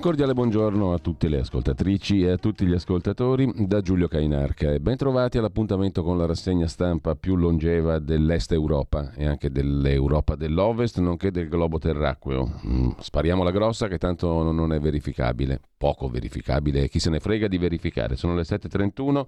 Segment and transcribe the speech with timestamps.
[0.00, 4.80] Cordiale buongiorno a tutte le ascoltatrici e a tutti gli ascoltatori da Giulio Cainarca e
[4.80, 11.30] ben all'appuntamento con la rassegna stampa più longeva dell'Est Europa e anche dell'Europa dell'Ovest nonché
[11.30, 12.60] del globo terracqueo.
[12.66, 17.46] Mm, spariamo la grossa che tanto non è verificabile, poco verificabile chi se ne frega
[17.46, 18.16] di verificare.
[18.16, 19.26] Sono le 7.31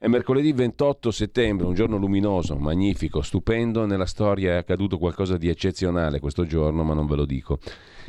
[0.00, 3.84] è mercoledì 28 settembre, un giorno luminoso, magnifico, stupendo.
[3.84, 7.58] Nella storia è accaduto qualcosa di eccezionale questo giorno, ma non ve lo dico.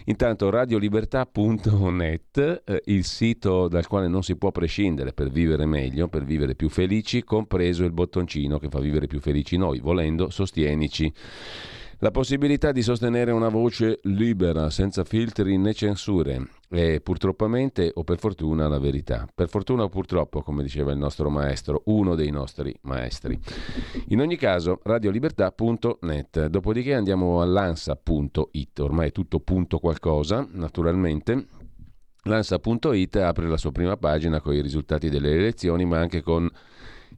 [0.06, 6.24] Intanto radiolibertà.net, eh, il sito dal quale non si può prescindere per vivere meglio, per
[6.24, 11.12] vivere più felici, compreso il bottoncino che fa vivere più felici noi, volendo sostienici.
[12.02, 18.20] La possibilità di sostenere una voce libera, senza filtri né censure, è purtroppamente o per
[18.20, 19.28] fortuna la verità.
[19.36, 23.38] Per fortuna o purtroppo, come diceva il nostro maestro, uno dei nostri maestri.
[24.08, 26.46] In ogni caso, radiolibertà.net.
[26.46, 31.48] Dopodiché andiamo all'ansa.it, ormai è tutto punto qualcosa, naturalmente.
[32.24, 36.50] L'ansa.it apre la sua prima pagina con i risultati delle elezioni, ma anche con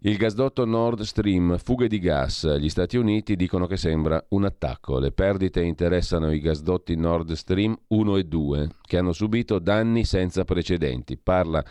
[0.04, 2.58] il gasdotto Nord Stream, fughe di gas.
[2.58, 4.98] Gli Stati Uniti dicono che sembra un attacco.
[4.98, 10.44] Le perdite interessano i gasdotti Nord Stream 1 e 2, che hanno subito danni senza
[10.44, 11.18] precedenti.
[11.18, 11.64] Parla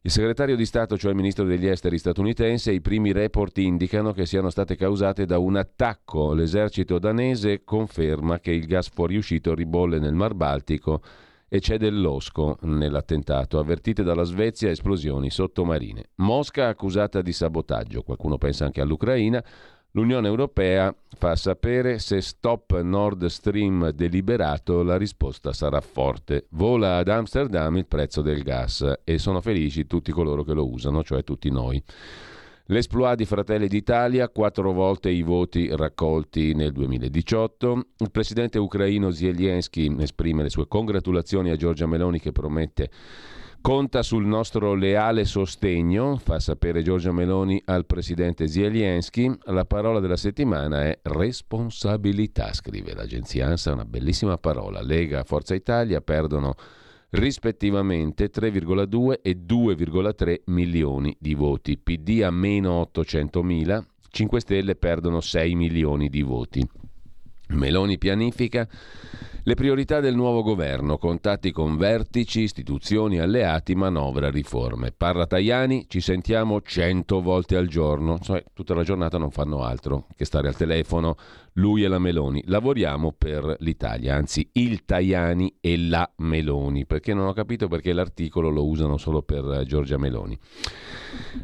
[0.00, 4.26] il segretario di Stato, cioè il ministro degli esteri statunitense, i primi report indicano che
[4.26, 6.34] siano state causate da un attacco.
[6.34, 11.02] L'esercito danese conferma che il gas fuoriuscito ribolle nel Mar Baltico
[11.48, 13.58] e c'è dell'osco nell'attentato.
[13.58, 16.10] Avvertite dalla Svezia esplosioni sottomarine.
[16.16, 19.42] Mosca accusata di sabotaggio, qualcuno pensa anche all'Ucraina.
[19.92, 26.48] L'Unione Europea fa sapere se stop Nord Stream deliberato la risposta sarà forte.
[26.50, 31.02] Vola ad Amsterdam il prezzo del gas e sono felici tutti coloro che lo usano,
[31.02, 31.82] cioè tutti noi.
[32.68, 37.86] L'esploit di Fratelli d'Italia, quattro volte i voti raccolti nel 2018.
[37.98, 42.90] Il presidente ucraino Zelensky esprime le sue congratulazioni a Giorgia Meloni che promette
[43.60, 49.32] conta sul nostro leale sostegno, fa sapere Giorgia Meloni al presidente Zelensky.
[49.44, 54.82] La parola della settimana è responsabilità, scrive l'agenzia ANSA, una bellissima parola.
[54.82, 56.56] Lega, Forza Italia perdono
[57.10, 61.78] rispettivamente 3,2 e 2,3 milioni di voti.
[61.78, 66.68] PD a meno 800 mila, 5 Stelle perdono 6 milioni di voti.
[67.48, 68.68] Meloni pianifica
[69.44, 74.90] le priorità del nuovo governo, contatti con vertici, istituzioni, alleati, manovra, riforme.
[74.90, 80.08] Parla Tajani, ci sentiamo cento volte al giorno, cioè tutta la giornata non fanno altro
[80.16, 81.14] che stare al telefono,
[81.56, 82.42] lui e la Meloni.
[82.46, 88.48] Lavoriamo per l'Italia, anzi il Tajani e la Meloni, perché non ho capito perché l'articolo
[88.48, 90.38] lo usano solo per eh, Giorgia Meloni.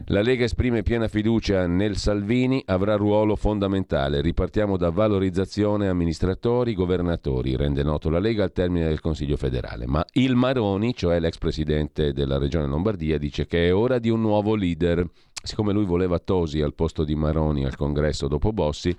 [0.06, 4.20] La Lega esprime piena fiducia nel Salvini, avrà ruolo fondamentale.
[4.20, 9.86] Ripartiamo da valorizzazione amministratori, governatori, rende noto la Lega al termine del Consiglio federale.
[9.86, 14.20] Ma il Maroni, cioè l'ex presidente della Regione Lombardia, dice che è ora di un
[14.20, 15.06] nuovo leader.
[15.42, 18.96] Siccome lui voleva Tosi al posto di Maroni al congresso dopo Bossi,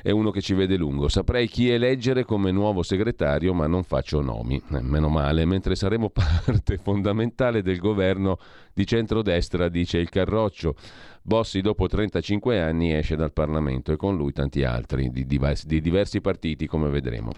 [0.00, 1.08] è uno che ci vede lungo.
[1.08, 4.62] Saprei chi eleggere come nuovo segretario, ma non faccio nomi.
[4.72, 8.38] Eh, meno male, mentre saremo parte fondamentale del governo
[8.72, 10.74] di centrodestra, dice il Carroccio.
[11.24, 15.80] Bossi dopo 35 anni esce dal Parlamento e con lui tanti altri di diversi, di
[15.80, 17.30] diversi partiti come vedremo.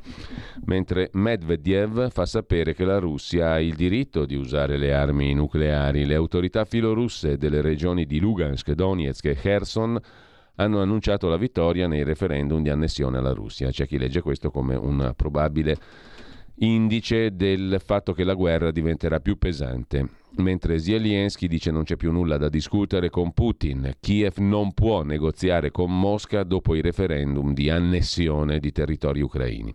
[0.64, 6.06] Mentre Medvedev fa sapere che la Russia ha il diritto di usare le armi nucleari.
[6.06, 10.00] Le autorità filorusse delle regioni di Lugansk, Donetsk e Kherson
[10.56, 13.70] hanno annunciato la vittoria nei referendum di annessione alla Russia.
[13.70, 15.76] C'è chi legge questo come un probabile
[16.56, 20.22] indice del fatto che la guerra diventerà più pesante.
[20.36, 25.70] Mentre Zelensky dice non c'è più nulla da discutere con Putin, Kiev non può negoziare
[25.70, 29.75] con Mosca dopo i referendum di annessione di territori ucraini.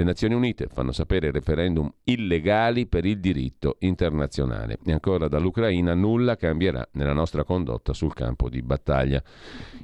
[0.00, 4.78] Le Nazioni Unite fanno sapere referendum illegali per il diritto internazionale.
[4.82, 9.22] E ancora dall'Ucraina nulla cambierà nella nostra condotta sul campo di battaglia.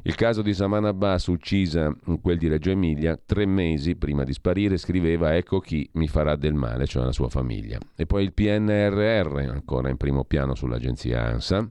[0.05, 4.33] Il caso di Saman Abbas, uccisa in quel di Reggio Emilia, tre mesi prima di
[4.33, 7.79] sparire, scriveva ecco chi mi farà del male, cioè la sua famiglia.
[7.95, 11.69] E poi il PNRR, ancora in primo piano sull'agenzia ANSA.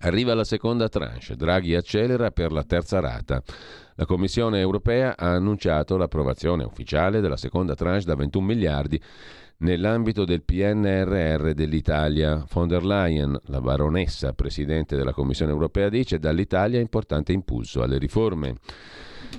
[0.00, 3.42] Arriva la seconda tranche, Draghi accelera per la terza rata.
[3.96, 9.02] La Commissione europea ha annunciato l'approvazione ufficiale della seconda tranche da 21 miliardi
[9.58, 12.44] nell'ambito del PNRR dell'Italia.
[12.48, 18.54] Von der Leyen, la baronessa presidente della Commissione europea, dice dall'Italia importante impulso alle riforme.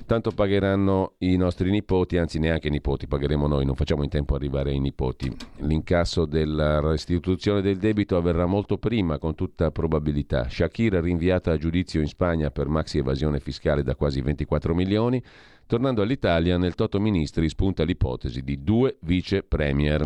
[0.06, 4.36] Tanto pagheranno i nostri nipoti, anzi neanche i nipoti, pagheremo noi, non facciamo in tempo
[4.36, 5.32] arrivare ai nipoti.
[5.58, 10.50] L'incasso della restituzione del debito avverrà molto prima, con tutta probabilità.
[10.50, 15.22] Shakira rinviata a giudizio in Spagna per maxi evasione fiscale da quasi 24 milioni.
[15.68, 20.04] Tornando all'Italia, nel Toto Ministri spunta l'ipotesi di due vice premier.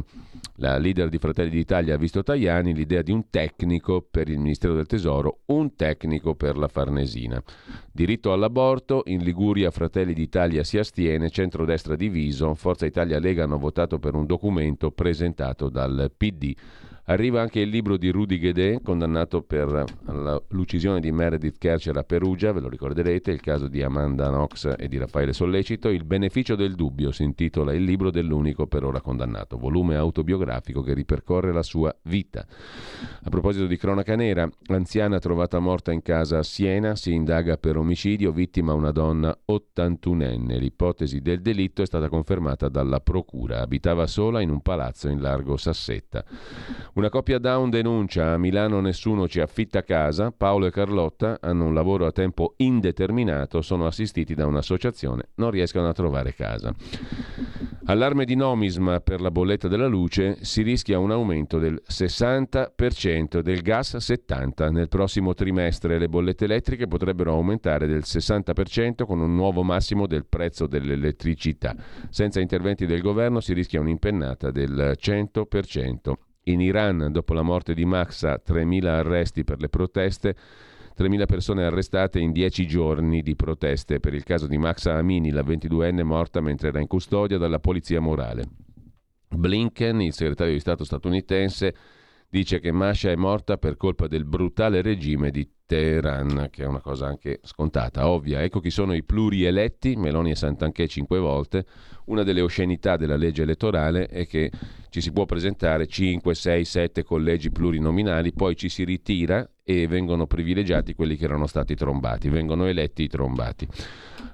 [0.58, 4.76] La leader di Fratelli d'Italia ha visto Tajani l'idea di un tecnico per il Ministero
[4.76, 7.42] del Tesoro, un tecnico per la Farnesina.
[7.92, 13.98] Diritto all'aborto, in Liguria Fratelli d'Italia si astiene, centrodestra diviso, Forza Italia Lega hanno votato
[13.98, 16.54] per un documento presentato dal PD.
[17.06, 19.84] Arriva anche il libro di Rudy Guedé, condannato per
[20.50, 24.88] l'uccisione di Meredith Kercher a Perugia, ve lo ricorderete, il caso di Amanda Knox e
[24.88, 25.90] di Raffaele Sollecito.
[25.90, 30.94] Il beneficio del dubbio si intitola Il libro dell'unico per ora condannato, volume autobiografico che
[30.94, 32.46] ripercorre la sua vita.
[33.24, 37.76] A proposito di cronaca nera, anziana trovata morta in casa a Siena, si indaga per
[37.76, 40.58] omicidio, vittima una donna 81enne.
[40.58, 43.60] L'ipotesi del delitto è stata confermata dalla procura.
[43.60, 46.24] Abitava sola in un palazzo in largo Sassetta.
[46.96, 51.74] Una coppia down denuncia a Milano nessuno ci affitta casa, Paolo e Carlotta hanno un
[51.74, 56.72] lavoro a tempo indeterminato, sono assistiti da un'associazione, non riescono a trovare casa.
[57.86, 63.62] Allarme di nomisma per la bolletta della luce, si rischia un aumento del 60%, del
[63.64, 64.70] gas 70%.
[64.70, 70.28] Nel prossimo trimestre le bollette elettriche potrebbero aumentare del 60% con un nuovo massimo del
[70.28, 71.76] prezzo dell'elettricità.
[72.10, 76.14] Senza interventi del governo si rischia un'impennata del 100%.
[76.48, 80.36] In Iran, dopo la morte di Mahsa, 3.000 arresti per le proteste,
[80.98, 85.42] 3.000 persone arrestate in 10 giorni di proteste per il caso di Mahsa Amini, la
[85.42, 88.44] 22enne morta mentre era in custodia dalla polizia morale.
[89.30, 91.76] Blinken, il segretario di Stato statunitense,
[92.34, 96.82] dice che Masha è morta per colpa del brutale regime di Teheran, che è una
[96.82, 98.42] cosa anche scontata, ovvia.
[98.42, 101.68] Ecco chi sono i plurieletti, Meloni e Santanchè cinque volte.
[102.06, 104.50] Una delle oscenità della legge elettorale è che
[104.90, 110.26] ci si può presentare 5, 6, 7 collegi plurinominali, poi ci si ritira e vengono
[110.26, 113.68] privilegiati quelli che erano stati trombati, vengono eletti i trombati.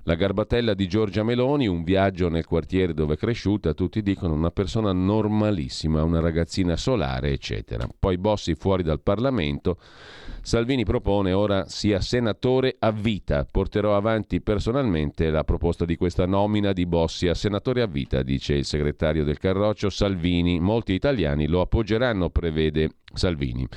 [0.09, 4.49] La garbatella di Giorgia Meloni, un viaggio nel quartiere dove è cresciuta, tutti dicono una
[4.49, 7.87] persona normalissima, una ragazzina solare, eccetera.
[7.99, 9.77] Poi Bossi fuori dal Parlamento.
[10.41, 13.45] Salvini propone ora sia senatore a vita.
[13.45, 18.55] Porterò avanti personalmente la proposta di questa nomina di Bossi a senatore a vita, dice
[18.55, 20.59] il segretario del Carroccio Salvini.
[20.59, 23.67] Molti italiani lo appoggeranno, prevede Salvini.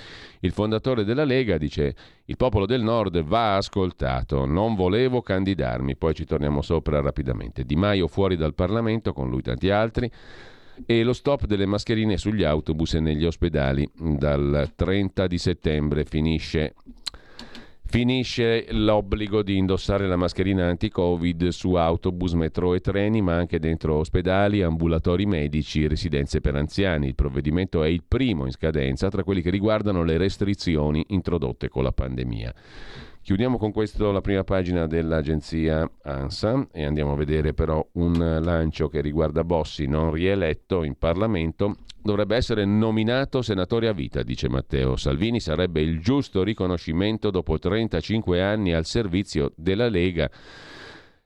[0.40, 6.14] Il fondatore della Lega dice il popolo del nord va ascoltato, non volevo candidarmi, poi
[6.14, 7.64] ci torniamo sopra rapidamente.
[7.64, 10.10] Di Maio fuori dal Parlamento, con lui tanti altri,
[10.86, 16.74] e lo stop delle mascherine sugli autobus e negli ospedali dal 30 di settembre finisce
[17.92, 23.96] Finisce l'obbligo di indossare la mascherina anti-Covid su autobus, metro e treni, ma anche dentro
[23.96, 27.08] ospedali, ambulatori medici residenze per anziani.
[27.08, 31.82] Il provvedimento è il primo in scadenza tra quelli che riguardano le restrizioni introdotte con
[31.82, 32.54] la pandemia.
[33.22, 38.88] Chiudiamo con questo la prima pagina dell'agenzia ANSA e andiamo a vedere però un lancio
[38.88, 41.76] che riguarda Bossi, non rieletto in Parlamento.
[42.02, 48.42] Dovrebbe essere nominato senatore a vita, dice Matteo Salvini, sarebbe il giusto riconoscimento dopo 35
[48.42, 50.28] anni al servizio della Lega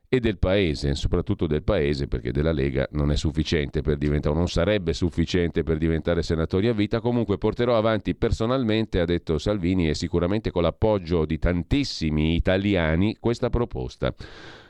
[0.08, 4.48] e del Paese, soprattutto del Paese, perché della Lega non è sufficiente per diventare, non
[4.48, 7.00] sarebbe sufficiente per diventare senatori a vita.
[7.00, 13.50] Comunque porterò avanti personalmente, ha detto Salvini, e sicuramente con l'appoggio di tantissimi italiani, questa
[13.50, 14.14] proposta.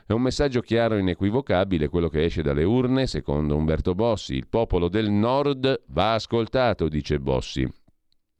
[0.05, 4.35] È un messaggio chiaro e inequivocabile quello che esce dalle urne, secondo Umberto Bossi.
[4.35, 7.69] Il popolo del Nord va ascoltato, dice Bossi.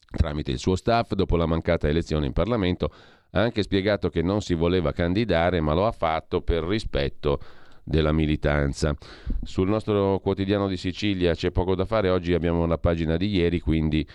[0.10, 2.90] Tramite il suo staff, dopo la mancata elezione in Parlamento,
[3.32, 7.40] ha anche spiegato che non si voleva candidare, ma lo ha fatto per rispetto
[7.84, 8.96] della militanza.
[9.44, 13.60] Sul nostro quotidiano di Sicilia c'è poco da fare, oggi abbiamo la pagina di ieri,
[13.60, 14.06] quindi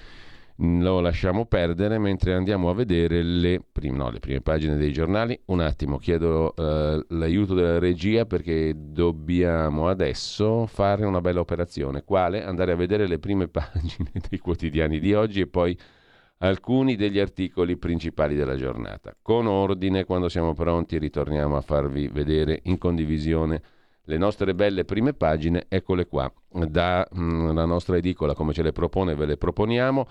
[0.57, 5.39] lo lasciamo perdere mentre andiamo a vedere le prime, no, le prime pagine dei giornali.
[5.47, 12.05] Un attimo, chiedo eh, l'aiuto della regia perché dobbiamo adesso fare una bella operazione.
[12.05, 12.45] Quale?
[12.45, 15.77] Andare a vedere le prime pagine dei quotidiani di oggi e poi
[16.43, 19.17] alcuni degli articoli principali della giornata.
[19.21, 23.63] Con ordine, quando siamo pronti, ritorniamo a farvi vedere in condivisione
[24.05, 29.15] le nostre belle prime pagine, eccole qua, dalla mm, nostra edicola come ce le propone,
[29.15, 30.07] ve le proponiamo.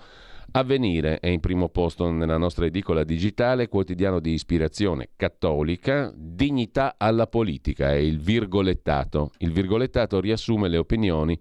[0.54, 7.26] Avvenire è in primo posto nella nostra edicola digitale, quotidiano di ispirazione cattolica, dignità alla
[7.26, 9.30] politica è il virgolettato.
[9.38, 11.38] Il virgolettato riassume le opinioni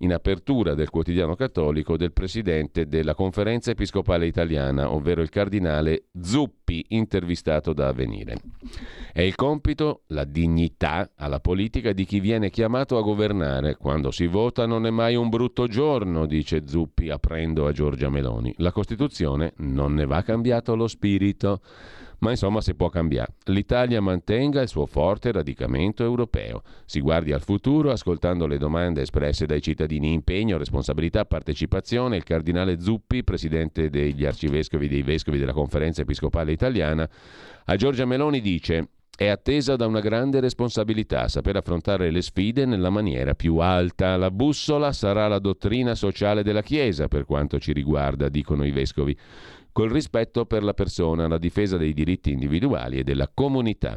[0.00, 6.84] in apertura del quotidiano cattolico del presidente della conferenza episcopale italiana, ovvero il cardinale Zuppi,
[6.88, 8.36] intervistato da Avvenire.
[9.14, 13.76] È il compito, la dignità alla politica di chi viene chiamato a governare.
[13.76, 18.25] Quando si vota non è mai un brutto giorno, dice Zuppi aprendo a Giorgia Meloni.
[18.56, 21.60] La Costituzione non ne va cambiato lo spirito
[22.18, 23.34] ma insomma si può cambiare.
[23.46, 29.46] L'Italia mantenga il suo forte radicamento europeo, si guardi al futuro ascoltando le domande espresse
[29.46, 32.16] dai cittadini impegno, responsabilità, partecipazione.
[32.16, 37.08] Il cardinale Zuppi, presidente degli arcivescovi e dei vescovi della conferenza episcopale italiana,
[37.64, 42.90] a Giorgia Meloni dice è attesa da una grande responsabilità saper affrontare le sfide nella
[42.90, 44.16] maniera più alta.
[44.18, 49.16] La bussola sarà la dottrina sociale della Chiesa per quanto ci riguarda, dicono i vescovi
[49.72, 53.96] col rispetto per la persona, la difesa dei diritti individuali e della comunità.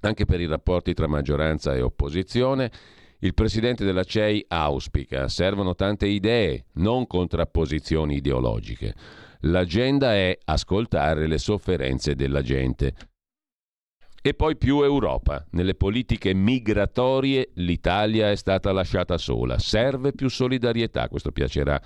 [0.00, 2.70] Anche per i rapporti tra maggioranza e opposizione,
[3.18, 8.94] il presidente della CEI auspica servono tante idee, non contrapposizioni ideologiche.
[9.42, 12.94] L'agenda è ascoltare le sofferenze della gente.
[14.20, 15.46] E poi più Europa.
[15.52, 19.58] Nelle politiche migratorie l'Italia è stata lasciata sola.
[19.58, 21.80] Serve più solidarietà, questo piacerà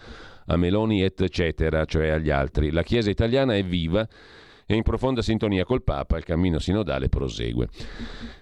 [0.47, 2.71] a Meloni eccetera, cioè agli altri.
[2.71, 4.07] La Chiesa italiana è viva
[4.67, 7.69] e in profonda sintonia col Papa, il cammino sinodale prosegue.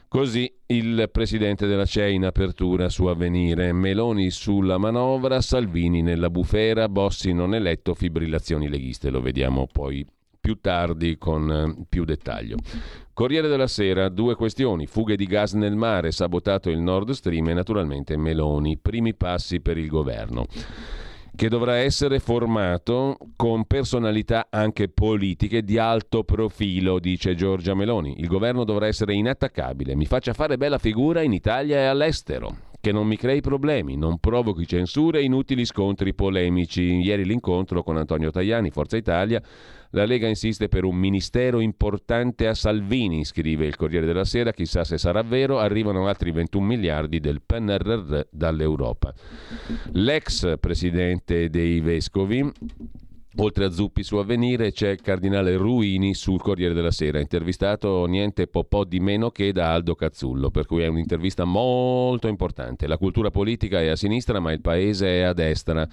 [0.06, 6.88] Così il presidente della CEI in apertura su avvenire, Meloni sulla manovra, Salvini nella bufera,
[6.88, 10.04] Bossi non eletto, fibrillazioni leghiste, lo vediamo poi
[10.40, 12.56] più tardi con eh, più dettaglio.
[13.12, 17.54] Corriere della Sera, due questioni, fughe di gas nel mare, sabotato il Nord Stream e
[17.54, 20.46] naturalmente Meloni, primi passi per il governo
[21.36, 28.16] che dovrà essere formato con personalità anche politiche di alto profilo, dice Giorgia Meloni.
[28.18, 32.92] Il governo dovrà essere inattaccabile, mi faccia fare bella figura in Italia e all'estero che
[32.92, 36.82] non mi crei problemi, non provochi censure e inutili scontri polemici.
[36.82, 39.40] Ieri l'incontro con Antonio Tajani, Forza Italia,
[39.90, 44.84] la Lega insiste per un ministero importante a Salvini, scrive il Corriere della Sera, chissà
[44.84, 49.12] se sarà vero, arrivano altri 21 miliardi del PNRR dall'Europa.
[49.92, 52.50] L'ex presidente dei Vescovi
[53.36, 58.48] Oltre a Zuppi su Avvenire c'è il cardinale Ruini sul Corriere della Sera, intervistato niente
[58.48, 62.88] po', po' di meno che da Aldo Cazzullo, per cui è un'intervista molto importante.
[62.88, 65.86] La cultura politica è a sinistra ma il paese è a destra.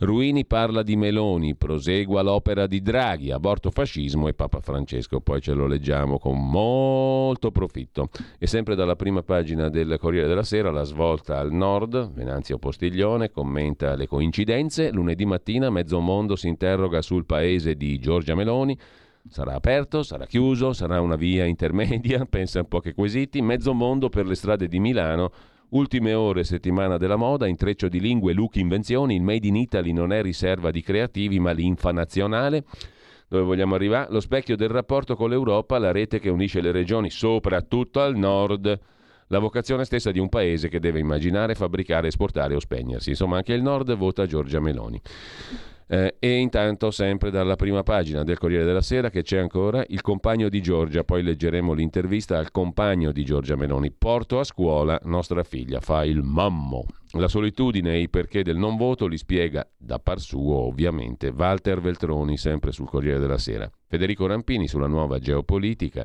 [0.00, 5.54] Ruini parla di Meloni, prosegua l'opera di Draghi, aborto fascismo e Papa Francesco, poi ce
[5.54, 8.10] lo leggiamo con molto profitto.
[8.38, 13.30] E sempre dalla prima pagina del Corriere della Sera la svolta al nord, Venanzio Postiglione
[13.30, 18.78] commenta le coincidenze, lunedì mattina mezzo mondo si interessa interroga sul paese di Giorgia Meloni.
[19.28, 24.26] Sarà aperto, sarà chiuso, sarà una via intermedia, pensa a pochi quesiti, mezzo mondo per
[24.26, 25.32] le strade di Milano.
[25.70, 30.12] Ultime ore, settimana della moda, intreccio di lingue, look, invenzioni, il Made in Italy non
[30.12, 32.64] è riserva di creativi ma l'infa nazionale.
[33.26, 34.12] Dove vogliamo arrivare?
[34.12, 38.78] Lo specchio del rapporto con l'Europa, la rete che unisce le regioni, soprattutto al nord
[39.28, 43.10] la vocazione stessa di un paese che deve immaginare, fabbricare, esportare o spegnersi.
[43.10, 45.00] Insomma, anche il Nord vota Giorgia Meloni.
[45.88, 50.00] Eh, e intanto, sempre dalla prima pagina del Corriere della Sera, che c'è ancora il
[50.00, 53.92] compagno di Giorgia, poi leggeremo l'intervista al compagno di Giorgia Meloni.
[53.92, 56.86] Porto a scuola nostra figlia, fa il mammo.
[57.12, 61.80] La solitudine e i perché del non voto li spiega da par suo, ovviamente, Walter
[61.80, 63.70] Veltroni, sempre sul Corriere della Sera.
[63.86, 66.04] Federico Rampini sulla nuova geopolitica.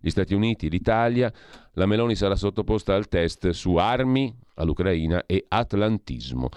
[0.00, 1.32] gli Stati Uniti, l'Italia.
[1.74, 6.48] La Meloni sarà sottoposta al test su armi all'Ucraina e atlantismo.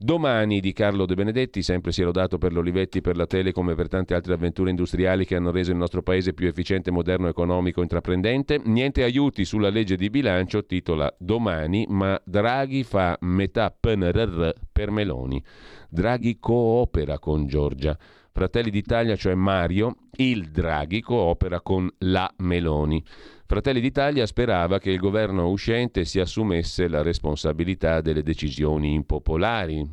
[0.00, 3.74] Domani di Carlo De Benedetti, sempre si è lodato per l'Olivetti, per la Telecom e
[3.74, 7.82] per tante altre avventure industriali che hanno reso il nostro paese più efficiente, moderno, economico,
[7.82, 8.60] intraprendente.
[8.64, 15.42] Niente aiuti sulla legge di bilancio, titola Domani, ma Draghi fa metà PNRR per Meloni.
[15.90, 17.98] Draghi coopera con Giorgia.
[18.38, 23.02] Fratelli d'Italia, cioè Mario, il Draghi coopera con la Meloni.
[23.44, 29.84] Fratelli d'Italia sperava che il governo uscente si assumesse la responsabilità delle decisioni impopolari,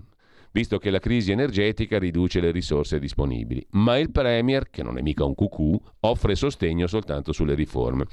[0.56, 3.68] visto che la crisi energetica riduce le risorse disponibili.
[3.72, 8.06] Ma il Premier, che non è mica un cucù, offre sostegno soltanto sulle riforme.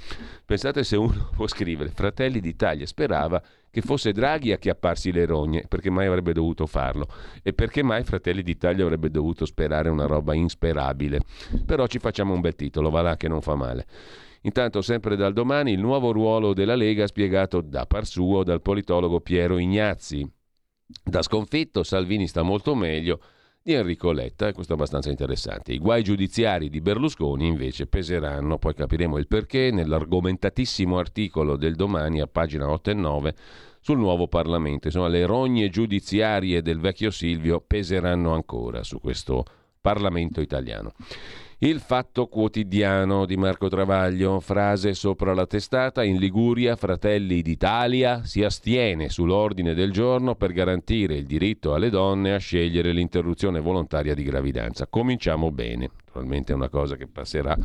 [0.44, 5.66] Pensate se uno può scrivere Fratelli d'Italia sperava che fosse Draghi a chiapparsi le rogne,
[5.68, 7.06] perché mai avrebbe dovuto farlo
[7.44, 11.20] e perché mai Fratelli d'Italia avrebbe dovuto sperare una roba insperabile.
[11.64, 13.86] Però ci facciamo un bel titolo, va là che non fa male.
[14.40, 19.20] Intanto, sempre dal domani, il nuovo ruolo della Lega spiegato da par suo dal politologo
[19.20, 20.28] Piero Ignazzi.
[21.02, 23.20] Da sconfitto, Salvini sta molto meglio
[23.62, 25.72] di Enrico Letta, e questo è abbastanza interessante.
[25.72, 32.20] I guai giudiziari di Berlusconi invece peseranno, poi capiremo il perché, nell'argomentatissimo articolo del domani
[32.20, 33.34] a pagina 8 e 9
[33.80, 34.88] sul nuovo Parlamento.
[34.88, 39.44] Insomma, le rogne giudiziarie del vecchio Silvio peseranno ancora su questo
[39.80, 40.92] Parlamento italiano.
[41.64, 48.42] Il fatto quotidiano di Marco Travaglio, frase sopra la testata, in Liguria Fratelli d'Italia si
[48.42, 54.24] astiene sull'ordine del giorno per garantire il diritto alle donne a scegliere l'interruzione volontaria di
[54.24, 54.88] gravidanza.
[54.88, 57.56] Cominciamo bene, naturalmente è una cosa che passerà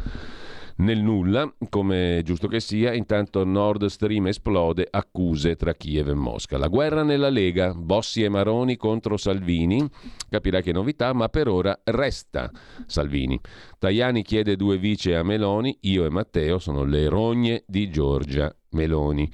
[0.77, 6.57] nel nulla, come giusto che sia, intanto Nord Stream esplode, accuse tra Kiev e Mosca.
[6.57, 9.88] La guerra nella Lega, Bossi e Maroni contro Salvini,
[10.29, 12.51] capirai che novità, ma per ora resta
[12.86, 13.39] Salvini.
[13.79, 19.29] Tajani chiede due vice a Meloni, io e Matteo sono le rogne di Giorgia Meloni.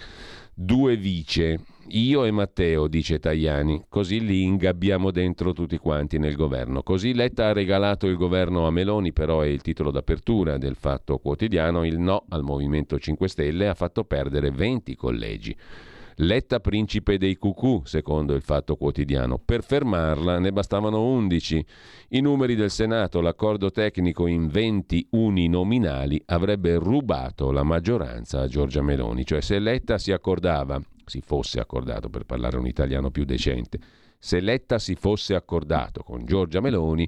[0.55, 1.59] Due vice,
[1.95, 6.81] io e Matteo, dice Tajani, così li ingabbiamo dentro tutti quanti nel governo.
[6.81, 11.19] Così Letta ha regalato il governo a Meloni, però è il titolo d'apertura del Fatto
[11.19, 15.55] Quotidiano, il no al Movimento 5 Stelle ha fatto perdere 20 collegi.
[16.17, 19.37] Letta principe dei cucù, secondo il Fatto Quotidiano.
[19.37, 21.65] Per fermarla ne bastavano 11.
[22.09, 28.81] I numeri del Senato, l'accordo tecnico in 20 uninominali avrebbe rubato la maggioranza a Giorgia
[28.81, 33.79] Meloni, cioè se Letta si accordava si fosse accordato per parlare un italiano più decente,
[34.17, 37.07] se Letta si fosse accordato con Giorgia Meloni,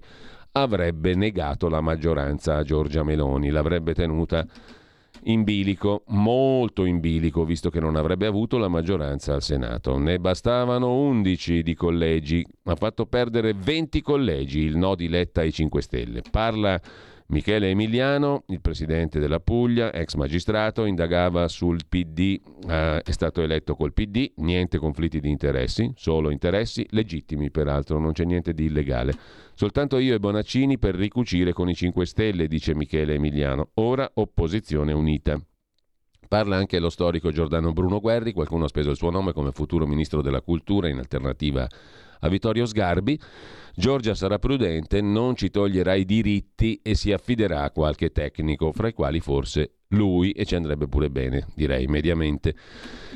[0.54, 4.46] avrebbe negato la maggioranza a Giorgia Meloni, l'avrebbe tenuta
[5.24, 9.98] in bilico, molto in bilico, visto che non avrebbe avuto la maggioranza al Senato.
[9.98, 15.52] Ne bastavano 11 di collegi, ha fatto perdere 20 collegi il no di Letta ai
[15.52, 16.22] 5 Stelle.
[16.30, 16.80] Parla
[17.28, 23.76] Michele Emiliano, il presidente della Puglia, ex magistrato, indagava sul PD, eh, è stato eletto
[23.76, 29.14] col PD, niente conflitti di interessi, solo interessi legittimi peraltro, non c'è niente di illegale.
[29.56, 33.70] Soltanto io e Bonaccini per ricucire con i 5 Stelle, dice Michele Emiliano.
[33.76, 35.40] Ora opposizione unita.
[36.28, 39.88] Parla anche lo storico Giordano Bruno Guerri, qualcuno ha speso il suo nome come futuro
[39.88, 41.68] ministro della cultura in alternativa
[42.20, 43.20] a Vittorio Sgarbi.
[43.78, 48.88] Giorgia sarà prudente, non ci toglierà i diritti e si affiderà a qualche tecnico, fra
[48.88, 52.56] i quali forse lui, e ci andrebbe pure bene, direi mediamente.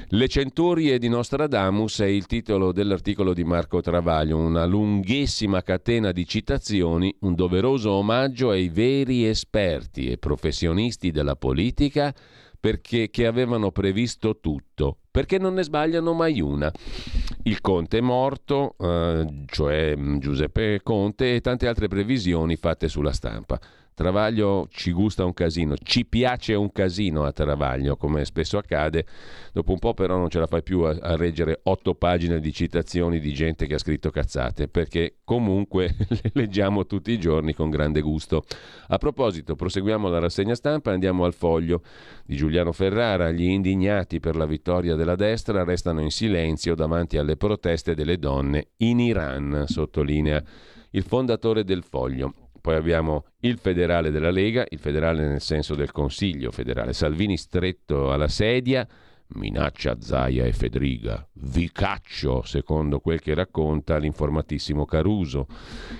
[0.09, 6.27] Le centurie di Nostradamus è il titolo dell'articolo di Marco Travaglio, una lunghissima catena di
[6.27, 12.13] citazioni, un doveroso omaggio ai veri esperti e professionisti della politica
[12.59, 16.71] perché che avevano previsto tutto, perché non ne sbagliano mai una.
[17.43, 23.59] Il Conte è morto, eh, cioè Giuseppe Conte, e tante altre previsioni fatte sulla stampa.
[23.99, 29.05] Travaglio ci gusta un casino, ci piace un casino a Travaglio, come spesso accade.
[29.51, 32.53] Dopo un po' però non ce la fai più a, a reggere otto pagine di
[32.53, 37.69] citazioni di gente che ha scritto cazzate, perché comunque le leggiamo tutti i giorni con
[37.69, 38.45] grande gusto.
[38.87, 41.81] A proposito, proseguiamo la rassegna stampa, andiamo al foglio
[42.23, 43.31] di Giuliano Ferrara.
[43.31, 48.67] Gli indignati per la vittoria della destra restano in silenzio davanti alle proteste delle donne
[48.77, 50.41] in Iran, sottolinea
[50.91, 52.33] il fondatore del foglio.
[52.69, 58.11] Poi abbiamo il federale della Lega, il federale nel senso del Consiglio federale, Salvini stretto
[58.11, 58.87] alla sedia,
[59.35, 61.27] minaccia Zaia e Fedriga.
[61.41, 65.47] Vi caccio, secondo quel che racconta l'informatissimo Caruso.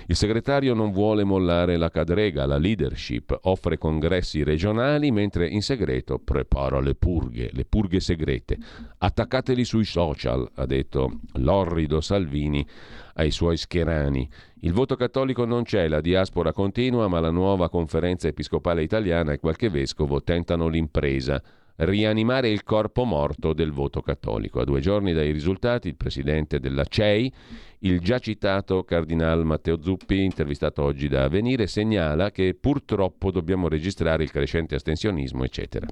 [0.06, 6.18] Il segretario non vuole mollare la cadrega, la leadership, offre congressi regionali mentre in segreto
[6.18, 8.58] prepara le purghe, le purghe segrete.
[8.98, 12.66] Attaccateli sui social, ha detto l'orrido Salvini
[13.14, 14.28] ai suoi scherani.
[14.60, 19.38] Il voto cattolico non c'è, la diaspora continua, ma la nuova conferenza episcopale italiana e
[19.38, 21.42] qualche vescovo tentano l'impresa
[21.80, 24.60] rianimare il corpo morto del voto cattolico.
[24.60, 27.32] A due giorni dai risultati, il presidente della CEI,
[27.80, 34.22] il già citato cardinal Matteo Zuppi, intervistato oggi da Avvenire, segnala che purtroppo dobbiamo registrare
[34.22, 35.86] il crescente astensionismo, eccetera.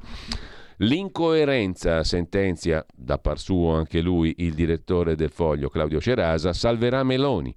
[0.78, 7.54] L'incoerenza, sentenzia da par suo anche lui il direttore del foglio Claudio Cerasa, salverà Meloni.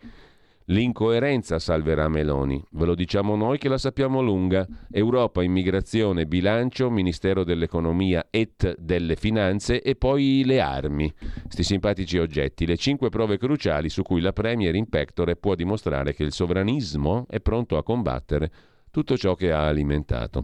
[0.71, 2.63] L'incoerenza salverà Meloni.
[2.71, 4.65] Ve lo diciamo noi che la sappiamo lunga.
[4.89, 11.13] Europa, immigrazione, bilancio, Ministero dell'Economia et delle Finanze e poi le armi.
[11.49, 16.13] Sti simpatici oggetti, le cinque prove cruciali su cui la Premier in pectore può dimostrare
[16.13, 18.51] che il sovranismo è pronto a combattere
[18.91, 20.41] tutto ciò che ha alimentato.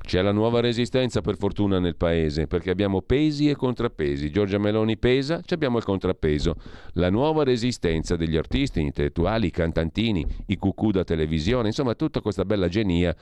[0.00, 4.30] C'è la nuova resistenza per fortuna nel paese, perché abbiamo pesi e contrappesi.
[4.30, 6.54] Giorgia Meloni pesa, abbiamo il contrappeso.
[6.92, 12.68] La nuova resistenza degli artisti, intellettuali, cantantini, i cucù da televisione, insomma tutta questa bella
[12.68, 13.14] genia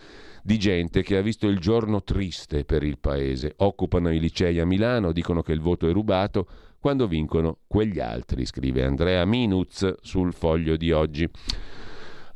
[0.42, 3.54] di gente che ha visto il giorno triste per il paese.
[3.56, 6.46] Occupano i licei a Milano, dicono che il voto è rubato,
[6.78, 11.28] quando vincono quegli altri, scrive Andrea Minuz sul foglio di oggi.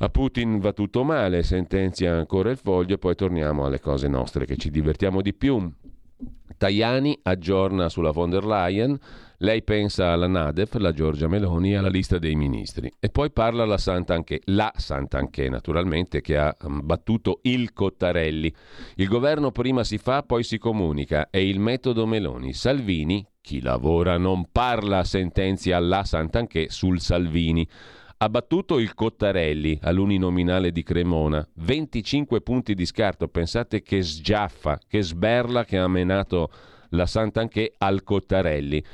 [0.03, 4.57] A Putin va tutto male, sentenzia ancora il foglio, poi torniamo alle cose nostre che
[4.57, 5.71] ci divertiamo di più.
[6.57, 8.99] Tajani aggiorna sulla von der Leyen,
[9.39, 12.91] lei pensa alla Nadef, la Giorgia Meloni e alla lista dei ministri.
[12.99, 18.55] E poi parla la Sant'Anché, la Sant'Anché naturalmente, che ha mm, battuto il Cottarelli.
[18.97, 21.29] Il governo prima si fa, poi si comunica.
[21.29, 22.55] È il metodo Meloni.
[22.55, 27.69] Salvini, chi lavora non parla, sentenzia la Sant'Anché sul Salvini.
[28.23, 35.01] Ha battuto il Cottarelli all'uninominale di Cremona, 25 punti di scarto, pensate che sgiaffa, che
[35.01, 36.51] sberla che ha menato
[36.91, 38.85] la Sant'Anché al Cottarelli.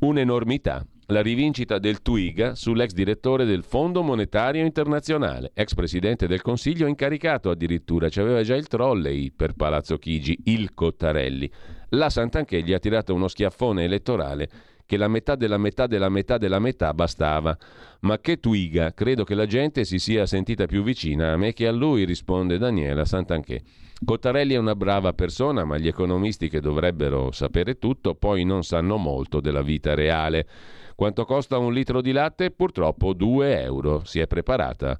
[0.00, 0.86] Un'enormità.
[1.06, 7.48] La rivincita del Twiga sull'ex direttore del Fondo Monetario Internazionale, ex presidente del Consiglio incaricato
[7.48, 11.50] addirittura, ci aveva già il trolley per Palazzo Chigi, il Cottarelli.
[11.90, 14.48] La Sant'Anché gli ha tirato uno schiaffone elettorale
[14.86, 17.56] che la metà della metà della metà della metà bastava.
[18.00, 21.66] Ma che twiga, credo che la gente si sia sentita più vicina a me che
[21.66, 23.62] a lui, risponde Daniela Santanché.
[24.04, 28.96] Cottarelli è una brava persona, ma gli economisti che dovrebbero sapere tutto poi non sanno
[28.96, 30.46] molto della vita reale.
[30.94, 32.50] Quanto costa un litro di latte?
[32.50, 34.02] Purtroppo 2 euro.
[34.04, 34.98] Si è preparata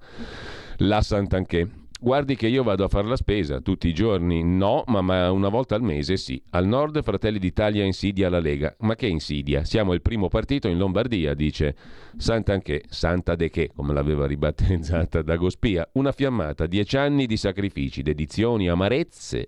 [0.79, 1.84] la Santanché.
[2.05, 5.49] Guardi che io vado a fare la spesa tutti i giorni, no, ma, ma, una
[5.49, 6.39] volta al mese sì.
[6.51, 8.77] Al nord Fratelli d'Italia insidia la Lega.
[8.81, 9.65] Ma che insidia?
[9.65, 11.75] Siamo il primo partito in Lombardia, dice
[12.17, 15.89] Sant'Anché, Santa de che, come l'aveva ribattezzata Dagospia.
[15.93, 19.47] Una fiammata, dieci anni di sacrifici, dedizioni, amarezze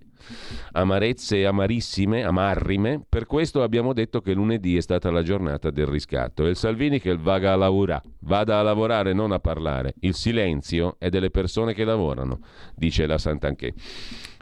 [0.73, 3.01] amarezze amarissime, amarrime.
[3.07, 6.45] Per questo abbiamo detto che lunedì è stata la giornata del riscatto.
[6.45, 9.93] E il Salvini che vaga a lavorare, vada a lavorare, non a parlare.
[10.01, 12.39] Il silenzio è delle persone che lavorano,
[12.75, 13.73] dice la Sant'Anché.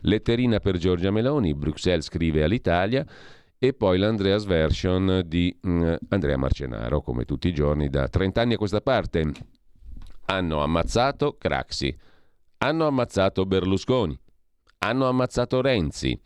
[0.02, 3.06] Letterina per Giorgia Meloni, Bruxelles scrive all'Italia
[3.68, 8.54] e poi l'Andreas Version di mm, Andrea Marcenaro, come tutti i giorni da 30 anni
[8.54, 9.32] a questa parte.
[10.26, 11.96] Hanno ammazzato Craxi,
[12.60, 14.18] hanno ammazzato Berlusconi,
[14.80, 16.20] hanno ammazzato Renzi,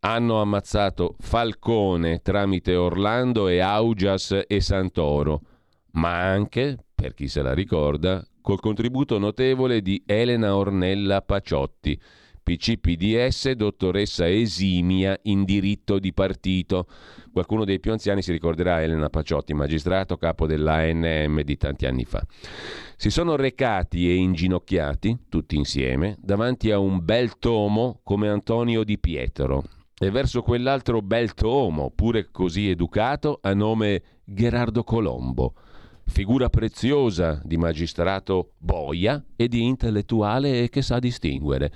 [0.00, 5.40] hanno ammazzato Falcone tramite Orlando e Augias e Santoro,
[5.92, 12.00] ma anche, per chi se la ricorda, col contributo notevole di Elena Ornella Paciotti,
[12.44, 16.86] PCPDS, dottoressa esimia in diritto di partito.
[17.32, 22.24] Qualcuno dei più anziani si ricorderà Elena Paciotti, magistrato capo dell'ANM di tanti anni fa.
[22.96, 28.98] Si sono recati e inginocchiati, tutti insieme, davanti a un bel tomo come Antonio Di
[28.98, 29.64] Pietro
[29.98, 35.54] e verso quell'altro bel tomo, pure così educato, a nome Gerardo Colombo
[36.06, 41.72] figura preziosa di magistrato boia e di intellettuale che sa distinguere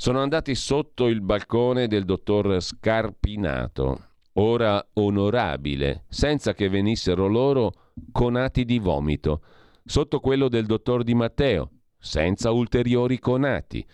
[0.00, 7.72] sono andati sotto il balcone del dottor Scarpinato, ora onorabile, senza che venissero loro
[8.12, 9.42] conati di vomito,
[9.84, 13.84] sotto quello del dottor Di Matteo, senza ulteriori conati.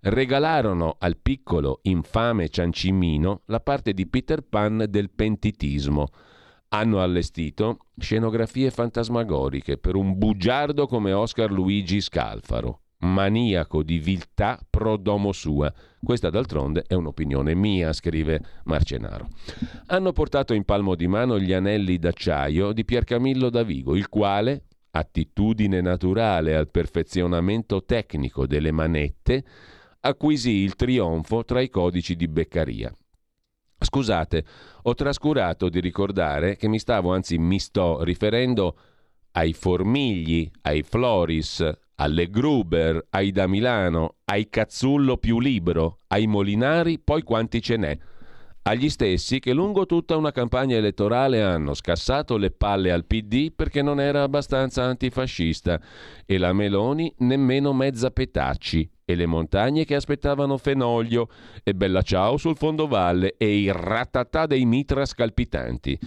[0.00, 6.08] Regalarono al piccolo infame ciancimino la parte di Peter Pan del pentitismo.
[6.68, 14.96] Hanno allestito scenografie fantasmagoriche per un bugiardo come Oscar Luigi Scalfaro maniaco di viltà pro
[14.96, 15.72] domo sua.
[16.02, 19.28] Questa d'altronde è un'opinione mia, scrive Marcenaro.
[19.86, 24.64] Hanno portato in palmo di mano gli anelli d'acciaio di Piercamillo da Vigo, il quale,
[24.90, 29.44] attitudine naturale al perfezionamento tecnico delle manette,
[30.00, 32.94] acquisì il trionfo tra i codici di Beccaria.
[33.78, 34.44] Scusate,
[34.82, 38.78] ho trascurato di ricordare che mi stavo, anzi mi sto riferendo
[39.32, 46.98] ai Formigli, ai Floris, alle Gruber, ai da Milano, ai Cazzullo più Libro, ai Molinari,
[46.98, 47.98] poi quanti ce n'è.
[48.66, 53.82] Agli stessi che lungo tutta una campagna elettorale hanno scassato le palle al PD perché
[53.82, 55.78] non era abbastanza antifascista
[56.24, 61.28] e la Meloni nemmeno mezza petacci e le montagne che aspettavano Fenoglio
[61.62, 65.98] e Bella Ciao sul fondovalle e i ratatà dei mitra scalpitanti.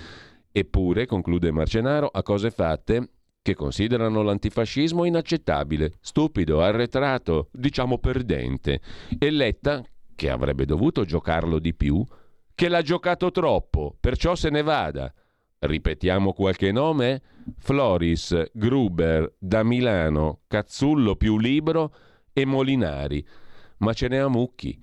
[0.52, 3.10] Eppure, conclude Marcenaro, a cose fatte
[3.48, 8.82] che considerano l'antifascismo inaccettabile, stupido, arretrato, diciamo perdente.
[9.18, 9.82] E Letta,
[10.16, 12.06] che avrebbe dovuto giocarlo di più,
[12.54, 15.14] che l'ha giocato troppo, perciò se ne vada.
[15.60, 17.22] Ripetiamo qualche nome?
[17.58, 21.96] Floris, Gruber, da Milano, Cazzullo più Libro
[22.34, 23.26] e Molinari.
[23.78, 24.78] Ma ce ne ha mucchi.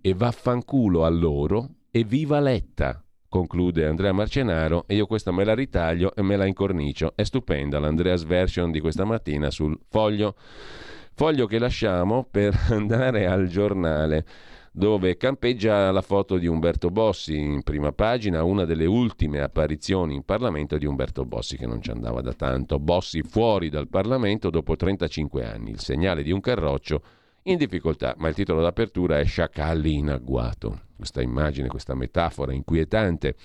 [0.00, 5.54] E vaffanculo a loro e viva Letta conclude Andrea Marcenaro e io questa me la
[5.54, 7.12] ritaglio e me la incornicio.
[7.14, 10.34] È stupenda l'Andreas version di questa mattina sul foglio.
[11.14, 14.24] Foglio che lasciamo per andare al giornale
[14.70, 20.22] dove campeggia la foto di Umberto Bossi in prima pagina, una delle ultime apparizioni in
[20.22, 22.78] Parlamento di Umberto Bossi che non ci andava da tanto.
[22.78, 27.02] Bossi fuori dal Parlamento dopo 35 anni, il segnale di un carroccio
[27.50, 30.82] in difficoltà, ma il titolo d'apertura è Sciacalli in agguato.
[30.96, 33.36] Questa immagine, questa metafora inquietante.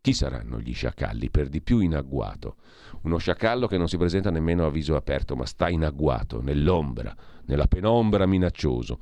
[0.00, 1.30] Chi saranno gli sciacalli?
[1.30, 2.56] Per di più in agguato.
[3.02, 7.14] Uno sciacallo che non si presenta nemmeno a viso aperto, ma sta in agguato, nell'ombra,
[7.46, 8.98] nella penombra minaccioso.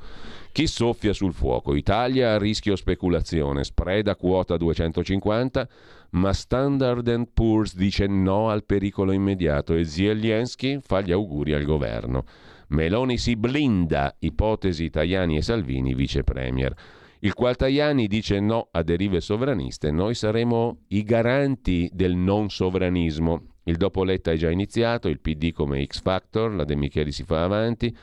[0.53, 1.75] Chi soffia sul fuoco?
[1.75, 5.69] Italia a rischio speculazione, spread a quota 250,
[6.11, 12.25] ma Standard Poor's dice no al pericolo immediato e Zelensky fa gli auguri al governo.
[12.71, 16.73] Meloni si blinda, ipotesi Tajani e Salvini vice premier.
[17.21, 23.57] Il qual Tajani dice no a derive sovraniste, noi saremo i garanti del non sovranismo.
[23.65, 27.25] Il dopo Letta è già iniziato, il PD come X Factor, la De Micheli si
[27.25, 27.95] fa avanti,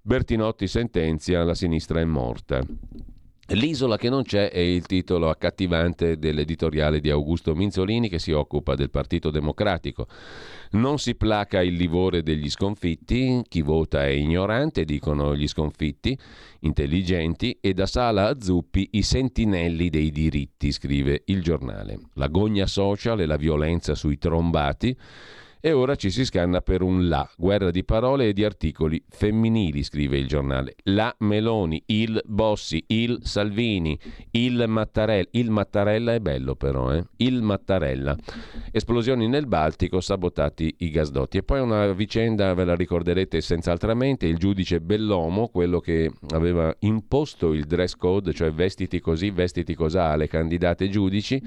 [0.00, 2.62] Bertinotti sentenzia, la sinistra è morta.
[3.48, 8.74] L'isola che non c'è è il titolo accattivante dell'editoriale di Augusto Minzolini che si occupa
[8.74, 10.06] del Partito Democratico.
[10.74, 16.18] Non si placa il livore degli sconfitti, chi vota è ignorante, dicono gli sconfitti,
[16.60, 22.00] intelligenti, e da Sala a Zuppi i sentinelli dei diritti, scrive il giornale.
[22.14, 24.96] La gogna social e la violenza sui trombati
[25.66, 29.82] e ora ci si scanna per un la, guerra di parole e di articoli femminili,
[29.82, 30.74] scrive il giornale.
[30.82, 33.98] La Meloni, il Bossi, il Salvini,
[34.32, 35.26] il Mattarella.
[35.30, 37.02] Il Mattarella è bello però, eh?
[37.16, 38.14] Il Mattarella.
[38.70, 41.38] Esplosioni nel Baltico, sabotati i gasdotti.
[41.38, 47.54] E poi una vicenda, ve la ricorderete senz'altramente, il giudice Bellomo, quello che aveva imposto
[47.54, 51.42] il dress code, cioè vestiti così, vestiti cosà alle candidate giudici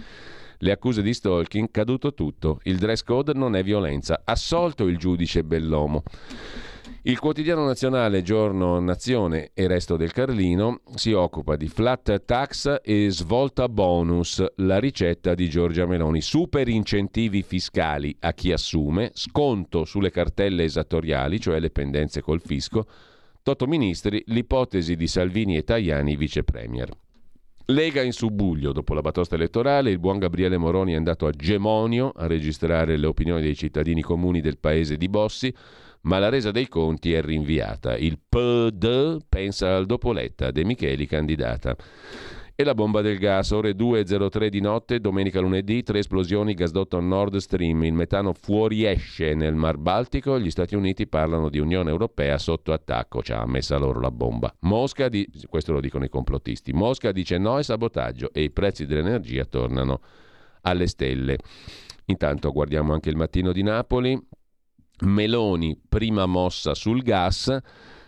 [0.59, 2.59] le accuse di stalking, caduto tutto.
[2.63, 4.21] Il dress code non è violenza.
[4.23, 6.03] Assolto il giudice Bellomo.
[7.03, 13.07] Il quotidiano nazionale Giorno Nazione e Resto del Carlino si occupa di flat tax e
[13.09, 16.19] svolta bonus, la ricetta di Giorgia Meloni.
[16.19, 22.85] Super incentivi fiscali a chi assume, sconto sulle cartelle esattoriali, cioè le pendenze col fisco,
[23.41, 26.89] Toto Ministri, l'ipotesi di Salvini e Tajani vice premier.
[27.69, 32.13] Lega in subbuglio dopo la batosta elettorale, il buon Gabriele Moroni è andato a Gemonio
[32.15, 35.53] a registrare le opinioni dei cittadini comuni del paese di Bossi,
[36.03, 37.97] ma la resa dei conti è rinviata.
[37.97, 41.75] Il PD pensa al dopoletta, De Micheli candidata.
[42.59, 47.35] E la bomba del gas, ore 2.03 di notte, domenica lunedì, tre esplosioni, gasdotto Nord
[47.37, 52.73] Stream, il metano fuoriesce nel Mar Baltico, gli Stati Uniti parlano di Unione Europea sotto
[52.73, 54.51] attacco, ci ha messa loro la bomba.
[54.61, 55.29] Mosca, di...
[55.47, 60.01] questo lo dicono i complottisti, Mosca dice no e sabotaggio e i prezzi dell'energia tornano
[60.61, 61.37] alle stelle.
[62.05, 64.19] Intanto guardiamo anche il mattino di Napoli,
[65.01, 67.55] Meloni, prima mossa sul gas,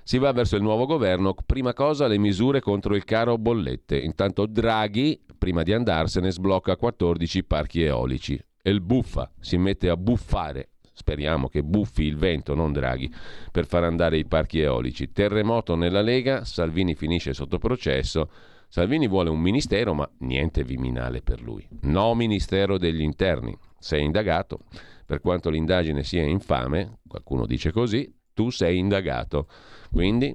[0.10, 3.96] si va verso il nuovo governo, prima cosa le misure contro il caro bollette.
[3.96, 8.34] Intanto Draghi, prima di andarsene, sblocca 14 parchi eolici.
[8.60, 13.14] E il buffa si mette a buffare speriamo che buffi il vento, non Draghi,
[13.52, 15.12] per far andare i parchi eolici.
[15.12, 18.32] Terremoto nella Lega, Salvini finisce sotto processo.
[18.68, 21.68] Salvini vuole un ministero, ma niente viminale per lui.
[21.82, 23.56] No ministero degli interni.
[23.78, 24.62] Sei indagato.
[25.06, 29.48] Per quanto l'indagine sia infame, qualcuno dice così, tu sei indagato.
[29.92, 30.34] Quindi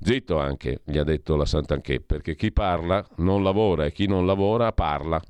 [0.00, 4.26] zitto anche, gli ha detto la Sant'Anché, perché chi parla non lavora e chi non
[4.26, 5.20] lavora parla.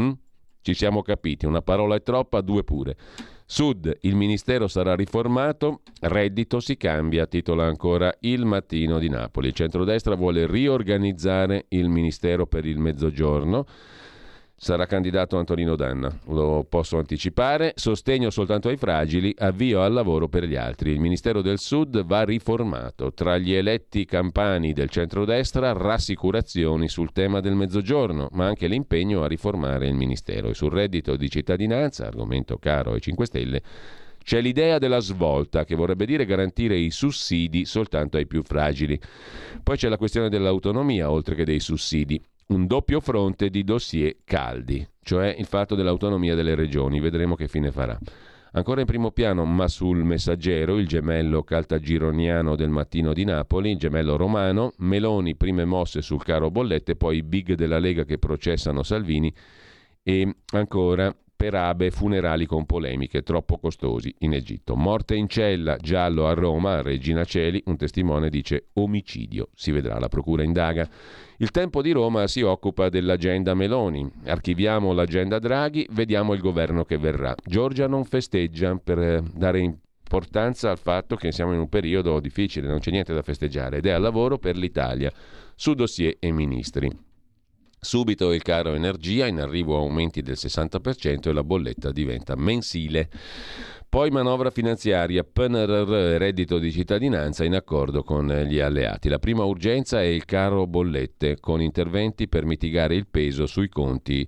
[0.00, 0.10] Mm?
[0.60, 2.96] Ci siamo capiti, una parola è troppa, due pure.
[3.46, 9.48] Sud, il ministero sarà riformato, reddito si cambia, titola ancora Il Mattino di Napoli.
[9.48, 13.64] Il centrodestra vuole riorganizzare il ministero per il mezzogiorno
[14.64, 17.74] sarà candidato Antonino Danna, lo posso anticipare.
[17.76, 20.90] Sostegno soltanto ai fragili, avvio al lavoro per gli altri.
[20.90, 23.12] Il Ministero del Sud va riformato.
[23.12, 29.28] Tra gli eletti campani del centrodestra, rassicurazioni sul tema del mezzogiorno, ma anche l'impegno a
[29.28, 30.48] riformare il Ministero.
[30.48, 33.62] E sul reddito di cittadinanza, argomento caro ai 5 Stelle,
[34.24, 38.98] c'è l'idea della svolta, che vorrebbe dire garantire i sussidi soltanto ai più fragili.
[39.62, 44.86] Poi c'è la questione dell'autonomia, oltre che dei sussidi un doppio fronte di dossier caldi,
[45.02, 47.00] cioè il fatto dell'autonomia delle regioni.
[47.00, 47.98] Vedremo che fine farà.
[48.56, 53.78] Ancora in primo piano, ma sul messaggero, il gemello caltagironiano del mattino di Napoli, il
[53.78, 58.84] gemello romano, Meloni prime mosse sul caro bollette, poi i big della Lega che processano
[58.84, 59.34] Salvini
[60.04, 61.12] e ancora
[61.44, 64.76] per Abe funerali con polemiche troppo costosi in Egitto.
[64.76, 69.50] Morte in cella, giallo a Roma, Regina Celi, un testimone dice omicidio.
[69.54, 70.88] Si vedrà, la procura indaga.
[71.36, 74.10] Il tempo di Roma si occupa dell'agenda Meloni.
[74.24, 77.34] Archiviamo l'agenda Draghi, vediamo il governo che verrà.
[77.44, 82.78] Giorgia non festeggia per dare importanza al fatto che siamo in un periodo difficile, non
[82.78, 85.12] c'è niente da festeggiare ed è al lavoro per l'Italia
[85.54, 86.90] su dossier e ministri.
[87.84, 93.10] Subito il caro energia, in arrivo aumenti del 60% e la bolletta diventa mensile.
[93.86, 99.10] Poi manovra finanziaria, PNRR reddito di cittadinanza in accordo con gli alleati.
[99.10, 104.26] La prima urgenza è il caro bollette, con interventi per mitigare il peso sui conti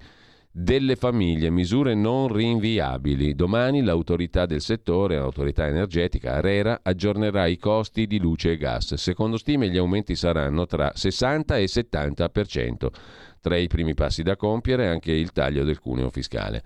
[0.58, 3.34] delle famiglie, misure non rinviabili.
[3.34, 8.94] Domani l'autorità del settore, l'autorità energetica ARERA, aggiornerà i costi di luce e gas.
[8.94, 12.88] Secondo stime gli aumenti saranno tra 60 e 70%.
[13.46, 16.64] Tra i primi passi da compiere anche il taglio del cuneo fiscale.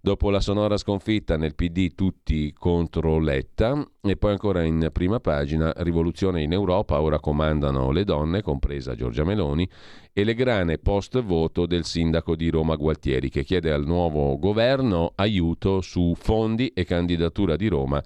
[0.00, 5.70] Dopo la sonora sconfitta nel PD tutti contro Letta e poi ancora in prima pagina
[5.76, 9.68] rivoluzione in Europa, ora comandano le donne, compresa Giorgia Meloni,
[10.10, 15.12] e le grane post voto del sindaco di Roma Gualtieri che chiede al nuovo governo
[15.16, 18.02] aiuto su fondi e candidatura di Roma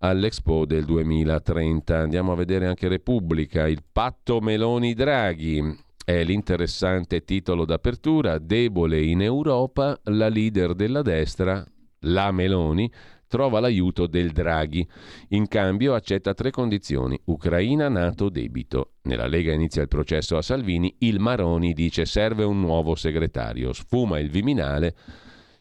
[0.00, 1.96] all'Expo del 2030.
[1.96, 5.90] Andiamo a vedere anche Repubblica, il patto Meloni-Draghi.
[6.04, 11.64] È l'interessante titolo d'apertura, debole in Europa, la leader della destra,
[12.00, 12.90] la Meloni,
[13.28, 14.86] trova l'aiuto del Draghi.
[15.28, 17.18] In cambio accetta tre condizioni.
[17.26, 18.94] Ucraina, Nato, debito.
[19.02, 23.72] Nella Lega inizia il processo a Salvini, il Maroni dice serve un nuovo segretario.
[23.72, 24.96] Sfuma il Viminale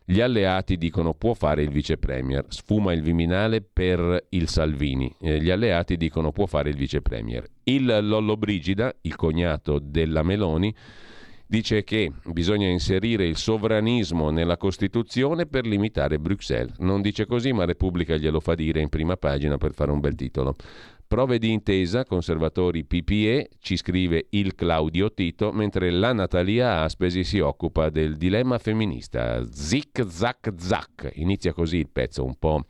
[0.04, 5.40] gli alleati dicono può fare il vice premier, sfuma il Viminale per il Salvini, eh,
[5.40, 7.46] gli alleati dicono può fare il vice premier.
[7.64, 10.74] Il Lollo Brigida, il cognato della Meloni,
[11.52, 16.78] dice che bisogna inserire il sovranismo nella Costituzione per limitare Bruxelles.
[16.78, 20.16] Non dice così, ma Repubblica glielo fa dire in prima pagina per fare un bel
[20.16, 20.56] titolo.
[21.12, 27.40] Prove di intesa, conservatori PPE, ci scrive il Claudio Tito, mentre la Natalia Aspesi si
[27.40, 29.46] occupa del dilemma femminista.
[29.52, 31.12] Zic, zac, zac.
[31.16, 32.64] Inizia così il pezzo, un po'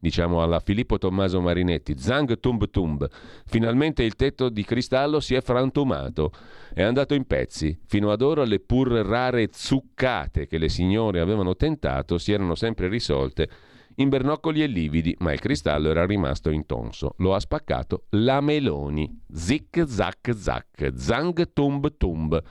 [0.00, 1.96] diciamo alla Filippo Tommaso Marinetti.
[1.96, 3.08] Zang, tumb, tumb.
[3.46, 6.32] Finalmente il tetto di cristallo si è frantumato.
[6.74, 7.78] È andato in pezzi.
[7.86, 12.88] Fino ad ora le pur rare zuccate che le signore avevano tentato si erano sempre
[12.88, 13.48] risolte
[13.96, 17.14] in bernoccoli e lividi, ma il cristallo era rimasto intonso.
[17.18, 19.22] Lo ha spaccato la Meloni.
[19.32, 22.42] Zic zac zac, zang tumb tumb.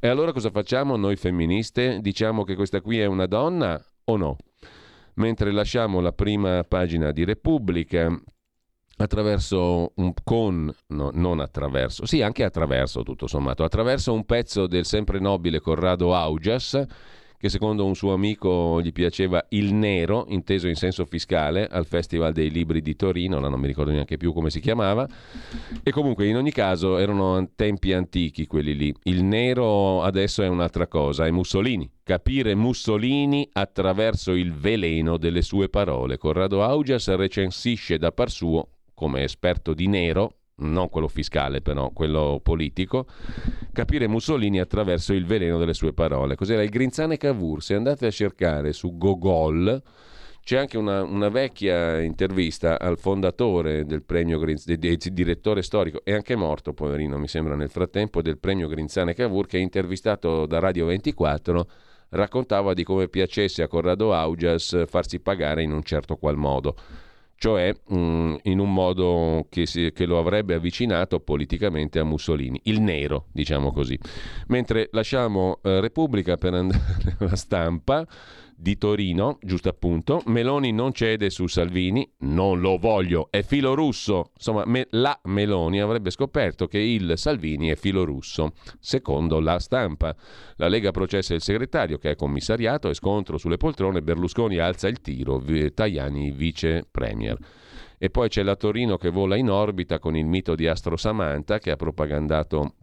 [0.00, 2.00] E allora cosa facciamo noi femministe?
[2.00, 4.36] Diciamo che questa qui è una donna o no?
[5.14, 8.10] Mentre lasciamo la prima pagina di Repubblica
[8.96, 14.84] attraverso un con no, non attraverso, sì, anche attraverso tutto sommato, attraverso un pezzo del
[14.84, 16.84] sempre nobile Corrado Augias
[17.42, 22.32] che secondo un suo amico gli piaceva il nero, inteso in senso fiscale, al Festival
[22.32, 25.08] dei Libri di Torino, non mi ricordo neanche più come si chiamava,
[25.82, 28.94] e comunque in ogni caso erano tempi antichi quelli lì.
[29.02, 31.90] Il nero adesso è un'altra cosa, è Mussolini.
[32.04, 36.18] Capire Mussolini attraverso il veleno delle sue parole.
[36.18, 42.40] Corrado Augias recensisce da par suo, come esperto di nero, non quello fiscale però, quello
[42.42, 43.06] politico,
[43.72, 46.34] capire Mussolini attraverso il veleno delle sue parole.
[46.34, 47.62] Cos'era il Grinzane Cavour?
[47.62, 49.82] Se andate a cercare su Gogol,
[50.44, 56.34] c'è anche una, una vecchia intervista al fondatore del premio Grinzane, direttore storico, è anche
[56.34, 60.86] morto, poverino, mi sembra nel frattempo, del premio Grinzane Cavour, che è intervistato da Radio
[60.86, 61.66] 24
[62.12, 66.76] raccontava di come piacesse a Corrado Augias farsi pagare in un certo qual modo
[67.42, 72.60] cioè mh, mm, in un modo che, si, che, lo avrebbe avvicinato politicamente a Mussolini,
[72.66, 73.98] il nero, diciamo così.
[74.46, 78.06] Mentre lasciamo eh, Repubblica per andare alla stampa
[78.62, 84.30] di Torino, giusto appunto, Meloni non cede su Salvini, non lo voglio, è filo russo.
[84.36, 90.14] Insomma, me, la Meloni avrebbe scoperto che il Salvini è filo russo, secondo la stampa.
[90.58, 95.00] La Lega processa il segretario che è commissariato e scontro sulle poltrone, Berlusconi alza il
[95.00, 95.42] tiro,
[95.74, 97.36] Tajani vice premier.
[97.98, 101.58] E poi c'è la Torino che vola in orbita con il mito di Astro Samantha
[101.58, 102.74] che ha propagandato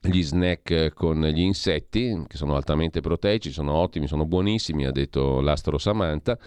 [0.00, 5.40] gli snack con gli insetti, che sono altamente proteici, sono ottimi, sono buonissimi, ha detto
[5.40, 6.38] l'astro Samantha.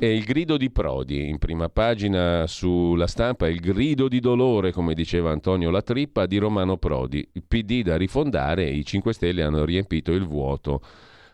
[0.00, 4.94] E il grido di Prodi, in prima pagina sulla stampa, il grido di dolore, come
[4.94, 7.28] diceva Antonio Latrippa, di Romano Prodi.
[7.32, 10.80] Il PD da rifondare, i 5 Stelle hanno riempito il vuoto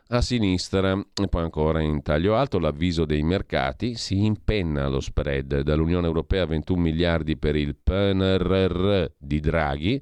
[0.09, 0.99] a sinistra.
[1.20, 6.47] E poi ancora in taglio alto l'avviso dei mercati, si impenna lo spread dall'Unione Europea
[6.47, 10.01] 21 miliardi per il PNRR di Draghi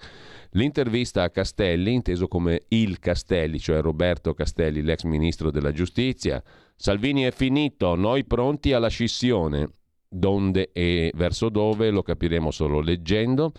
[0.54, 6.42] L'intervista a Castelli, inteso come il Castelli, cioè Roberto Castelli, l'ex ministro della giustizia.
[6.76, 9.68] Salvini è finito, noi pronti alla scissione.
[10.14, 13.52] Donde e verso dove lo capiremo solo leggendo.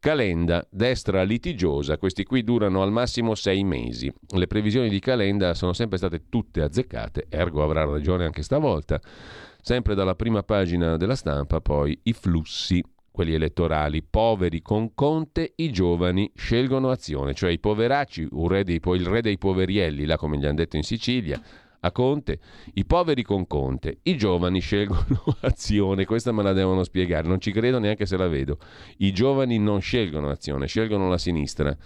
[0.00, 4.10] Calenda, destra litigiosa, questi qui durano al massimo sei mesi.
[4.34, 8.98] Le previsioni di Calenda sono sempre state tutte azzeccate, ergo avrà ragione anche stavolta.
[9.60, 12.82] Sempre dalla prima pagina della stampa, poi i flussi
[13.18, 19.06] quelli elettorali, poveri con Conte, i giovani scelgono azione, cioè i poveracci, re dei, il
[19.06, 21.42] re dei poverielli, là come gli hanno detto in Sicilia,
[21.80, 22.38] a Conte,
[22.74, 27.50] i poveri con Conte, i giovani scelgono azione, questa me la devono spiegare, non ci
[27.50, 28.60] credo neanche se la vedo,
[28.98, 31.76] i giovani non scelgono azione, scelgono la sinistra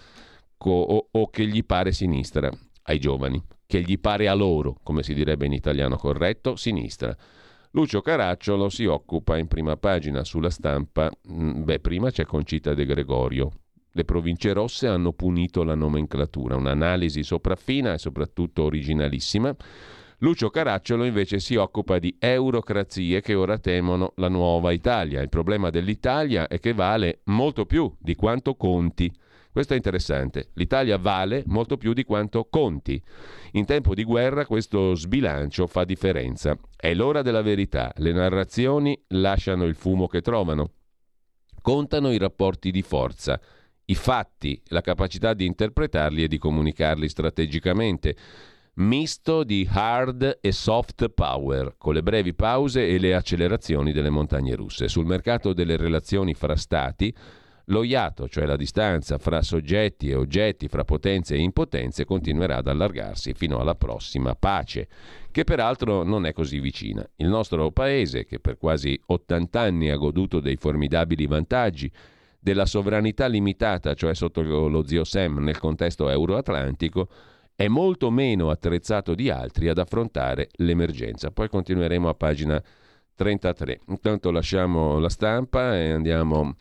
[0.55, 2.51] o, o che gli pare sinistra
[2.83, 7.17] ai giovani, che gli pare a loro, come si direbbe in italiano corretto, sinistra.
[7.75, 12.85] Lucio Caracciolo si occupa in prima pagina sulla stampa, mm, beh prima c'è Concita De
[12.85, 13.49] Gregorio,
[13.93, 19.55] le province rosse hanno punito la nomenclatura, un'analisi sopraffina e soprattutto originalissima.
[20.19, 25.21] Lucio Caracciolo invece si occupa di eurocrazie che ora temono la nuova Italia.
[25.21, 29.11] Il problema dell'Italia è che vale molto più di quanto conti.
[29.53, 30.49] Questo è interessante.
[30.55, 32.99] L'Italia vale molto più di quanto conti.
[33.51, 36.57] In tempo di guerra questo sbilancio fa differenza.
[36.75, 37.93] È l'ora della verità.
[37.97, 40.71] Le narrazioni lasciano il fumo che trovano.
[41.61, 43.39] Contano i rapporti di forza,
[43.85, 48.15] i fatti, la capacità di interpretarli e di comunicarli strategicamente
[48.77, 54.55] misto di hard e soft power, con le brevi pause e le accelerazioni delle montagne
[54.55, 54.87] russe.
[54.87, 57.13] Sul mercato delle relazioni fra stati,
[57.67, 62.67] lo iato, cioè la distanza fra soggetti e oggetti, fra potenze e impotenze, continuerà ad
[62.67, 64.87] allargarsi fino alla prossima pace,
[65.31, 67.07] che peraltro non è così vicina.
[67.17, 71.89] Il nostro paese, che per quasi 80 anni ha goduto dei formidabili vantaggi
[72.39, 77.07] della sovranità limitata, cioè sotto lo zio Sam nel contesto euroatlantico,
[77.55, 81.31] è molto meno attrezzato di altri ad affrontare l'emergenza.
[81.31, 82.61] Poi continueremo a pagina
[83.15, 83.81] 33.
[83.87, 86.55] Intanto lasciamo la stampa e andiamo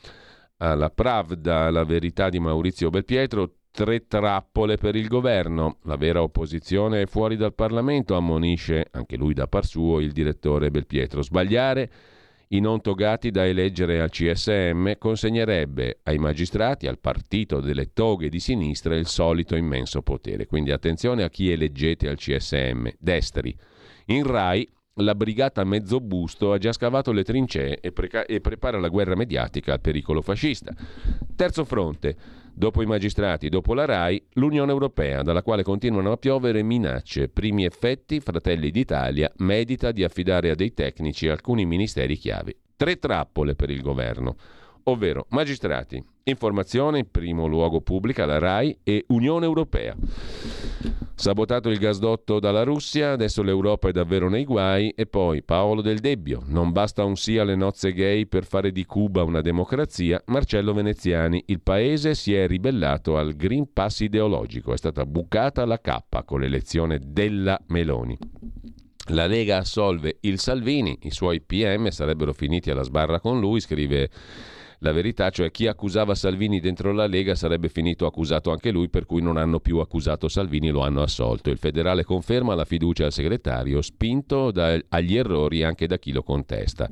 [0.63, 5.79] alla Pravda, la verità di Maurizio Belpietro, tre trappole per il governo.
[5.85, 10.71] La vera opposizione è fuori dal Parlamento, ammonisce anche lui da par suo il direttore
[10.71, 11.21] Belpietro.
[11.21, 11.91] Sbagliare
[12.49, 18.39] i non togati da eleggere al CSM consegnerebbe ai magistrati, al partito delle toghe di
[18.39, 20.47] sinistra, il solito immenso potere.
[20.47, 23.57] Quindi attenzione a chi eleggete al CSM, destri.
[24.07, 28.89] In Rai la brigata Mezzobusto ha già scavato le trincee e, preca- e, prepara la
[28.89, 30.75] guerra mediatica al pericolo fascista.
[31.35, 32.17] Terzo fronte,
[32.53, 37.29] dopo i magistrati, dopo la RAI, l'Unione Europea, dalla quale continuano a piovere minacce.
[37.29, 42.55] Primi effetti, Fratelli d'Italia medita di affidare a dei tecnici alcuni ministeri chiavi.
[42.77, 44.37] Tre trappole per il governo
[44.85, 49.95] ovvero magistrati, informazione in primo luogo pubblica, la RAI e Unione Europea.
[51.15, 54.91] Sabotato il gasdotto dalla Russia, adesso l'Europa è davvero nei guai.
[54.91, 58.85] E poi Paolo Del Debbio, non basta un sì alle nozze gay per fare di
[58.85, 64.77] Cuba una democrazia, Marcello Veneziani, il paese si è ribellato al Green Pass ideologico, è
[64.77, 68.19] stata bucata la cappa con l'elezione della Meloni.
[69.07, 74.09] La Lega assolve il Salvini, i suoi PM sarebbero finiti alla sbarra con lui, scrive
[74.83, 79.07] la verità, cioè chi accusava Salvini dentro la Lega sarebbe finito accusato anche lui, per
[79.07, 81.51] cui non hanno più accusato Salvini, lo hanno assolto.
[81.51, 86.25] Il federale conferma la fiducia al segretario, spinto da, agli errori anche da chi lo
[86.25, 86.89] contesta.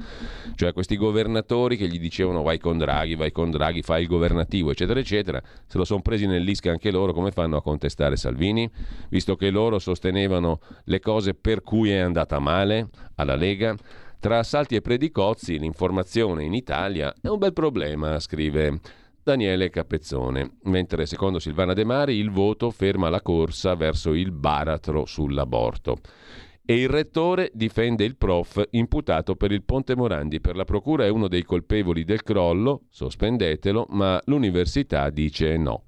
[0.54, 4.70] Cioè questi governatori che gli dicevano vai con Draghi, vai con Draghi, fai il governativo,
[4.70, 8.70] eccetera, eccetera, se lo sono presi nell'isca anche loro, come fanno a contestare Salvini?
[9.08, 13.74] Visto che loro sostenevano le cose per cui è andata male alla Lega?
[14.20, 18.78] Tra assalti e predicozzi, l'informazione in Italia è un bel problema, scrive
[19.22, 25.06] Daniele Capezzone, mentre secondo Silvana De Mari il voto ferma la corsa verso il baratro
[25.06, 26.00] sull'aborto.
[26.66, 30.38] E il rettore difende il prof imputato per il Ponte Morandi.
[30.38, 35.84] Per la procura è uno dei colpevoli del crollo, sospendetelo, ma l'università dice no.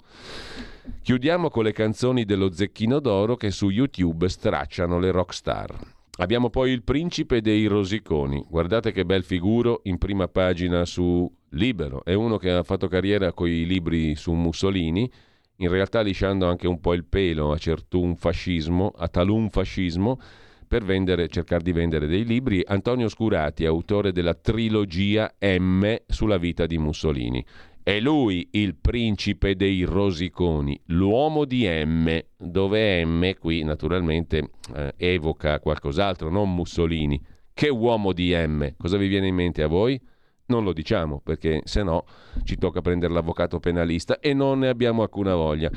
[1.03, 6.01] Chiudiamo con le canzoni dello Zecchino d'Oro che su YouTube stracciano le rockstar.
[6.19, 8.45] Abbiamo poi il principe dei rosiconi.
[8.47, 12.05] Guardate che bel figuro in prima pagina su Libero.
[12.05, 15.11] È uno che ha fatto carriera con i libri su Mussolini,
[15.57, 20.21] in realtà lisciando anche un po' il pelo a certun fascismo, a talun fascismo,
[20.69, 22.63] per vendere, cercare di vendere dei libri.
[22.63, 27.43] Antonio Scurati, autore della trilogia M sulla vita di Mussolini.
[27.85, 35.59] È lui il principe dei rosiconi, l'uomo di M, dove M qui naturalmente eh, evoca
[35.59, 37.21] qualcos'altro, non Mussolini.
[37.53, 38.75] Che uomo di M?
[38.79, 40.01] Cosa vi viene in mente a voi?
[40.47, 42.05] Non lo diciamo perché se no
[42.45, 45.69] ci tocca prendere l'avvocato penalista e non ne abbiamo alcuna voglia.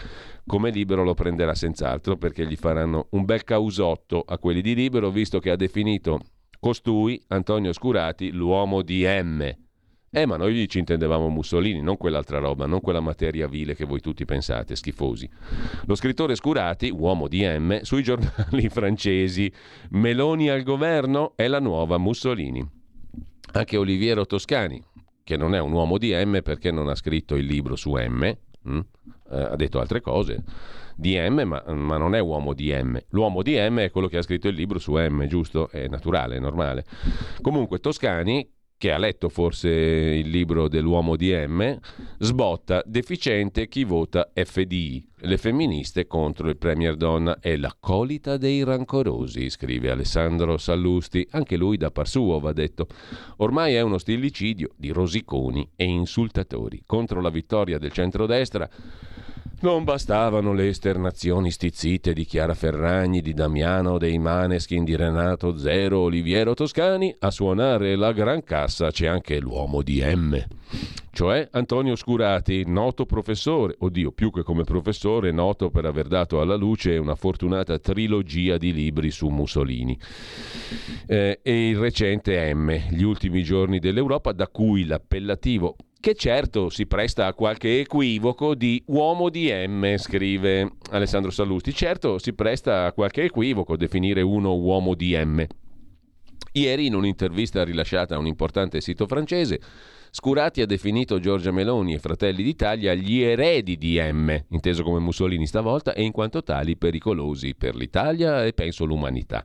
[0.46, 5.10] Come libero lo prenderà senz'altro perché gli faranno un bel causotto a quelli di libero
[5.10, 6.20] visto che ha definito
[6.60, 9.64] costui, Antonio Scurati, l'uomo di M
[10.16, 14.00] eh, ma noi ci intendevamo Mussolini, non quell'altra roba, non quella materia vile che voi
[14.00, 15.30] tutti pensate, schifosi.
[15.88, 19.52] Lo scrittore Scurati, uomo di M, sui giornali francesi.
[19.90, 22.66] Meloni al governo è la nuova Mussolini.
[23.52, 24.82] Anche Oliviero Toscani,
[25.22, 28.38] che non è un uomo di M perché non ha scritto il libro su M,
[28.64, 28.80] hm?
[29.32, 30.44] eh, ha detto altre cose
[30.96, 32.98] di M, ma, ma, non è uomo di M.
[33.10, 35.70] L'uomo di M è quello che ha scritto il libro su M, giusto?
[35.70, 36.86] È naturale, è normale.
[37.42, 41.78] Comunque, Toscani, che ha letto forse il libro dell'uomo di M,
[42.20, 48.64] sbotta deficiente chi vota FDI, le femministe contro il Premier Donna è la colita dei
[48.64, 52.88] rancorosi, scrive Alessandro Sallusti, anche lui da par suo va detto.
[53.38, 56.84] Ormai è uno stillicidio di rosiconi e insultatori.
[56.86, 58.70] Contro la vittoria del centrodestra
[59.66, 66.02] non bastavano le esternazioni stizzite di Chiara Ferragni, di Damiano, dei Maneskin, di Renato Zero,
[66.02, 70.40] Oliviero Toscani, a suonare la gran cassa c'è anche l'uomo di M,
[71.12, 76.56] cioè Antonio Scurati, noto professore, oddio più che come professore, noto per aver dato alla
[76.56, 79.98] luce una fortunata trilogia di libri su Mussolini.
[81.08, 85.76] Eh, e il recente M, Gli ultimi giorni dell'Europa, da cui l'appellativo
[86.06, 91.74] che certo si presta a qualche equivoco di uomo di M, scrive Alessandro Sallusti.
[91.74, 95.44] Certo si presta a qualche equivoco definire uno uomo di M.
[96.52, 99.60] Ieri, in un'intervista rilasciata a un importante sito francese,
[100.12, 105.48] Scurati ha definito Giorgia Meloni e Fratelli d'Italia gli eredi di M, inteso come Mussolini
[105.48, 109.44] stavolta, e in quanto tali pericolosi per l'Italia e penso l'umanità.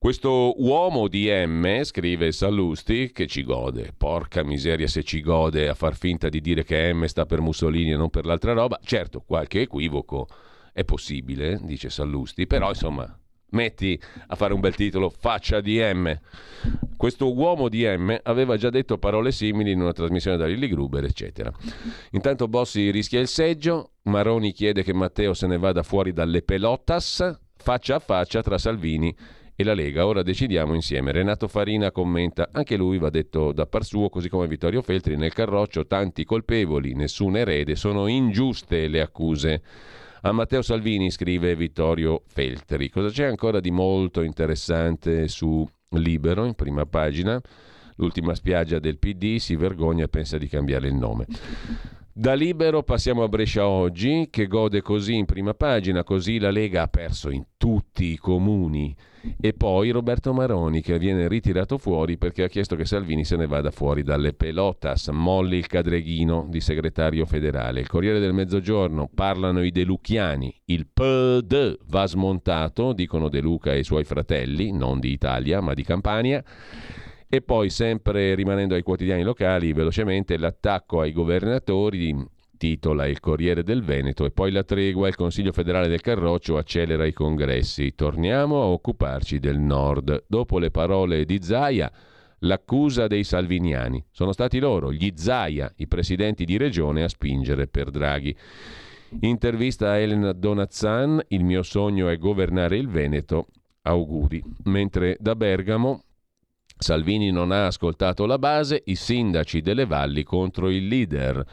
[0.00, 5.74] Questo uomo di M, scrive Sallusti, che ci gode, porca miseria se ci gode a
[5.74, 8.78] far finta di dire che M sta per Mussolini e non per l'altra roba.
[8.80, 10.28] Certo, qualche equivoco
[10.72, 13.12] è possibile, dice Sallusti, però insomma,
[13.50, 16.16] metti a fare un bel titolo Faccia di M.
[16.96, 21.02] Questo uomo di M aveva già detto parole simili in una trasmissione da Lilly Gruber,
[21.02, 21.50] eccetera.
[22.12, 27.36] Intanto Bossi rischia il seggio, Maroni chiede che Matteo se ne vada fuori dalle pelotas,
[27.56, 29.16] faccia a faccia tra Salvini e
[29.60, 30.06] e la Lega.
[30.06, 31.10] Ora decidiamo insieme.
[31.10, 35.32] Renato Farina commenta, anche lui va detto da par suo, così come Vittorio Feltri, nel
[35.32, 39.62] carroccio tanti colpevoli, nessun erede, sono ingiuste le accuse.
[40.20, 42.88] A Matteo Salvini scrive Vittorio Feltri.
[42.88, 47.40] Cosa c'è ancora di molto interessante su Libero, in prima pagina?
[47.96, 51.26] L'ultima spiaggia del PD si vergogna e pensa di cambiare il nome.
[52.12, 56.82] Da Libero passiamo a Brescia oggi, che gode così in prima pagina, così la Lega
[56.82, 58.94] ha perso in tutti i comuni.
[59.40, 63.46] E poi Roberto Maroni che viene ritirato fuori perché ha chiesto che Salvini se ne
[63.46, 65.08] vada fuori dalle pelotas.
[65.08, 67.80] Molli il cadreghino di segretario federale.
[67.80, 70.54] Il Corriere del Mezzogiorno parlano i delucchiani.
[70.66, 75.74] Il PD va smontato, dicono De Luca e i suoi fratelli, non di Italia ma
[75.74, 76.42] di Campania.
[77.30, 82.16] E poi, sempre rimanendo ai quotidiani locali, velocemente l'attacco ai governatori,
[82.58, 87.06] titola il Corriere del Veneto, e poi la tregua, il Consiglio federale del Carroccio accelera
[87.06, 87.94] i congressi.
[87.94, 90.24] Torniamo a occuparci del Nord.
[90.26, 91.90] Dopo le parole di Zaia,
[92.40, 94.04] l'accusa dei salviniani.
[94.10, 98.36] Sono stati loro, gli Zaia, i presidenti di regione, a spingere per Draghi.
[99.20, 103.46] Intervista a Elena Donazzan, il mio sogno è governare il Veneto,
[103.82, 104.42] auguri.
[104.64, 106.02] Mentre da Bergamo
[106.78, 111.44] Salvini non ha ascoltato la base, i sindaci delle valli contro il leader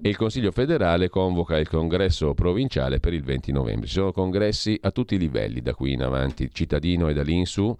[0.00, 3.86] e il Consiglio federale convoca il congresso provinciale per il 20 novembre.
[3.86, 7.34] Ci sono congressi a tutti i livelli da qui in avanti, cittadino e da lì
[7.34, 7.76] in su.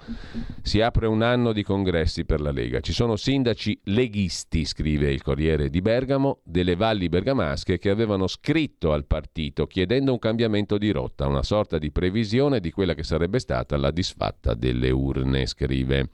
[0.61, 2.81] Si apre un anno di congressi per la Lega.
[2.81, 8.93] Ci sono sindaci leghisti, scrive il Corriere di Bergamo, delle valli bergamasche che avevano scritto
[8.93, 13.39] al partito chiedendo un cambiamento di rotta, una sorta di previsione di quella che sarebbe
[13.39, 16.11] stata la disfatta delle urne, scrive.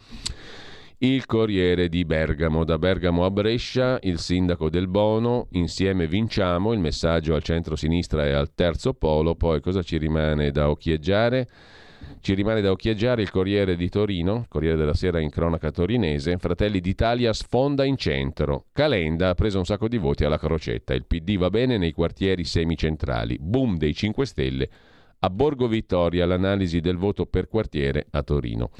[0.99, 6.78] Il Corriere di Bergamo, da Bergamo a Brescia, il sindaco del Bono, insieme vinciamo, il
[6.78, 11.47] messaggio al centro-sinistra e al terzo polo, poi cosa ci rimane da occhieggiare?
[12.20, 16.80] Ci rimane da occhieggiare il Corriere di Torino, Corriere della Sera in cronaca torinese, Fratelli
[16.80, 21.36] d'Italia sfonda in centro, Calenda ha preso un sacco di voti alla crocetta, il PD
[21.36, 24.70] va bene nei quartieri semicentrali, boom dei 5 Stelle,
[25.18, 28.70] a Borgo Vittoria l'analisi del voto per quartiere a Torino.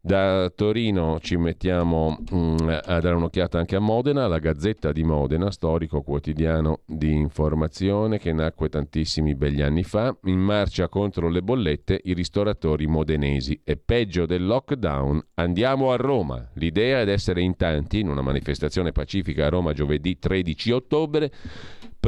[0.00, 5.50] Da Torino ci mettiamo mm, a dare un'occhiata anche a Modena, la Gazzetta di Modena,
[5.50, 12.00] storico quotidiano di informazione che nacque tantissimi begli anni fa, in marcia contro le bollette
[12.04, 13.60] i ristoratori modenesi.
[13.64, 16.48] E peggio del lockdown, andiamo a Roma.
[16.54, 21.32] L'idea è di essere in tanti in una manifestazione pacifica a Roma giovedì 13 ottobre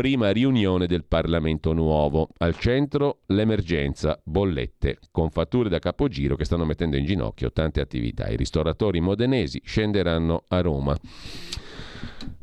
[0.01, 2.31] prima riunione del Parlamento nuovo.
[2.39, 8.27] Al centro l'emergenza bollette, con fatture da capogiro che stanno mettendo in ginocchio tante attività.
[8.29, 10.97] I ristoratori modenesi scenderanno a Roma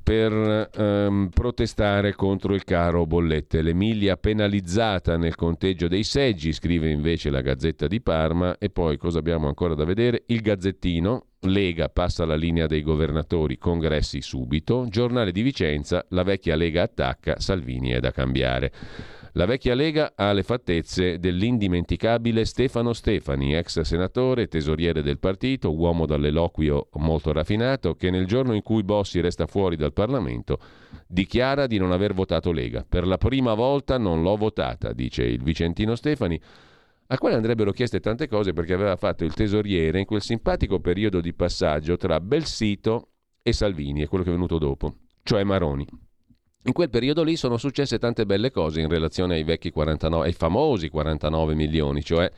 [0.07, 3.61] per ehm, protestare contro il caro bollette.
[3.61, 8.57] L'Emilia penalizzata nel conteggio dei seggi, scrive invece la Gazzetta di Parma.
[8.57, 10.23] E poi cosa abbiamo ancora da vedere?
[10.27, 14.85] Il Gazzettino, Lega passa la linea dei governatori, congressi subito.
[14.87, 18.71] Giornale di Vicenza, la vecchia Lega attacca, Salvini è da cambiare.
[19.37, 26.07] La vecchia Lega ha le fattezze dell'indimenticabile Stefano Stefani, ex senatore, tesoriere del partito, uomo
[26.07, 30.57] dall'eloquio molto raffinato, che nel giorno in cui Bossi resta fuori dal Parlamento
[31.05, 32.83] dichiara di non aver votato Lega.
[32.89, 36.41] Per la prima volta non l'ho votata, dice il Vicentino Stefani,
[37.05, 41.21] al quale andrebbero chieste tante cose perché aveva fatto il tesoriere in quel simpatico periodo
[41.21, 43.09] di passaggio tra Belsito
[43.43, 46.06] e Salvini, è quello che è venuto dopo, cioè Maroni.
[46.67, 50.33] In quel periodo lì sono successe tante belle cose in relazione ai vecchi 49, ai
[50.33, 52.29] famosi 49 milioni, cioè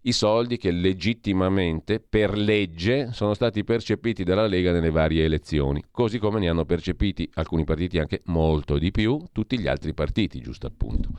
[0.00, 6.18] i soldi che legittimamente, per legge, sono stati percepiti dalla Lega nelle varie elezioni, così
[6.18, 10.66] come ne hanno percepiti alcuni partiti anche molto di più, tutti gli altri partiti, giusto
[10.66, 11.10] appunto.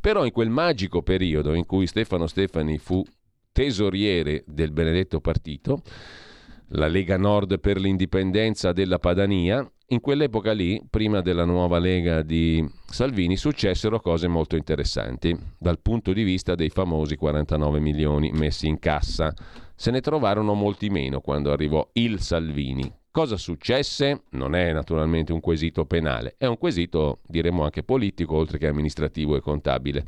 [0.00, 3.04] Però in quel magico periodo in cui Stefano Stefani fu
[3.52, 5.82] tesoriere del benedetto partito,
[6.68, 12.66] la Lega Nord per l'indipendenza della Padania, in quell'epoca lì, prima della nuova Lega di
[12.86, 18.78] Salvini, successero cose molto interessanti dal punto di vista dei famosi 49 milioni messi in
[18.78, 19.34] cassa.
[19.74, 24.22] Se ne trovarono molti meno quando arrivò il Salvini, Cosa successe?
[24.30, 29.36] Non è naturalmente un quesito penale, è un quesito, diremmo anche politico, oltre che amministrativo
[29.36, 30.02] e contabile.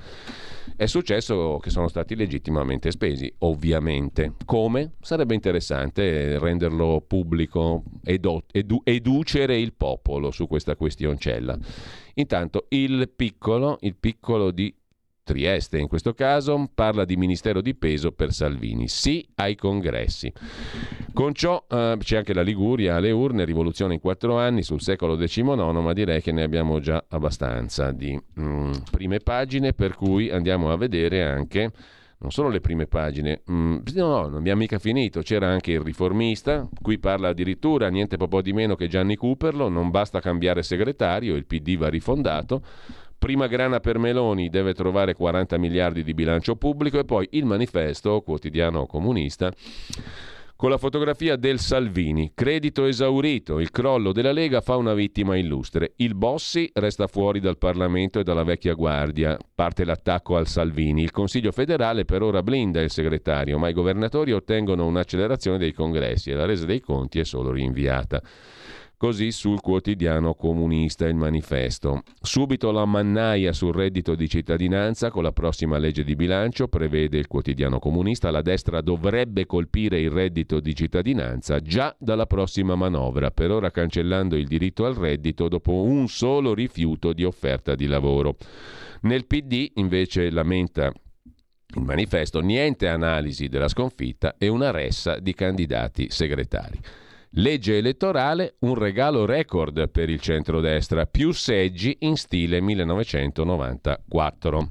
[0.74, 4.36] È successo che sono stati legittimamente spesi, ovviamente.
[4.46, 4.92] Come?
[5.02, 11.58] Sarebbe interessante renderlo pubblico, edu- edu- educere il popolo su questa questioncella.
[12.14, 14.74] Intanto il piccolo, il piccolo di
[15.24, 18.88] Trieste in questo caso, parla di ministero di peso per Salvini.
[18.88, 20.30] Sì ai congressi.
[21.14, 25.16] Con ciò eh, c'è anche la Liguria alle urne, rivoluzione in quattro anni sul secolo
[25.16, 30.70] XIX, ma direi che ne abbiamo già abbastanza di mm, prime pagine, per cui andiamo
[30.70, 31.72] a vedere anche
[32.18, 35.80] non solo le prime pagine, mm, no, no, non abbiamo mica finito, c'era anche il
[35.80, 41.34] riformista, qui parla addirittura niente po' di meno che Gianni Cooperlo, non basta cambiare segretario,
[41.34, 42.62] il PD va rifondato,
[43.18, 48.20] Prima grana per Meloni deve trovare 40 miliardi di bilancio pubblico e poi il manifesto,
[48.20, 49.52] quotidiano comunista,
[50.56, 52.32] con la fotografia del Salvini.
[52.34, 55.92] Credito esaurito, il crollo della Lega fa una vittima illustre.
[55.96, 59.36] Il Bossi resta fuori dal Parlamento e dalla vecchia guardia.
[59.54, 61.02] Parte l'attacco al Salvini.
[61.02, 66.30] Il Consiglio federale per ora blinda il segretario, ma i governatori ottengono un'accelerazione dei congressi
[66.30, 68.22] e la resa dei conti è solo rinviata.
[68.96, 72.02] Così sul quotidiano comunista il manifesto.
[72.22, 77.26] Subito la mannaia sul reddito di cittadinanza con la prossima legge di bilancio, prevede il
[77.26, 83.50] quotidiano comunista, la destra dovrebbe colpire il reddito di cittadinanza già dalla prossima manovra, per
[83.50, 88.36] ora cancellando il diritto al reddito dopo un solo rifiuto di offerta di lavoro.
[89.02, 96.06] Nel PD invece lamenta il manifesto niente analisi della sconfitta e una ressa di candidati
[96.08, 96.78] segretari.
[97.36, 104.68] Legge elettorale, un regalo record per il centrodestra, più seggi in stile 1994.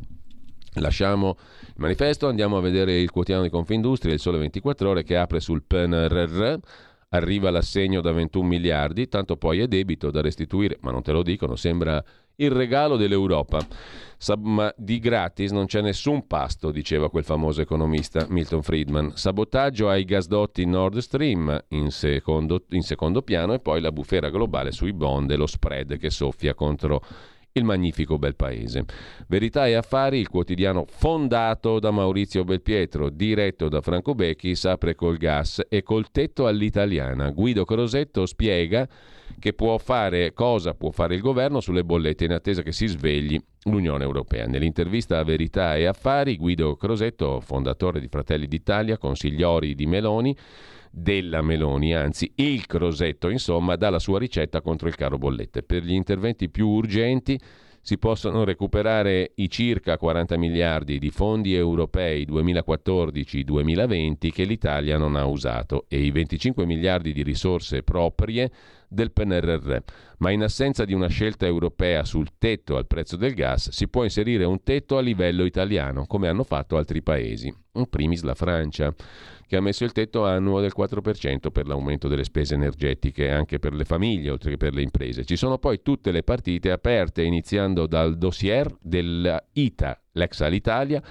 [0.76, 1.36] Lasciamo
[1.68, 5.42] il manifesto, andiamo a vedere il quotidiano di Confindustria, il Sole 24 Ore, che apre
[5.42, 6.56] sul PNRR.
[7.10, 11.22] arriva l'assegno da 21 miliardi, tanto poi è debito da restituire, ma non te lo
[11.22, 12.02] dicono, sembra
[12.38, 13.66] il regalo dell'Europa.
[14.38, 19.12] Ma di gratis non c'è nessun pasto, diceva quel famoso economista Milton Friedman.
[19.16, 24.72] Sabotaggio ai gasdotti Nord Stream in secondo, in secondo piano e poi la bufera globale
[24.72, 27.02] sui bond e lo spread che soffia contro
[27.56, 28.84] il magnifico bel paese.
[29.28, 35.18] Verità e affari, il quotidiano fondato da Maurizio Belpietro, diretto da Franco Becchi, apre col
[35.18, 37.30] gas e col tetto all'italiana.
[37.30, 38.88] Guido Crosetto spiega
[39.38, 43.40] che può fare cosa può fare il governo sulle bollette in attesa che si svegli
[43.66, 44.46] l'Unione Europea.
[44.46, 50.36] Nell'intervista a Verità e Affari, Guido Crosetto, fondatore di Fratelli d'Italia, consigliori di Meloni,
[50.96, 55.64] della Meloni, anzi il Crosetto, insomma, dà la sua ricetta contro il caro bollette.
[55.64, 57.40] Per gli interventi più urgenti
[57.82, 65.26] si possono recuperare i circa 40 miliardi di fondi europei 2014-2020 che l'Italia non ha
[65.26, 68.52] usato e i 25 miliardi di risorse proprie
[68.94, 69.78] del PNRR,
[70.20, 74.04] ma in assenza di una scelta europea sul tetto al prezzo del gas si può
[74.04, 78.94] inserire un tetto a livello italiano, come hanno fatto altri paesi, in primis la Francia
[79.54, 83.74] che ha messo il tetto annuo del 4% per l'aumento delle spese energetiche anche per
[83.74, 85.26] le famiglie oltre che per le imprese.
[85.26, 91.04] Ci sono poi tutte le partite aperte iniziando dal dossier dell'ITA, l'ex Alitalia,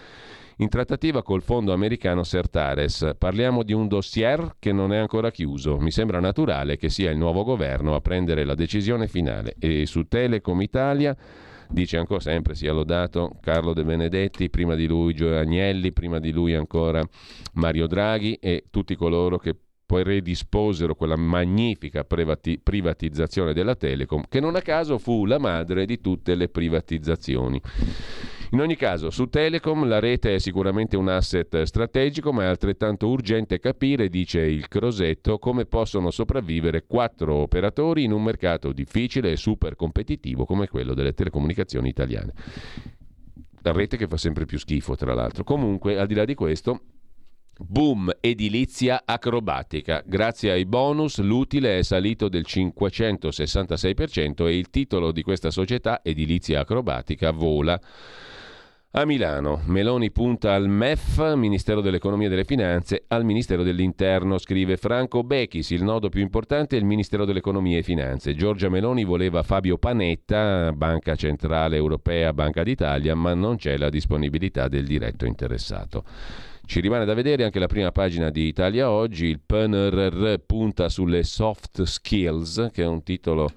[0.63, 3.15] in trattativa col fondo americano Sertares.
[3.19, 5.79] Parliamo di un dossier che non è ancora chiuso.
[5.79, 10.07] Mi sembra naturale che sia il nuovo governo a prendere la decisione finale e su
[10.07, 11.17] Telecom Italia
[11.69, 16.31] dice ancora sempre sia lodato Carlo De Benedetti, prima di lui Gio Agnelli, prima di
[16.31, 17.03] lui ancora
[17.55, 24.41] Mario Draghi e tutti coloro che poi redisposero quella magnifica privati- privatizzazione della Telecom, che
[24.41, 27.61] non a caso fu la madre di tutte le privatizzazioni.
[28.53, 33.09] In ogni caso, su Telecom la rete è sicuramente un asset strategico, ma è altrettanto
[33.09, 39.37] urgente capire, dice il Crosetto, come possono sopravvivere quattro operatori in un mercato difficile e
[39.37, 42.35] super competitivo come quello delle telecomunicazioni italiane.
[43.63, 45.45] La rete che fa sempre più schifo, tra l'altro.
[45.45, 46.81] Comunque, al di là di questo,
[47.59, 50.03] Boom edilizia acrobatica.
[50.05, 56.61] Grazie ai bonus l'utile è salito del 566% e il titolo di questa società, Edilizia
[56.61, 57.81] Acrobatica, vola.
[58.95, 64.77] A Milano, Meloni punta al MEF, Ministero dell'Economia e delle Finanze, al Ministero dell'Interno, scrive
[64.77, 68.35] Franco Bechis, il nodo più importante è il Ministero dell'Economia e Finanze.
[68.35, 74.69] Giorgia Meloni voleva Fabio Panetta, Banca Centrale Europea, Banca d'Italia, ma non c'è la disponibilità
[74.69, 76.05] del diretto interessato.
[76.67, 81.23] Ci rimane da vedere anche la prima pagina di Italia Oggi, il PNRR punta sulle
[81.23, 83.49] soft skills, che è un titolo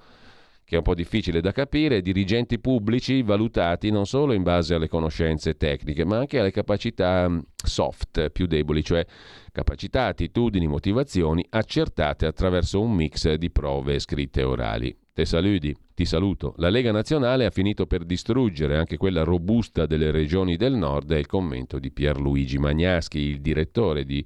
[0.66, 4.88] che è un po' difficile da capire, dirigenti pubblici valutati non solo in base alle
[4.88, 9.06] conoscenze tecniche, ma anche alle capacità mm, soft più deboli, cioè
[9.52, 14.98] capacità, attitudini, motivazioni accertate attraverso un mix di prove scritte e orali.
[15.12, 16.54] Te saluti, ti saluto.
[16.56, 21.16] La Lega Nazionale ha finito per distruggere anche quella robusta delle regioni del nord, è
[21.16, 24.22] il commento di Pierluigi Magnaschi, il direttore di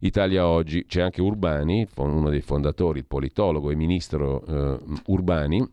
[0.00, 0.84] Italia Oggi.
[0.86, 5.66] C'è anche Urbani, uno dei fondatori, il politologo e ministro eh, Urbani,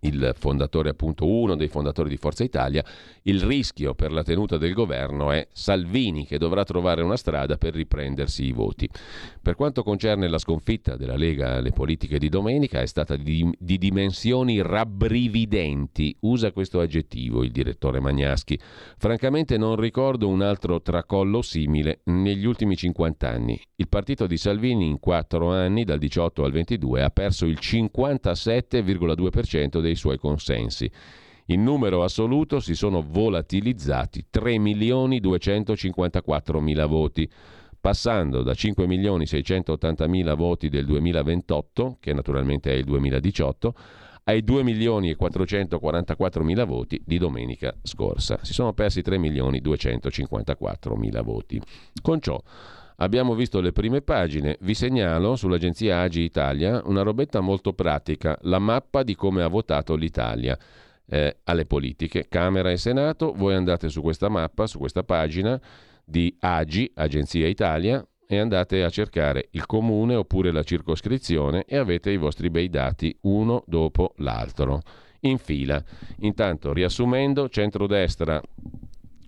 [0.00, 2.84] il fondatore appunto uno dei fondatori di Forza Italia,
[3.22, 7.74] il rischio per la tenuta del governo è Salvini che dovrà trovare una strada per
[7.74, 8.88] riprendersi i voti.
[9.40, 13.78] Per quanto concerne la sconfitta della Lega alle politiche di domenica è stata di, di
[13.78, 18.58] dimensioni rabbrividenti, usa questo aggettivo il direttore Magnaschi.
[18.96, 23.60] Francamente non ricordo un altro tracollo simile negli ultimi 50 anni.
[23.76, 29.73] Il partito di Salvini in quattro anni, dal 18 al 22, ha perso il 57,2%
[29.80, 30.90] dei suoi consensi.
[31.46, 37.30] In numero assoluto si sono volatilizzati 3.254.000 voti,
[37.78, 43.74] passando da 5.680.000 voti del 2028, che naturalmente è il 2018,
[44.24, 48.38] ai 2.444.000 voti di domenica scorsa.
[48.42, 51.60] Si sono persi 3.254.000 voti.
[52.00, 52.40] Con ciò
[52.96, 58.60] Abbiamo visto le prime pagine, vi segnalo sull'agenzia Agi Italia una robetta molto pratica, la
[58.60, 60.56] mappa di come ha votato l'Italia
[61.06, 65.60] eh, alle politiche, Camera e Senato, voi andate su questa mappa, su questa pagina
[66.04, 72.10] di Agi, Agenzia Italia, e andate a cercare il comune oppure la circoscrizione e avete
[72.10, 74.80] i vostri bei dati uno dopo l'altro
[75.20, 75.82] in fila.
[76.18, 78.40] Intanto, riassumendo, centrodestra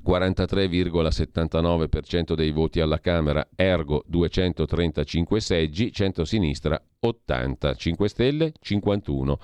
[0.06, 9.38] 43,79% dei voti alla Camera, ergo 235 seggi, centro-sinistra 80, 5 Stelle 51,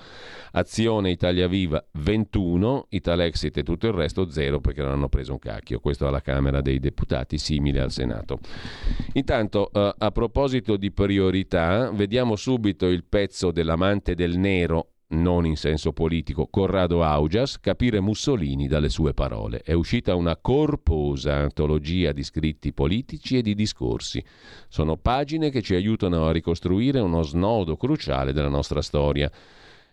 [0.52, 5.38] Azione Italia Viva 21, Italexit e tutto il resto 0 perché non hanno preso un
[5.38, 5.80] cacchio.
[5.80, 8.38] Questo alla Camera dei Deputati, simile al Senato.
[9.14, 15.56] Intanto, eh, a proposito di priorità, vediamo subito il pezzo dell'amante del nero non in
[15.56, 19.62] senso politico, Corrado Augias, capire Mussolini dalle sue parole.
[19.62, 24.22] È uscita una corposa antologia di scritti politici e di discorsi.
[24.68, 29.30] Sono pagine che ci aiutano a ricostruire uno snodo cruciale della nostra storia.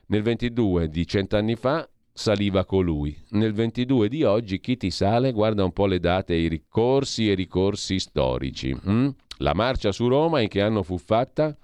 [0.08, 3.16] Nel 22 di cent'anni fa saliva colui.
[3.30, 7.34] Nel 22 di oggi chi ti sale guarda un po' le date i ricorsi e
[7.34, 8.74] ricorsi storici.
[8.74, 9.10] Hm?
[9.38, 11.56] La marcia su Roma in che anno fu fatta?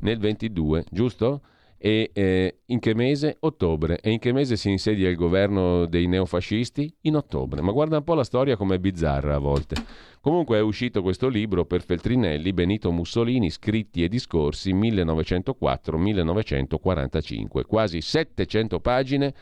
[0.00, 1.40] Nel 22, giusto?
[1.86, 3.36] E eh, in che mese?
[3.40, 4.00] Ottobre.
[4.00, 6.90] E in che mese si insedia il governo dei neofascisti?
[7.02, 7.60] In ottobre.
[7.60, 9.76] Ma guarda un po' la storia com'è bizzarra a volte.
[10.22, 17.66] Comunque è uscito questo libro per Feltrinelli, Benito Mussolini, scritti e discorsi 1904-1945.
[17.66, 19.34] Quasi 700 pagine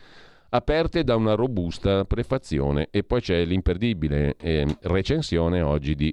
[0.48, 6.12] aperte da una robusta prefazione e poi c'è l'imperdibile eh, recensione oggi di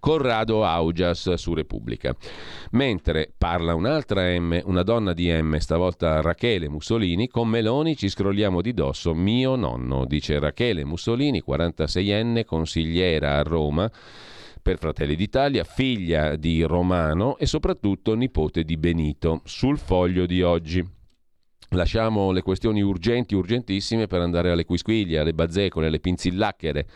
[0.00, 2.16] Corrado Augias su Repubblica.
[2.72, 8.60] Mentre parla un'altra M, una donna di M, stavolta Rachele Mussolini, con Meloni ci scrolliamo
[8.62, 13.88] di dosso mio nonno, dice Rachele Mussolini, 46enne, consigliera a Roma
[14.62, 20.84] per Fratelli d'Italia, figlia di Romano e soprattutto nipote di Benito, sul foglio di oggi.
[21.70, 26.86] Lasciamo le questioni urgenti, urgentissime per andare alle quisquiglie, alle bazzecole, alle pinzillacchere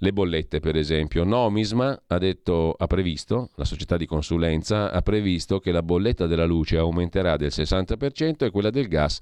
[0.00, 1.24] le bollette, per esempio.
[1.24, 6.46] Nomisma ha, detto, ha previsto, la società di consulenza ha previsto che la bolletta della
[6.46, 9.20] luce aumenterà del 60% e quella del gas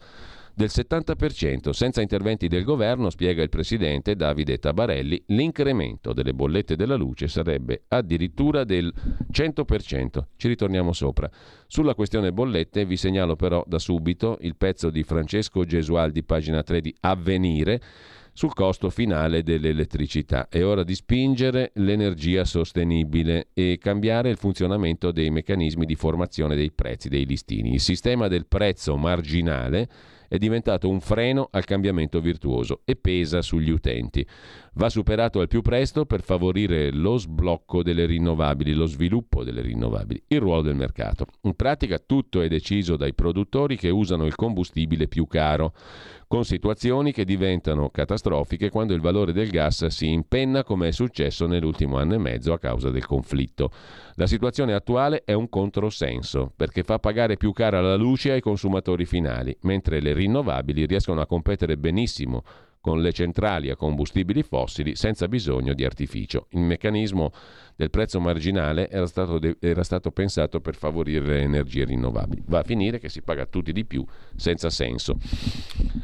[0.58, 1.70] del 70%.
[1.70, 7.84] Senza interventi del governo, spiega il presidente Davide Tabarelli, l'incremento delle bollette della luce sarebbe
[7.86, 8.92] addirittura del
[9.32, 10.20] 100%.
[10.36, 11.30] Ci ritorniamo sopra.
[11.68, 16.80] Sulla questione bollette vi segnalo però da subito il pezzo di Francesco Gesualdi, pagina 3
[16.80, 17.80] di Avvenire
[18.38, 20.46] sul costo finale dell'elettricità.
[20.48, 26.70] È ora di spingere l'energia sostenibile e cambiare il funzionamento dei meccanismi di formazione dei
[26.70, 27.72] prezzi dei listini.
[27.72, 29.88] Il sistema del prezzo marginale
[30.28, 34.24] è diventato un freno al cambiamento virtuoso e pesa sugli utenti.
[34.74, 40.22] Va superato al più presto per favorire lo sblocco delle rinnovabili, lo sviluppo delle rinnovabili,
[40.28, 41.26] il ruolo del mercato.
[41.42, 45.72] In pratica tutto è deciso dai produttori che usano il combustibile più caro,
[46.28, 51.46] con situazioni che diventano catastrofiche quando il valore del gas si impenna come è successo
[51.46, 53.70] nell'ultimo anno e mezzo a causa del conflitto.
[54.16, 59.06] La situazione attuale è un controsenso, perché fa pagare più cara la luce ai consumatori
[59.06, 62.44] finali, mentre le rinnovabili riescono a competere benissimo
[62.88, 66.46] con le centrali a combustibili fossili senza bisogno di artificio.
[66.52, 67.32] Il meccanismo
[67.76, 72.44] del prezzo marginale era stato, era stato, pensato per favorire le energie rinnovabili.
[72.46, 74.02] Va a finire che si paga tutti di più,
[74.34, 75.18] senza senso.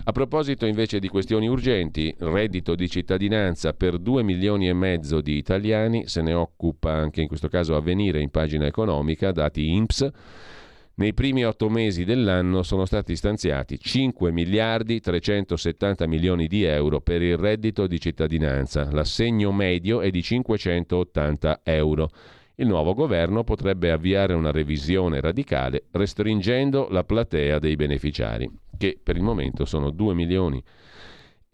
[0.05, 5.39] A proposito invece di questioni urgenti, reddito di cittadinanza per 2 milioni e mezzo di
[5.39, 10.11] italiani, se ne occupa anche in questo caso Avvenire in pagina economica, dati INPS.
[10.97, 17.21] Nei primi otto mesi dell'anno sono stati stanziati 5 miliardi 370 milioni di euro per
[17.21, 18.89] il reddito di cittadinanza.
[18.93, 22.11] L'assegno medio è di 580 euro.
[22.55, 29.17] Il nuovo governo potrebbe avviare una revisione radicale restringendo la platea dei beneficiari, che per
[29.17, 30.63] il momento sono 2 milioni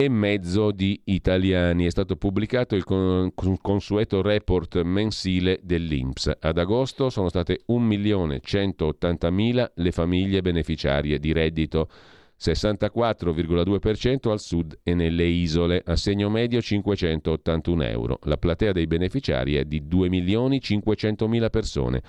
[0.03, 1.85] e mezzo di italiani.
[1.85, 6.39] È stato pubblicato il consueto report mensile dell'INPS.
[6.41, 11.91] Ad agosto sono state 1.180.000 le famiglie beneficiarie di reddito,
[12.41, 18.19] 64,2% al sud e nelle isole, assegno medio 581 euro.
[18.23, 22.03] La platea dei beneficiari è di 2.500.000 persone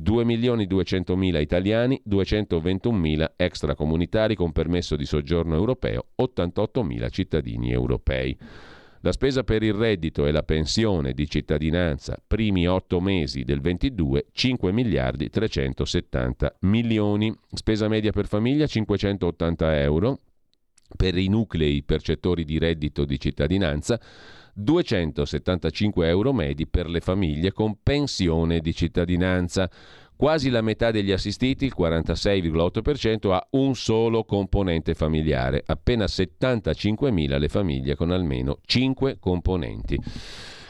[0.00, 8.36] 2.200.000 italiani, 221.000 extracomunitari con permesso di soggiorno europeo, 88.000 cittadini europei.
[9.04, 14.26] La spesa per il reddito e la pensione di cittadinanza primi otto mesi del 22
[14.30, 17.34] 5 miliardi 370 milioni.
[17.52, 20.18] Spesa media per famiglia 580 euro
[20.96, 24.00] per i nuclei percettori di reddito di cittadinanza
[24.52, 29.70] 275 euro medi per le famiglie con pensione di cittadinanza.
[30.14, 37.48] Quasi la metà degli assistiti, il 46,8%, ha un solo componente familiare, appena 75.000 le
[37.48, 39.98] famiglie con almeno 5 componenti.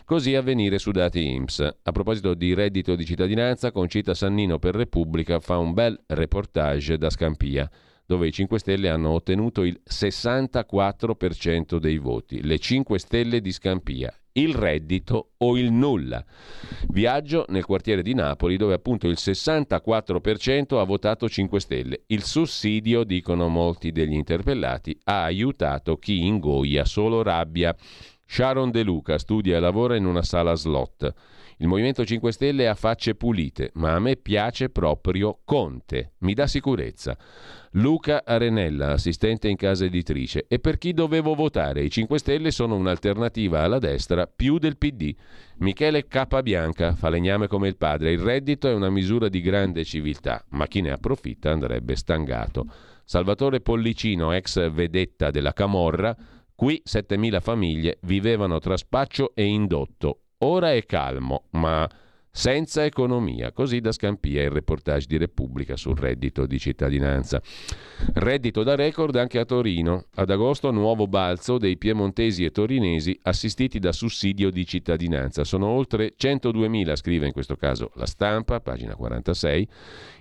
[0.05, 1.77] Così avvenire su dati IMSS.
[1.83, 7.11] A proposito di reddito di cittadinanza, Concita Sannino per Repubblica fa un bel reportage da
[7.11, 7.71] Scampia
[8.07, 12.43] dove i 5 Stelle hanno ottenuto il 64% dei voti.
[12.43, 16.25] Le 5 Stelle di Scampia, il reddito o il nulla.
[16.89, 22.03] Viaggio nel quartiere di Napoli dove appunto il 64% ha votato 5 Stelle.
[22.07, 27.75] Il sussidio, dicono molti degli interpellati, ha aiutato chi ingoia solo rabbia.
[28.27, 31.13] Sharon De Luca studia e lavora in una sala slot.
[31.63, 36.49] Il Movimento 5 Stelle ha facce pulite, ma a me piace proprio Conte, mi dà
[36.49, 37.17] sicurezza.
[37.75, 40.47] Luca Arenella, assistente in casa editrice.
[40.49, 41.85] E per chi dovevo votare?
[41.85, 45.15] I 5 Stelle sono un'alternativa alla destra più del PD.
[45.59, 48.11] Michele Capabianca, falegname come il padre.
[48.11, 52.67] Il reddito è una misura di grande civiltà, ma chi ne approfitta andrebbe stangato.
[53.05, 56.13] Salvatore Pollicino, ex vedetta della Camorra,
[56.57, 60.22] qui 7.000 famiglie vivevano tra spaccio e indotto.
[60.45, 61.89] Ora è calmo, ma
[62.29, 67.41] senza economia, così da Scampia il reportage di Repubblica sul reddito di cittadinanza.
[68.15, 70.07] Reddito da record anche a Torino.
[70.15, 75.45] Ad agosto nuovo balzo dei piemontesi e torinesi assistiti da sussidio di cittadinanza.
[75.45, 79.69] Sono oltre 102.000, scrive in questo caso la stampa, pagina 46.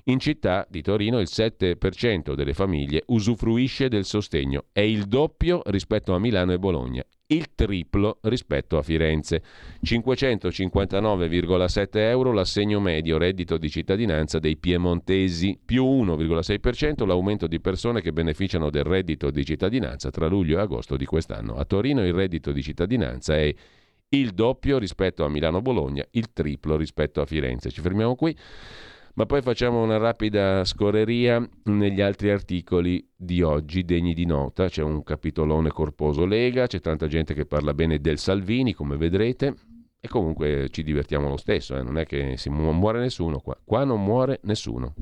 [0.04, 6.14] In città di Torino il 7% delle famiglie usufruisce del sostegno, è il doppio rispetto
[6.14, 9.42] a Milano e Bologna il triplo rispetto a Firenze.
[9.84, 18.14] 559,7 euro l'assegno medio reddito di cittadinanza dei piemontesi, più 1,6% l'aumento di persone che
[18.14, 21.56] beneficiano del reddito di cittadinanza tra luglio e agosto di quest'anno.
[21.56, 23.54] A Torino il reddito di cittadinanza è
[24.14, 27.72] il doppio rispetto a Milano-Bologna, il triplo rispetto a Firenze.
[27.72, 28.36] Ci fermiamo qui.
[29.16, 34.70] Ma poi facciamo una rapida scorreria negli altri articoli di oggi degni di nota.
[34.70, 39.54] C'è un capitolone corposo Lega, c'è tanta gente che parla bene del Salvini, come vedrete,
[40.00, 41.84] e comunque ci divertiamo lo stesso, eh?
[41.84, 43.58] non è che si mu- muore nessuno qua.
[43.64, 44.94] Qua non muore nessuno.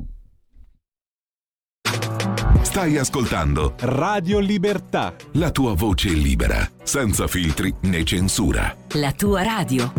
[2.61, 5.15] Stai ascoltando Radio Libertà.
[5.33, 8.75] La tua voce libera, senza filtri né censura.
[8.93, 9.98] La tua radio.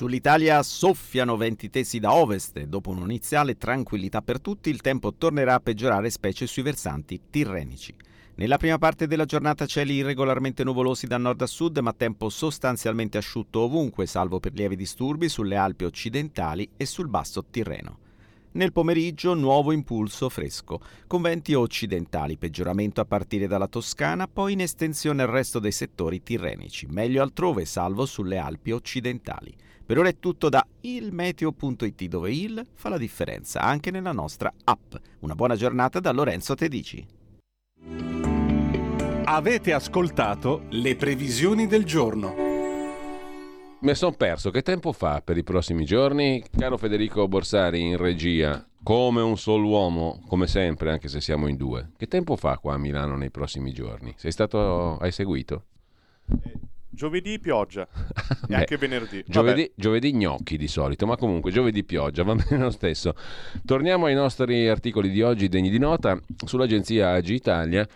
[0.00, 5.52] Sull'Italia soffiano venti tesi da ovest e dopo un'iniziale tranquillità per tutti il tempo tornerà
[5.52, 7.94] a peggiorare specie sui versanti tirrenici.
[8.36, 13.18] Nella prima parte della giornata cieli irregolarmente nuvolosi da nord a sud, ma tempo sostanzialmente
[13.18, 17.98] asciutto ovunque, salvo per lievi disturbi sulle Alpi occidentali e sul basso Tirreno.
[18.52, 24.62] Nel pomeriggio nuovo impulso fresco, con venti occidentali, peggioramento a partire dalla Toscana, poi in
[24.62, 29.54] estensione al resto dei settori tirrenici, meglio altrove, salvo sulle Alpi occidentali.
[29.90, 34.94] Per ora è tutto da ilmeteo.it dove il fa la differenza anche nella nostra app.
[35.22, 37.04] Una buona giornata da Lorenzo Tedici.
[39.24, 42.32] Avete ascoltato le previsioni del giorno.
[43.80, 46.44] Mi sono perso, che tempo fa per i prossimi giorni?
[46.56, 51.56] Caro Federico Borsari in regia, come un solo uomo, come sempre, anche se siamo in
[51.56, 51.90] due.
[51.96, 54.14] Che tempo fa qua a Milano nei prossimi giorni?
[54.16, 55.64] Sei stato, hai seguito?
[56.92, 57.86] Giovedì pioggia
[58.48, 59.24] e anche venerdì.
[59.26, 63.14] Giovedì, giovedì, gnocchi di solito, ma comunque giovedì pioggia, va bene lo stesso.
[63.64, 67.86] Torniamo ai nostri articoli di oggi degni di nota sull'agenzia Agi Italia.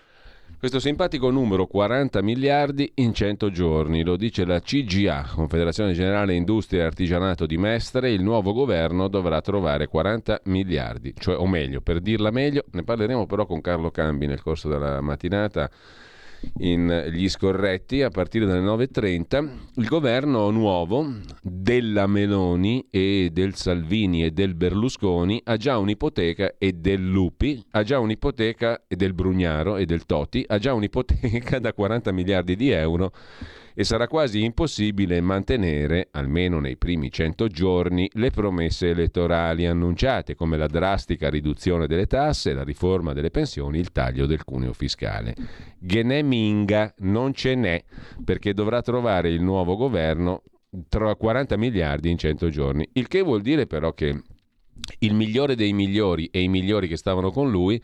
[0.57, 6.83] Questo simpatico numero 40 miliardi in 100 giorni, lo dice la CGA, Confederazione Generale Industria
[6.83, 12.01] e Artigianato di Mestre, il nuovo governo dovrà trovare 40 miliardi, cioè o meglio, per
[12.01, 15.69] dirla meglio, ne parleremo però con Carlo Cambi nel corso della mattinata
[16.59, 19.49] in Gli Scorretti a partire dalle 9.30.
[19.77, 21.07] Il governo nuovo
[21.43, 27.83] della Meloni e del Salvini e del Berlusconi ha già un'ipoteca e del Lupi, ha
[27.83, 32.71] già un'ipoteca e del Brugnaro e del Toti, ha già un'ipoteca da 40 miliardi di
[32.71, 33.13] euro
[33.75, 40.57] e sarà quasi impossibile mantenere, almeno nei primi 100 giorni, le promesse elettorali annunciate, come
[40.57, 45.35] la drastica riduzione delle tasse, la riforma delle pensioni, il taglio del cuneo fiscale.
[45.79, 47.83] Genè minga, non ce n'è,
[48.25, 50.43] perché dovrà trovare il nuovo governo
[50.89, 54.23] tra 40 miliardi in 100 giorni, il che vuol dire però che
[55.01, 57.81] il migliore dei migliori e i migliori che stavano con lui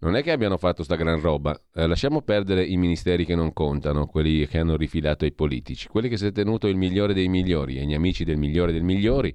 [0.00, 1.58] non è che abbiano fatto sta gran roba.
[1.74, 5.88] Eh, lasciamo perdere i ministeri che non contano, quelli che hanno rifilato ai politici.
[5.88, 8.82] Quelli che si è tenuto il migliore dei migliori e gli amici del migliore dei
[8.82, 9.32] migliori,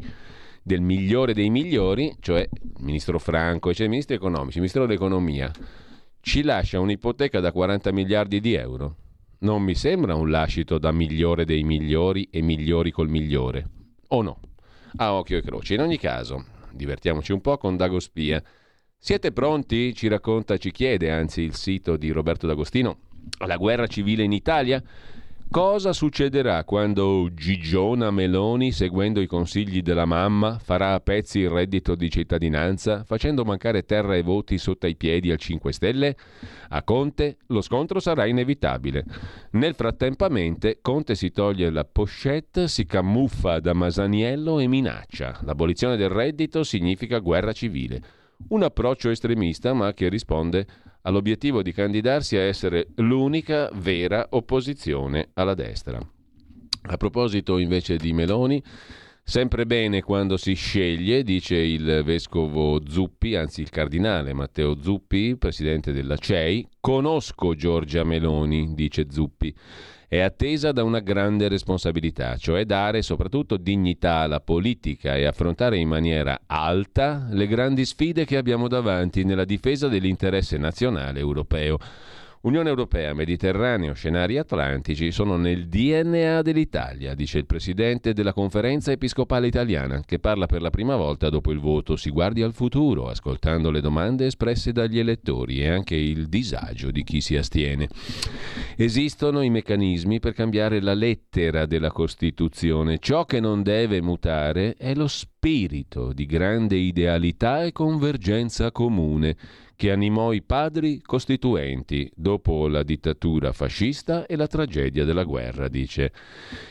[0.61, 5.51] del migliore dei migliori, cioè il ministro Franco, cioè i ministri economici, il ministro dell'economia,
[6.22, 8.95] ci lascia un'ipoteca da 40 miliardi di euro.
[9.39, 13.68] Non mi sembra un lascito da migliore dei migliori e migliori col migliore.
[14.09, 14.39] O no?
[14.95, 15.74] A occhio e croce.
[15.74, 18.41] In ogni caso, divertiamoci un po' con Dago Spia
[19.06, 19.93] siete pronti?
[19.93, 22.99] Ci racconta, ci chiede anzi il sito di Roberto D'Agostino.
[23.39, 24.82] alla guerra civile in Italia?
[25.51, 31.95] Cosa succederà quando Gigiona Meloni, seguendo i consigli della mamma, farà a pezzi il reddito
[31.95, 36.16] di cittadinanza, facendo mancare terra e voti sotto i piedi al 5 Stelle?
[36.70, 39.04] A Conte lo scontro sarà inevitabile.
[39.51, 45.41] Nel frattempamente Conte si toglie la pochette, si camuffa da Masaniello e minaccia.
[45.43, 50.66] L'abolizione del reddito significa guerra civile un approccio estremista ma che risponde
[51.02, 56.00] all'obiettivo di candidarsi a essere l'unica vera opposizione alla destra.
[56.86, 58.62] A proposito invece di Meloni,
[59.24, 65.94] sempre bene quando si sceglie, dice il vescovo Zuppi, anzi il cardinale Matteo Zuppi, presidente
[65.94, 69.54] della CEI, conosco Giorgia Meloni, dice Zuppi
[70.08, 75.88] è attesa da una grande responsabilità, cioè dare soprattutto dignità alla politica e affrontare in
[75.88, 81.78] maniera alta le grandi sfide che abbiamo davanti nella difesa dell'interesse nazionale europeo.
[82.44, 89.48] Unione Europea, Mediterraneo, scenari atlantici sono nel DNA dell'Italia, dice il presidente della conferenza episcopale
[89.48, 91.96] italiana, che parla per la prima volta dopo il voto.
[91.96, 97.06] Si guardi al futuro, ascoltando le domande espresse dagli elettori e anche il disagio di
[97.06, 97.88] chi si astiene.
[98.76, 103.00] Esistono i meccanismi per cambiare la lettera della Costituzione.
[103.00, 109.38] Ciò che non deve mutare è lo spirito di grande idealità e convergenza comune
[109.76, 116.11] che animò i padri costituenti dopo la dittatura fascista e la tragedia della guerra, dice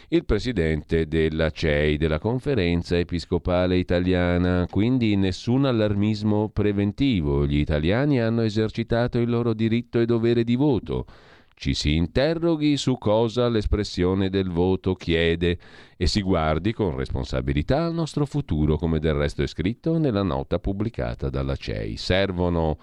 [0.09, 4.67] il presidente della CEI, della Conferenza Episcopale Italiana.
[4.71, 7.47] Quindi nessun allarmismo preventivo.
[7.47, 11.07] Gli italiani hanno esercitato il loro diritto e dovere di voto.
[11.55, 15.59] Ci si interroghi su cosa l'espressione del voto chiede
[15.97, 20.59] e si guardi con responsabilità al nostro futuro, come del resto è scritto nella nota
[20.59, 21.97] pubblicata dalla CEI.
[21.97, 22.77] Servono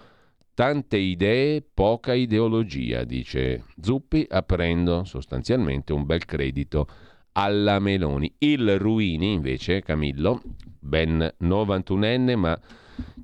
[0.60, 6.86] Tante idee, poca ideologia, dice Zuppi, aprendo sostanzialmente un bel credito
[7.32, 8.30] alla Meloni.
[8.36, 10.42] Il Ruini, invece, Camillo,
[10.78, 12.60] ben 91enne, ma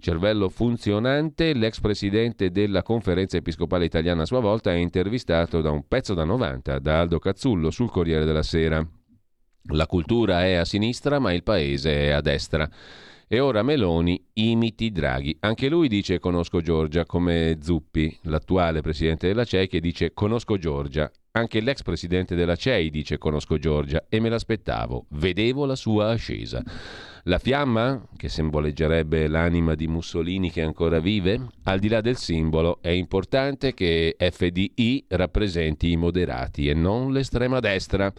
[0.01, 5.87] cervello funzionante, l'ex presidente della conferenza episcopale italiana a sua volta è intervistato da un
[5.87, 8.83] pezzo da 90 da Aldo Cazzullo sul Corriere della Sera.
[9.73, 12.67] La cultura è a sinistra, ma il paese è a destra.
[13.29, 15.37] E ora Meloni imiti Draghi.
[15.41, 21.11] Anche lui dice conosco Giorgia, come Zuppi, l'attuale presidente della CEI, che dice conosco Giorgia.
[21.33, 26.63] Anche l'ex presidente della CEI dice conosco Giorgia e me l'aspettavo, vedevo la sua ascesa.
[27.29, 32.79] La fiamma, che simboleggerebbe l'anima di Mussolini che ancora vive, al di là del simbolo,
[32.81, 38.13] è importante che FDI rappresenti i moderati e non l'estrema destra.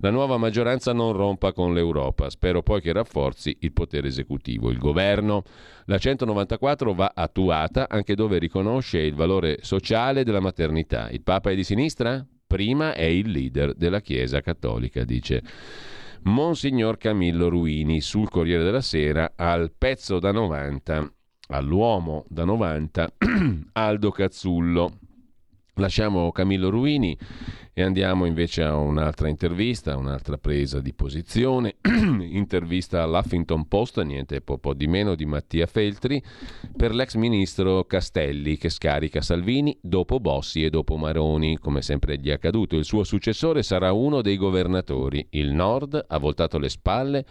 [0.00, 4.70] La nuova maggioranza non rompa con l'Europa, spero poi che rafforzi il potere esecutivo.
[4.70, 5.42] Il governo,
[5.84, 11.10] la 194 va attuata anche dove riconosce il valore sociale della maternità.
[11.10, 12.26] Il Papa è di sinistra?
[12.46, 15.42] Prima è il leader della Chiesa cattolica, dice.
[16.26, 21.12] Monsignor Camillo Ruini sul Corriere della Sera al pezzo da 90,
[21.48, 23.14] all'uomo da 90,
[23.72, 24.98] Aldo Cazzullo.
[25.78, 27.18] Lasciamo Camillo Ruini
[27.72, 34.58] e andiamo invece a un'altra intervista, un'altra presa di posizione, intervista all'Huffington Post, niente po',
[34.58, 36.22] po' di meno di Mattia Feltri,
[36.76, 42.28] per l'ex ministro Castelli che scarica Salvini dopo Bossi e dopo Maroni, come sempre gli
[42.28, 42.76] è accaduto.
[42.76, 45.26] Il suo successore sarà uno dei governatori.
[45.30, 47.26] Il Nord ha voltato le spalle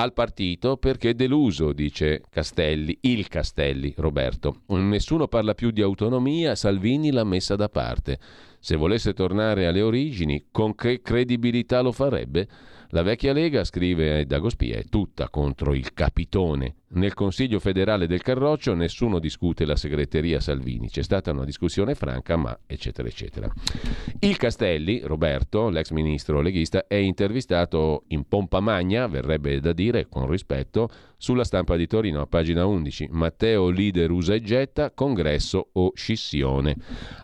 [0.00, 4.60] al partito perché deluso, dice Castelli, il Castelli, Roberto.
[4.68, 8.18] Nessuno parla più di autonomia, Salvini l'ha messa da parte.
[8.60, 12.48] Se volesse tornare alle origini, con che credibilità lo farebbe?
[12.90, 16.76] La vecchia Lega, scrive Dagospia, è tutta contro il capitone.
[16.90, 20.88] Nel Consiglio federale del Carroccio nessuno discute la segreteria Salvini.
[20.88, 23.52] C'è stata una discussione franca, ma eccetera, eccetera.
[24.20, 30.30] Il Castelli, Roberto, l'ex ministro leghista, è intervistato in pompa magna, verrebbe da dire con
[30.30, 33.08] rispetto, sulla stampa di Torino, a pagina 11.
[33.10, 36.74] Matteo leader usa e getta, congresso o scissione.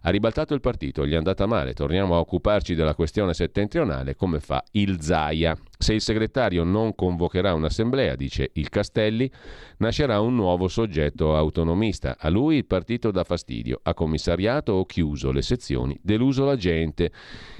[0.03, 1.73] Ha ribaltato il partito, gli è andata male.
[1.73, 5.57] Torniamo a occuparci della questione settentrionale, come fa il Zaia.
[5.85, 9.31] Se il segretario non convocherà un'assemblea, dice il Castelli,
[9.77, 12.16] nascerà un nuovo soggetto autonomista.
[12.19, 17.12] A lui il partito dà fastidio, ha commissariato o chiuso le sezioni, deluso la gente.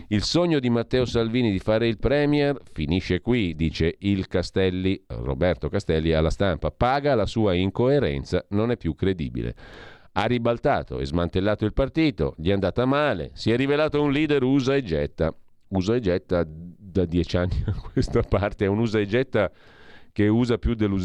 [0.09, 5.68] Il sogno di Matteo Salvini di fare il Premier finisce qui, dice il Castelli, Roberto
[5.68, 9.55] Castelli alla stampa, paga la sua incoerenza, non è più credibile.
[10.12, 14.42] Ha ribaltato e smantellato il partito, gli è andata male, si è rivelato un leader
[14.44, 15.36] usa e getta
[15.76, 19.51] usa e getta da dieci anni a questa parte, è un usa e getta
[20.14, 20.30] che,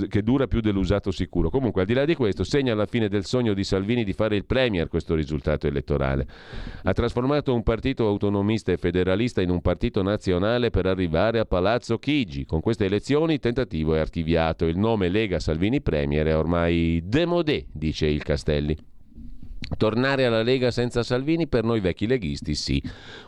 [0.08, 1.50] che, dura più dell'usato sicuro.
[1.50, 4.36] Comunque, al di là di questo, segna la fine del sogno di Salvini di fare
[4.36, 6.28] il Premier questo risultato elettorale.
[6.84, 11.98] Ha trasformato un partito autonomista e federalista in un partito nazionale per arrivare a Palazzo
[11.98, 12.46] Chigi.
[12.46, 14.66] Con queste elezioni il tentativo è archiviato.
[14.68, 18.78] Il nome Lega Salvini Premier è ormai demodé, dice il Castelli.
[19.78, 22.82] Tornare alla Lega senza Salvini per noi vecchi leghisti sì.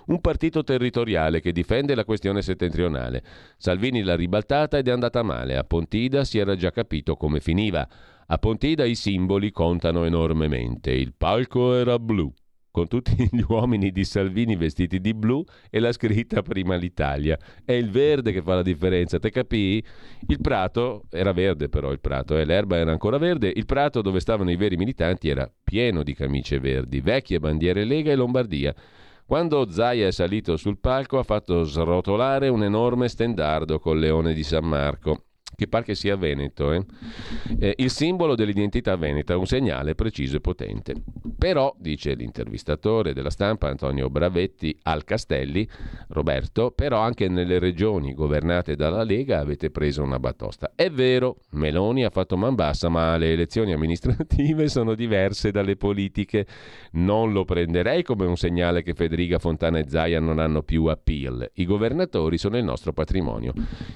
[0.08, 3.24] Un partito territoriale che difende la questione settentrionale.
[3.58, 5.58] Salvini l'ha ribaltata ed è andata male.
[5.58, 7.88] A Pontida si era già capito come finiva.
[8.28, 10.92] A Pontida i simboli contano enormemente.
[10.92, 12.34] Il palco era blu
[12.72, 17.38] con tutti gli uomini di Salvini vestiti di blu e la scritta prima l'Italia.
[17.64, 19.84] È il verde che fa la differenza, te capì?
[20.28, 24.20] Il prato era verde però il prato, eh, l'erba era ancora verde, il prato dove
[24.20, 28.74] stavano i veri militanti era pieno di camicie verdi, vecchie bandiere Lega e Lombardia.
[29.26, 34.44] Quando Zaia è salito sul palco ha fatto srotolare un enorme stendardo col leone di
[34.44, 35.26] San Marco
[35.56, 36.72] che pare che sia veneto.
[36.74, 36.84] Eh?
[37.60, 40.96] Eh, il simbolo dell'identità veneta, un segnale preciso e potente.
[41.38, 45.68] Però, dice l'intervistatore della stampa Antonio Bravetti al Castelli,
[46.10, 50.72] Roberto, però anche nelle regioni governate dalla Lega avete preso una batosta.
[50.76, 56.46] È vero, Meloni ha fatto man bassa, ma le elezioni amministrative sono diverse dalle politiche.
[56.94, 61.50] Non lo prenderei come un segnale che Federica Fontana e Zaia non hanno più appeal.
[61.56, 63.54] I governatori sono il nostro patrimonio.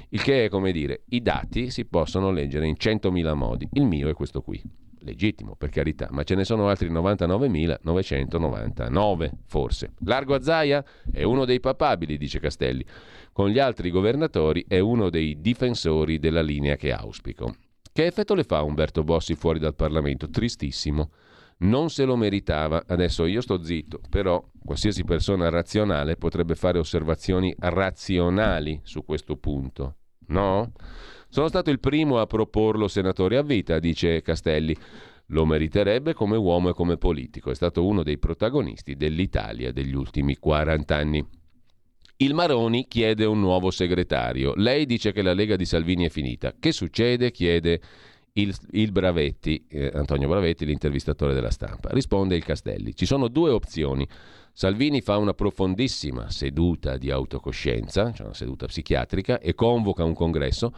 [0.10, 3.70] Il che è come dire, i dati dati si possono leggere in 100.000 modi.
[3.74, 4.60] Il mio è questo qui.
[5.00, 9.94] Legittimo, per carità, ma ce ne sono altri 99.999, forse.
[10.00, 12.84] Largo Azzaia è uno dei papabili, dice Castelli.
[13.32, 17.54] Con gli altri governatori è uno dei difensori della linea che auspico.
[17.94, 20.28] Che effetto le fa Umberto Bossi fuori dal Parlamento?
[20.30, 21.12] Tristissimo.
[21.58, 22.86] Non se lo meritava.
[22.88, 29.98] Adesso io sto zitto, però qualsiasi persona razionale potrebbe fare osservazioni razionali su questo punto.
[30.28, 30.72] No?
[31.36, 34.74] Sono stato il primo a proporlo senatore a vita, dice Castelli.
[35.26, 37.52] Lo meriterebbe come uomo e come politico.
[37.52, 41.28] È stato uno dei protagonisti dell'Italia degli ultimi 40 anni.
[42.16, 44.54] Il Maroni chiede un nuovo segretario.
[44.56, 46.54] Lei dice che la Lega di Salvini è finita.
[46.58, 47.32] Che succede?
[47.32, 47.82] chiede
[48.38, 51.90] il, il Bravetti, eh, Antonio Bravetti, l'intervistatore della stampa.
[51.92, 52.96] Risponde il Castelli.
[52.96, 54.08] Ci sono due opzioni.
[54.52, 60.74] Salvini fa una profondissima seduta di autocoscienza, cioè una seduta psichiatrica, e convoca un congresso,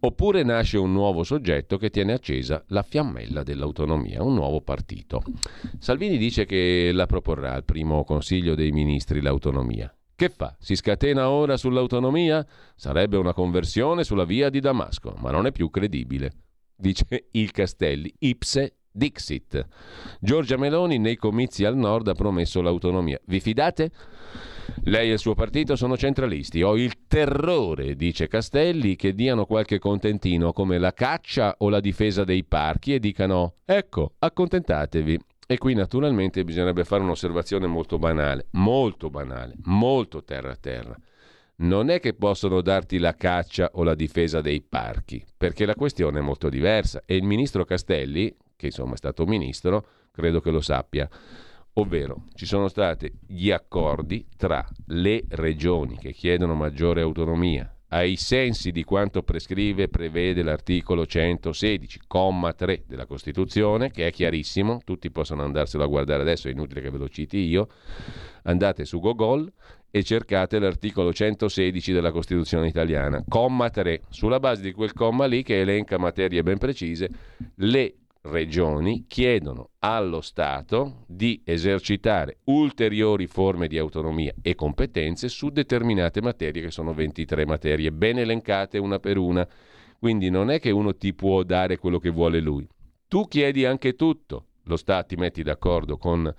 [0.00, 5.22] oppure nasce un nuovo soggetto che tiene accesa la fiammella dell'autonomia, un nuovo partito.
[5.78, 9.92] Salvini dice che la proporrà al primo Consiglio dei Ministri l'autonomia.
[10.14, 10.54] Che fa?
[10.58, 12.44] Si scatena ora sull'autonomia?
[12.74, 16.32] Sarebbe una conversione sulla via di Damasco, ma non è più credibile,
[16.80, 19.66] dice il Castelli, ipse Dixit.
[20.20, 23.20] Giorgia Meloni nei comizi al nord ha promesso l'autonomia.
[23.24, 23.90] Vi fidate?
[24.84, 26.62] Lei e il suo partito sono centralisti.
[26.62, 32.24] Ho il terrore, dice Castelli, che diano qualche contentino come la caccia o la difesa
[32.24, 35.18] dei parchi e dicano ecco, accontentatevi.
[35.46, 40.96] E qui naturalmente bisognerebbe fare un'osservazione molto banale, molto banale, molto terra a terra
[41.60, 46.18] non è che possono darti la caccia o la difesa dei parchi, perché la questione
[46.18, 50.60] è molto diversa e il ministro Castelli, che insomma è stato ministro, credo che lo
[50.60, 51.08] sappia.
[51.74, 58.70] Ovvero ci sono stati gli accordi tra le regioni che chiedono maggiore autonomia ai sensi
[58.70, 65.10] di quanto prescrive e prevede l'articolo 116, comma 3 della Costituzione, che è chiarissimo, tutti
[65.10, 67.68] possono andarselo a guardare adesso, è inutile che ve lo citi io,
[68.44, 69.52] andate su Google
[69.90, 75.42] e cercate l'articolo 116 della Costituzione italiana, comma 3, sulla base di quel comma lì
[75.42, 77.08] che elenca materie ben precise,
[77.56, 86.20] le regioni chiedono allo Stato di esercitare ulteriori forme di autonomia e competenze su determinate
[86.20, 89.46] materie, che sono 23 materie ben elencate una per una.
[89.98, 92.66] Quindi non è che uno ti può dare quello che vuole lui.
[93.08, 94.46] Tu chiedi anche tutto.
[94.64, 96.32] Lo Stato ti metti d'accordo con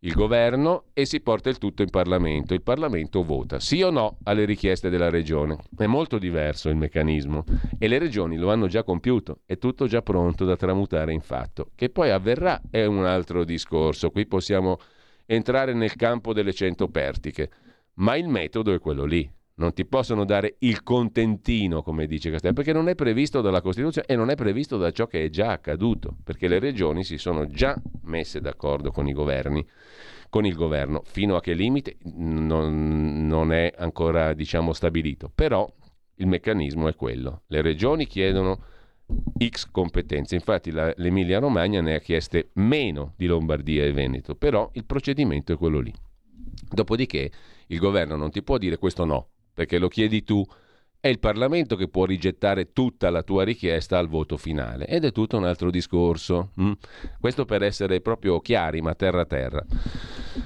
[0.00, 2.54] il governo e si porta il tutto in Parlamento.
[2.54, 5.58] Il Parlamento vota sì o no alle richieste della regione.
[5.76, 7.44] È molto diverso il meccanismo
[7.78, 11.70] e le regioni lo hanno già compiuto, è tutto già pronto da tramutare in fatto.
[11.74, 14.10] Che poi avverrà è un altro discorso.
[14.10, 14.78] Qui possiamo
[15.26, 17.50] entrare nel campo delle cento pertiche,
[17.94, 19.28] ma il metodo è quello lì
[19.58, 24.06] non ti possono dare il contentino, come dice Castello, perché non è previsto dalla Costituzione
[24.06, 27.46] e non è previsto da ciò che è già accaduto, perché le regioni si sono
[27.46, 29.66] già messe d'accordo con i governi,
[30.30, 35.30] con il governo, fino a che limite non, non è ancora diciamo, stabilito.
[35.34, 35.68] Però
[36.16, 37.42] il meccanismo è quello.
[37.48, 38.62] Le regioni chiedono
[39.44, 44.70] X competenze, infatti la, l'Emilia Romagna ne ha chieste meno di Lombardia e Veneto, però
[44.74, 45.92] il procedimento è quello lì.
[46.70, 47.30] Dopodiché
[47.68, 49.28] il governo non ti può dire questo no,
[49.58, 50.46] perché lo chiedi tu,
[51.00, 55.10] è il Parlamento che può rigettare tutta la tua richiesta al voto finale ed è
[55.10, 56.52] tutto un altro discorso.
[56.60, 56.72] Mm?
[57.18, 59.64] Questo per essere proprio chiari, ma terra terra.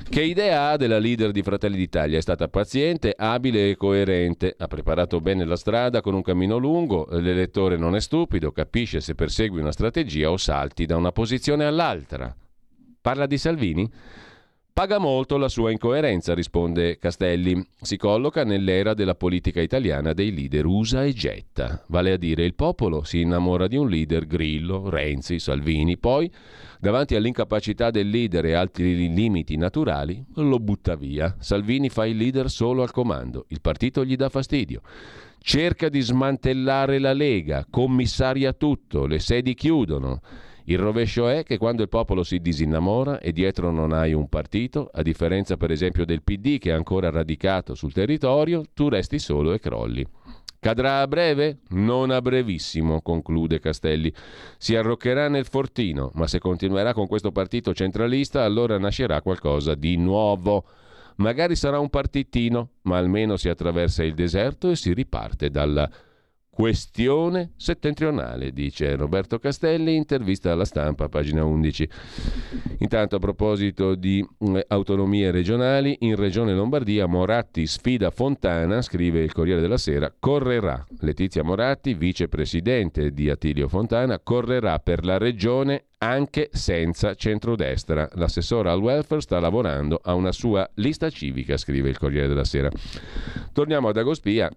[0.08, 2.16] Che idea ha della leader di Fratelli d'Italia?
[2.16, 7.06] È stata paziente, abile e coerente, ha preparato bene la strada con un cammino lungo,
[7.10, 12.34] l'elettore non è stupido, capisce se persegui una strategia o salti da una posizione all'altra.
[12.98, 13.90] Parla di Salvini?
[14.74, 17.62] Paga molto la sua incoerenza, risponde Castelli.
[17.78, 21.84] Si colloca nell'era della politica italiana dei leader usa e getta.
[21.88, 26.30] Vale a dire, il popolo si innamora di un leader, Grillo, Renzi, Salvini, poi,
[26.80, 31.36] davanti all'incapacità del leader e altri limiti naturali, lo butta via.
[31.38, 34.80] Salvini fa il leader solo al comando, il partito gli dà fastidio.
[35.38, 40.22] Cerca di smantellare la Lega, commissaria tutto, le sedi chiudono.
[40.64, 44.90] Il rovescio è che quando il popolo si disinnamora e dietro non hai un partito,
[44.92, 49.52] a differenza per esempio del PD che è ancora radicato sul territorio, tu resti solo
[49.52, 50.06] e crolli.
[50.60, 51.62] Cadrà a breve?
[51.70, 54.14] Non a brevissimo, conclude Castelli.
[54.58, 59.96] Si arroccherà nel fortino, ma se continuerà con questo partito centralista, allora nascerà qualcosa di
[59.96, 60.64] nuovo.
[61.16, 65.90] Magari sarà un partitino, ma almeno si attraversa il deserto e si riparte dalla
[66.54, 71.88] Questione settentrionale, dice Roberto Castelli, intervista alla stampa, pagina 11.
[72.80, 79.32] Intanto a proposito di mm, autonomie regionali, in Regione Lombardia Moratti sfida Fontana, scrive il
[79.32, 80.86] Corriere della Sera, correrà.
[81.00, 88.10] Letizia Moratti, vicepresidente di Attilio Fontana, correrà per la regione anche senza centrodestra.
[88.16, 92.68] L'assessore al welfare sta lavorando a una sua lista civica, scrive il Corriere della Sera.
[93.54, 94.50] Torniamo ad Agospia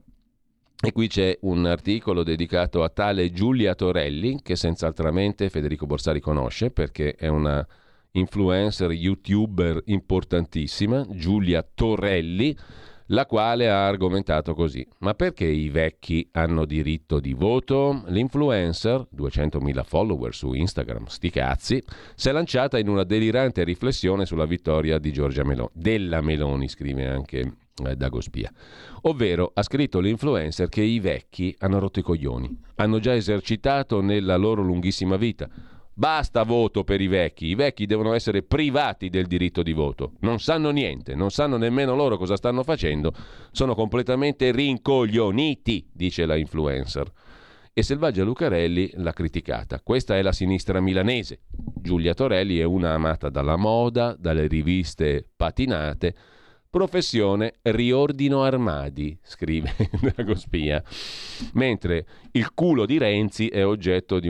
[0.86, 6.70] e qui c'è un articolo dedicato a tale Giulia Torelli, che senz'altramente Federico Borsari conosce
[6.70, 7.66] perché è una
[8.12, 12.56] influencer youtuber importantissima, Giulia Torelli,
[13.08, 14.88] la quale ha argomentato così.
[15.00, 18.04] Ma perché i vecchi hanno diritto di voto?
[18.08, 21.84] L'influencer, 200.000 follower su Instagram, sti cazzi,
[22.14, 25.70] si è lanciata in una delirante riflessione sulla vittoria di Giorgia Meloni.
[25.74, 27.54] Della Meloni, scrive anche
[27.84, 28.52] eh, Dagospia.
[29.04, 34.38] Ovvero, ha scritto l'influencer che i vecchi hanno rotto i coglioni, hanno già esercitato nella
[34.38, 35.50] loro lunghissima vita.
[35.98, 40.14] Basta voto per i vecchi, i vecchi devono essere privati del diritto di voto.
[40.20, 43.14] Non sanno niente, non sanno nemmeno loro cosa stanno facendo,
[43.52, 47.10] sono completamente rincoglioniti, dice la influencer.
[47.72, 49.82] E Selvaggia Lucarelli l'ha criticata.
[49.82, 51.42] Questa è la sinistra milanese.
[51.82, 56.16] Giulia Torelli è una amata dalla moda, dalle riviste patinate,
[56.76, 59.74] Professione riordino armadi, scrive
[60.14, 60.84] Dagospia.
[61.54, 64.30] Mentre il culo di Renzi è oggetto di,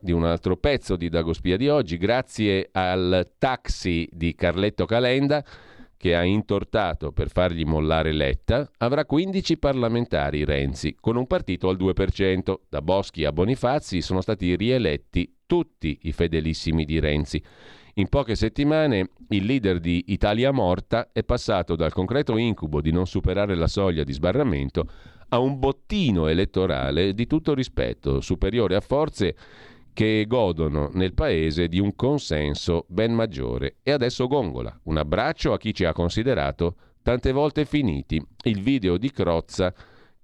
[0.00, 5.44] di un altro pezzo di Dagospia di oggi, grazie al taxi di Carletto Calenda
[5.98, 11.76] che ha intortato per fargli mollare Letta, avrà 15 parlamentari Renzi, con un partito al
[11.76, 12.54] 2%.
[12.70, 17.42] Da Boschi a Bonifazzi sono stati rieletti tutti i fedelissimi di Renzi.
[17.98, 23.06] In poche settimane il leader di Italia Morta è passato dal concreto incubo di non
[23.06, 24.86] superare la soglia di sbarramento
[25.28, 29.34] a un bottino elettorale di tutto rispetto, superiore a forze
[29.94, 33.76] che godono nel paese di un consenso ben maggiore.
[33.82, 34.78] E adesso gongola.
[34.82, 38.22] Un abbraccio a chi ci ha considerato tante volte finiti.
[38.42, 39.72] Il video di Crozza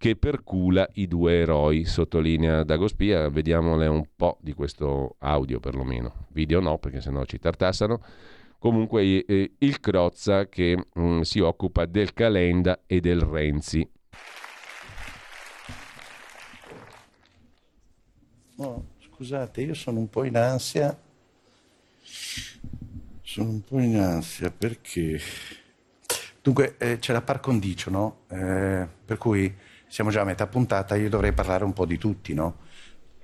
[0.03, 6.59] che percula i due eroi, sottolinea Dagospia, vediamole un po' di questo audio perlomeno, video
[6.59, 8.03] no perché sennò ci tartassano,
[8.59, 13.89] comunque eh, il Crozza che mh, mm, si occupa del Calenda e del Renzi.
[18.57, 21.01] Oh, scusate, io sono un po' in ansia.
[22.03, 25.21] Sono un po' in ansia perché...
[26.43, 28.23] Dunque, eh, c'è la par condicio, no?
[28.27, 32.33] Eh, per cui siamo già a metà puntata, io dovrei parlare un po' di tutti,
[32.33, 32.61] no?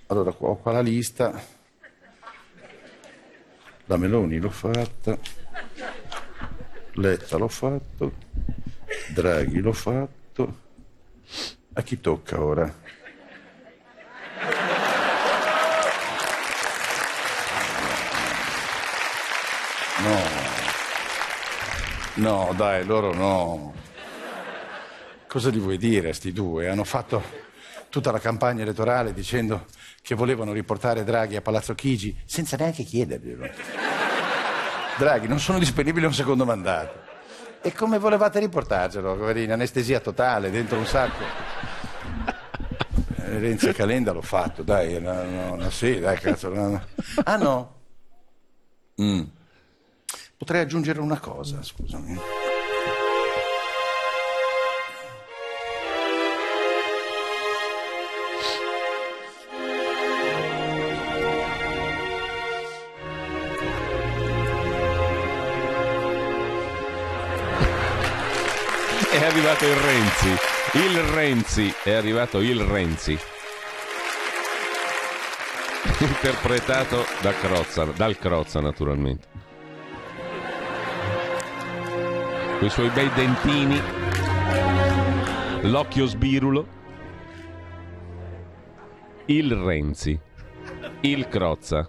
[0.08, 1.32] Allora, ho qua la lista.
[3.86, 5.18] La Meloni l'ho fatta.
[6.92, 8.12] Letta l'ho fatto.
[9.14, 10.58] Draghi l'ho fatto.
[11.72, 12.70] A chi tocca ora?
[20.02, 20.20] No.
[22.16, 23.72] No, dai, loro no.
[25.28, 26.70] Cosa gli vuoi dire a sti due?
[26.70, 27.22] Hanno fatto
[27.90, 29.66] tutta la campagna elettorale dicendo
[30.00, 33.46] che volevano riportare Draghi a Palazzo Chigi senza neanche chiederglielo.
[34.96, 37.06] Draghi, non sono disponibili a un secondo mandato.
[37.60, 41.22] E come volevate riportarcelo, in anestesia totale, dentro un sacco?
[43.16, 46.48] Eh, Renzi Calenda l'ho fatto, dai, no, no, no, sì, dai, cazzo.
[46.48, 46.82] No,
[47.24, 47.76] ah no?
[49.02, 49.22] Mm.
[50.38, 52.18] Potrei aggiungere una cosa, scusami.
[69.38, 70.36] Arrivato il Renzi.
[70.72, 71.74] Il Renzi.
[71.84, 73.12] È arrivato il Renzi.
[76.00, 79.28] Interpretato da Crozza, dal Crozza naturalmente.
[82.58, 83.80] Con i suoi bei dentini.
[85.62, 86.66] L'occhio sbirulo.
[89.26, 90.18] Il Renzi.
[91.02, 91.88] Il Crozza.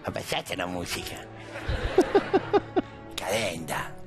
[0.00, 1.26] Abbassate la musica.
[3.12, 3.97] Calenda.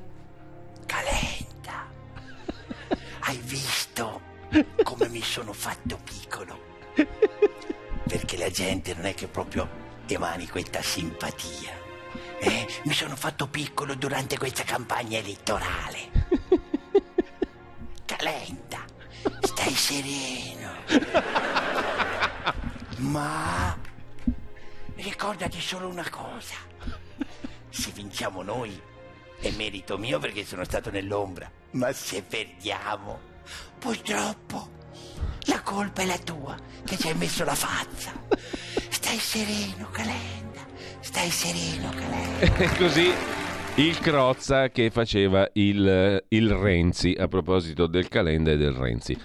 [5.02, 6.78] Come mi sono fatto piccolo?
[8.08, 9.68] Perché la gente non è che proprio
[10.06, 11.74] emani questa simpatia.
[12.38, 12.68] Eh?
[12.84, 16.12] Mi sono fatto piccolo durante questa campagna elettorale.
[18.06, 18.86] Calenda,
[19.42, 20.70] stai sereno.
[22.98, 23.76] Ma
[24.98, 26.56] ricordati solo una cosa.
[27.70, 28.80] Se vinciamo noi
[29.40, 31.52] è merito mio perché sono stato nell'ombra.
[31.72, 33.20] Ma se perdiamo,
[33.80, 34.80] purtroppo
[35.46, 38.12] la colpa è la tua che ci hai messo la faccia.
[38.90, 40.66] Stai sereno, Calenda.
[41.00, 42.76] Stai sereno, Calenda.
[42.78, 43.12] Così
[43.76, 49.18] il Crozza che faceva il, il Renzi a proposito del Calenda e del Renzi.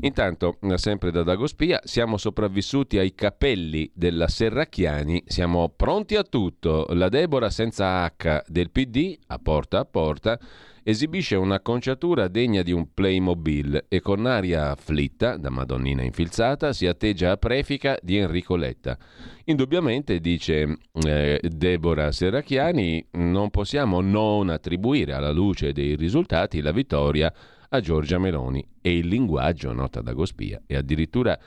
[0.00, 6.86] Intanto, sempre da Dagospia, siamo sopravvissuti ai capelli della Serracchiani, siamo pronti a tutto.
[6.90, 10.38] La Debora senza H del PD, a porta a porta,
[10.84, 17.32] esibisce un'acconciatura degna di un Playmobil e con aria afflitta, da madonnina infilzata, si atteggia
[17.32, 18.98] a prefica di Enrico Letta.
[19.44, 27.32] Indubbiamente, dice eh, Deborah Serracchiani, non possiamo non attribuire alla luce dei risultati la vittoria
[27.70, 31.38] a Giorgia Meloni e il linguaggio, nota da Gospia, è addirittura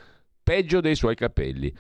[0.41, 1.71] peggio dei suoi capelli,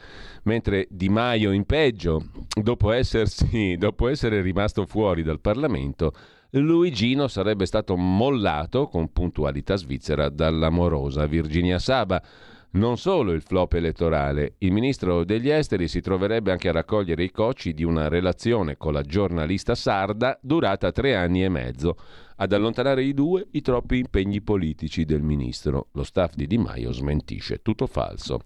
[0.43, 2.25] mentre Di Maio in peggio,
[2.61, 6.11] dopo, essersi, dopo essere rimasto fuori dal Parlamento,
[6.51, 12.21] Luigino sarebbe stato mollato con puntualità svizzera dall'amorosa Virginia Saba.
[12.69, 17.31] Non solo il flop elettorale, il ministro degli esteri si troverebbe anche a raccogliere i
[17.31, 21.97] cocci di una relazione con la giornalista sarda durata tre anni e mezzo,
[22.35, 25.87] ad allontanare i due i troppi impegni politici del ministro.
[25.93, 28.41] Lo staff di Di Maio smentisce, tutto falso.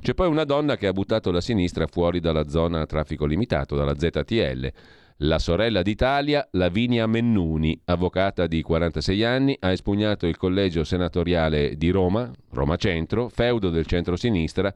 [0.00, 3.76] C'è poi una donna che ha buttato la sinistra fuori dalla zona a traffico limitato,
[3.76, 4.72] dalla ZTL.
[5.20, 11.88] La sorella d'Italia, Lavinia Mennuni, avvocata di 46 anni, ha espugnato il collegio senatoriale di
[11.88, 14.70] Roma, Roma Centro, feudo del centro-sinistra,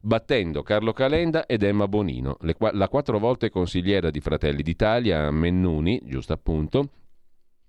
[0.00, 2.38] battendo Carlo Calenda ed Emma Bonino.
[2.40, 6.88] Le, la quattro volte consigliera di Fratelli d'Italia, Mennuni, giusto appunto,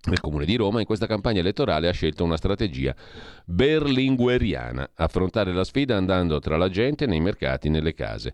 [0.06, 2.96] nel comune di Roma, in questa campagna elettorale ha scelto una strategia
[3.44, 8.34] berlingueriana, affrontare la sfida andando tra la gente, nei mercati, nelle case.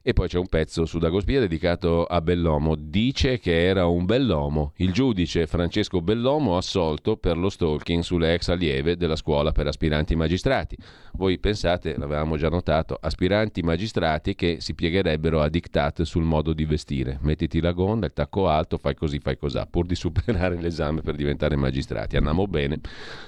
[0.00, 2.76] E poi c'è un pezzo su Dagospia dedicato a Bellomo.
[2.76, 4.72] Dice che era un bell'uomo.
[4.76, 10.14] Il giudice Francesco Bellomo assolto per lo stalking sulle ex allieve della scuola per aspiranti
[10.14, 10.76] magistrati.
[11.14, 16.64] Voi pensate, l'avevamo già notato, aspiranti magistrati che si piegherebbero a diktat sul modo di
[16.64, 17.18] vestire.
[17.22, 21.16] Mettiti la gonna, il tacco alto, fai così, fai così, pur di superare l'esame per
[21.16, 22.16] diventare magistrati.
[22.16, 22.80] Andiamo bene.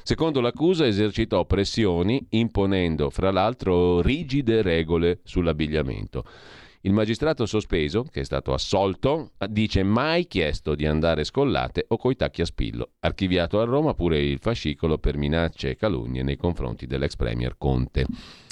[0.02, 6.24] Secondo l'accusa esercitò pressioni imponendo, fra l'altro, rigide regole sull'abbigliamento.
[6.82, 12.16] Il magistrato sospeso, che è stato assolto, dice mai chiesto di andare scollate o coi
[12.16, 12.92] tacchi a spillo.
[13.00, 18.06] Archiviato a Roma pure il fascicolo per minacce e calunnie nei confronti dell'ex premier Conte.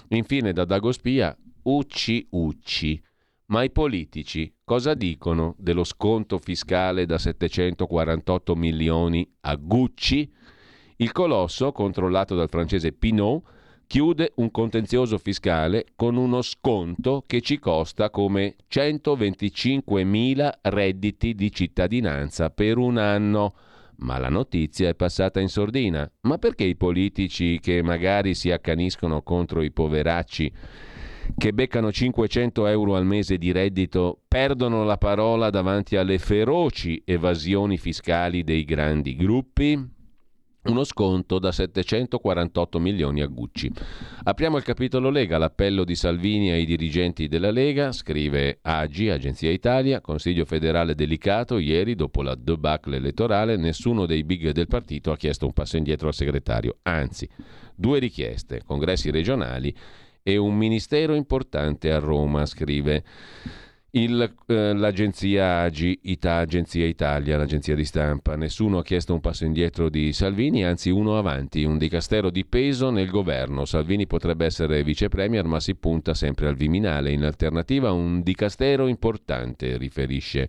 [0.09, 3.02] Infine da Dagospia Ucci Ucci.
[3.46, 10.30] Ma i politici cosa dicono dello sconto fiscale da 748 milioni a Gucci?
[10.96, 13.42] Il colosso, controllato dal francese Pinot,
[13.89, 21.51] chiude un contenzioso fiscale con uno sconto che ci costa come 125 mila redditi di
[21.51, 23.55] cittadinanza per un anno.
[24.01, 26.09] Ma la notizia è passata in sordina.
[26.20, 30.52] Ma perché i politici che magari si accaniscono contro i poveracci
[31.36, 37.77] che beccano 500 euro al mese di reddito perdono la parola davanti alle feroci evasioni
[37.77, 39.97] fiscali dei grandi gruppi?
[40.60, 43.70] Uno sconto da 748 milioni a Gucci.
[44.24, 50.01] Apriamo il capitolo Lega, l'appello di Salvini ai dirigenti della Lega, scrive Agi, Agenzia Italia,
[50.01, 55.47] Consiglio federale delicato, ieri dopo la debacle elettorale nessuno dei big del partito ha chiesto
[55.47, 57.26] un passo indietro al segretario, anzi
[57.74, 59.74] due richieste, congressi regionali
[60.22, 63.05] e un ministero importante a Roma, scrive
[63.93, 68.36] il, eh, l'agenzia AGI, Ita, Agenzia Italia, l'agenzia di stampa.
[68.36, 72.90] Nessuno ha chiesto un passo indietro di Salvini, anzi uno avanti, un dicastero di peso
[72.90, 73.65] nel governo.
[73.65, 77.12] Salvini potrebbe essere vice premier, ma si punta sempre al Viminale.
[77.12, 80.48] In alternativa un dicastero importante, riferisce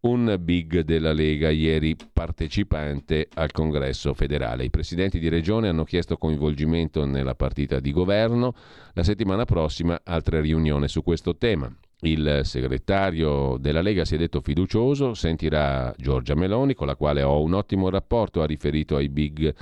[0.00, 4.64] un big della Lega ieri partecipante al congresso federale.
[4.64, 8.54] I presidenti di regione hanno chiesto coinvolgimento nella partita di governo.
[8.92, 11.74] La settimana prossima altre riunioni su questo tema.
[12.00, 17.40] Il segretario della Lega si è detto fiducioso, sentirà Giorgia Meloni, con la quale ho
[17.42, 19.54] un ottimo rapporto, ha riferito ai big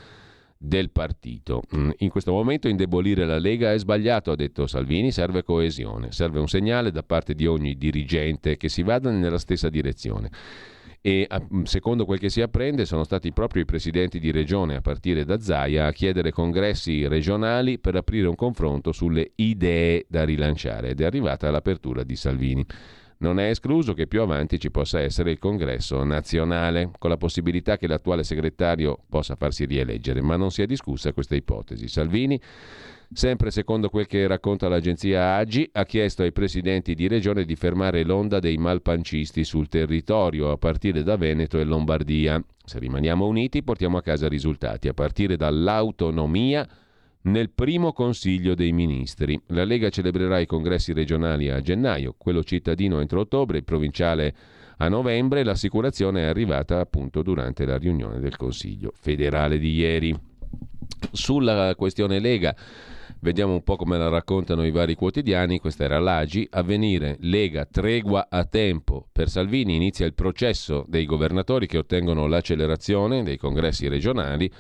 [0.57, 1.63] del partito.
[1.77, 6.41] Mm, in questo momento indebolire la Lega è sbagliato, ha detto Salvini, serve coesione, serve
[6.41, 10.31] un segnale da parte di ogni dirigente che si vada nella stessa direzione
[11.07, 11.29] e
[11.65, 15.39] secondo quel che si apprende sono stati proprio i presidenti di regione a partire da
[15.39, 21.05] Zaia a chiedere congressi regionali per aprire un confronto sulle idee da rilanciare ed è
[21.05, 22.65] arrivata l'apertura di Salvini.
[23.19, 27.77] Non è escluso che più avanti ci possa essere il congresso nazionale, con la possibilità
[27.77, 31.87] che l'attuale segretario possa farsi rieleggere, ma non si è discussa questa ipotesi.
[31.87, 32.41] Salvini
[33.15, 38.03] Sempre secondo quel che racconta l'agenzia AGI, ha chiesto ai presidenti di regione di fermare
[38.03, 42.45] l'onda dei malpancisti sul territorio, a partire da Veneto e Lombardia.
[42.65, 46.69] Se rimaniamo uniti portiamo a casa risultati, a partire dall'autonomia
[47.23, 49.41] nel primo Consiglio dei Ministri.
[49.47, 54.35] La Lega celebrerà i congressi regionali a gennaio, quello cittadino entro ottobre, il provinciale
[54.79, 55.45] a novembre.
[55.45, 60.19] L'assicurazione è arrivata appunto durante la riunione del Consiglio federale di ieri.
[61.13, 62.57] Sulla questione Lega
[63.25, 65.59] Vediamo un po' come la raccontano i vari quotidiani.
[65.59, 66.47] Questa era l'Agi.
[66.51, 69.09] Avvenire, Lega, tregua a tempo.
[69.11, 74.53] Per Salvini inizia il processo dei governatori che ottengono l'accelerazione dei congressi regionali.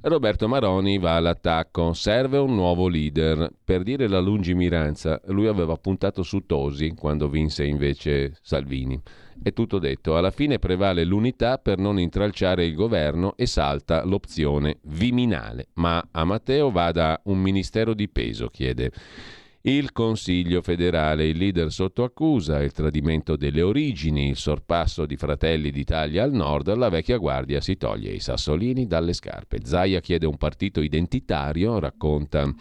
[0.00, 1.92] Roberto Maroni va all'attacco.
[1.92, 3.48] Serve un nuovo leader.
[3.64, 9.00] Per dire la lungimiranza, lui aveva puntato su Tosi quando vinse invece Salvini.
[9.42, 10.16] È tutto detto.
[10.16, 15.66] Alla fine prevale l'unità per non intralciare il governo e salta l'opzione viminale.
[15.74, 18.92] Ma a Matteo vada un ministero di peso, chiede.
[19.62, 25.70] Il Consiglio federale, il leader sotto accusa, il tradimento delle origini, il sorpasso di Fratelli
[25.70, 29.60] d'Italia al nord, la vecchia guardia si toglie i sassolini dalle scarpe.
[29.62, 32.52] Zaia chiede un partito identitario, racconta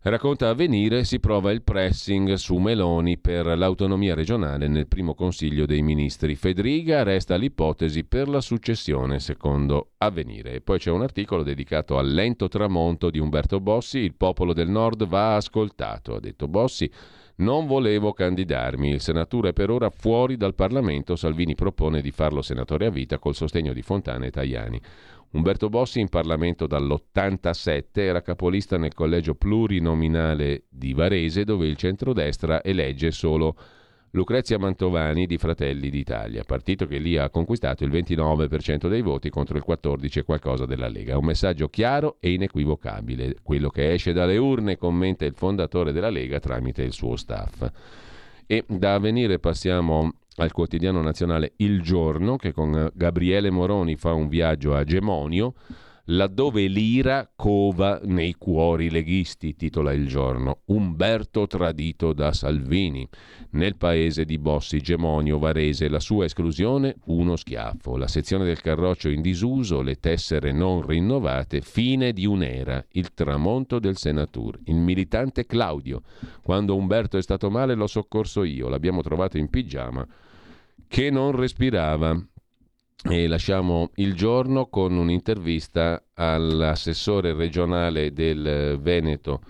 [0.00, 5.82] Racconta Avvenire, si prova il pressing su Meloni per l'autonomia regionale nel primo Consiglio dei
[5.82, 6.36] Ministri.
[6.36, 10.54] Federica resta l'ipotesi per la successione, secondo Avvenire.
[10.54, 13.98] E poi c'è un articolo dedicato al lento tramonto di Umberto Bossi.
[13.98, 16.88] Il popolo del Nord va ascoltato, ha detto Bossi.
[17.38, 22.42] Non volevo candidarmi, il senatore è per ora fuori dal Parlamento, Salvini propone di farlo
[22.42, 24.80] senatore a vita col sostegno di Fontana e Tajani.
[25.30, 32.64] Umberto Bossi in Parlamento dall'87 era capolista nel collegio plurinominale di Varese dove il centrodestra
[32.64, 33.54] elegge solo
[34.12, 39.58] Lucrezia Mantovani di Fratelli d'Italia, partito che lì ha conquistato il 29% dei voti contro
[39.58, 41.18] il 14% e qualcosa della Lega.
[41.18, 46.40] Un messaggio chiaro e inequivocabile, quello che esce dalle urne, commenta il fondatore della Lega
[46.40, 47.70] tramite il suo staff.
[48.46, 50.10] E da avvenire passiamo
[50.42, 55.54] al quotidiano nazionale Il Giorno, che con Gabriele Moroni fa un viaggio a Gemonio,
[56.10, 60.60] laddove l'ira cova nei cuori leghisti, titola il giorno.
[60.66, 63.06] Umberto tradito da Salvini.
[63.50, 67.96] Nel paese di Bossi, Gemonio, Varese, la sua esclusione, uno schiaffo.
[67.96, 73.78] La sezione del carroccio in disuso, le tessere non rinnovate, fine di un'era, il tramonto
[73.78, 74.58] del senatur.
[74.64, 76.02] Il militante Claudio.
[76.42, 80.06] Quando Umberto è stato male l'ho soccorso io, l'abbiamo trovato in pigiama
[80.88, 82.20] che non respirava.
[83.08, 89.40] E lasciamo il giorno con un'intervista all'assessore regionale del Veneto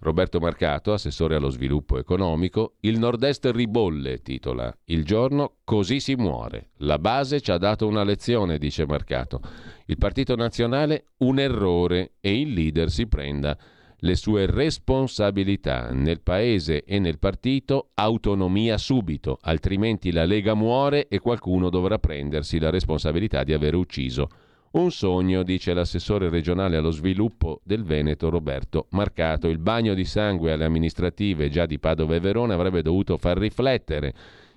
[0.00, 6.70] Roberto Marcato, assessore allo sviluppo economico, il nord-est ribolle, titola Il giorno così si muore.
[6.78, 9.40] La base ci ha dato una lezione, dice Marcato.
[9.86, 13.56] Il Partito Nazionale un errore e il leader si prenda
[14.00, 21.18] le sue responsabilità nel paese e nel partito, autonomia subito, altrimenti la Lega muore e
[21.18, 24.28] qualcuno dovrà prendersi la responsabilità di aver ucciso
[24.70, 29.48] un sogno, dice l'assessore regionale allo sviluppo del Veneto Roberto Marcato.
[29.48, 34.12] Il bagno di sangue alle amministrative già di Padova e Verona avrebbe dovuto far riflettere.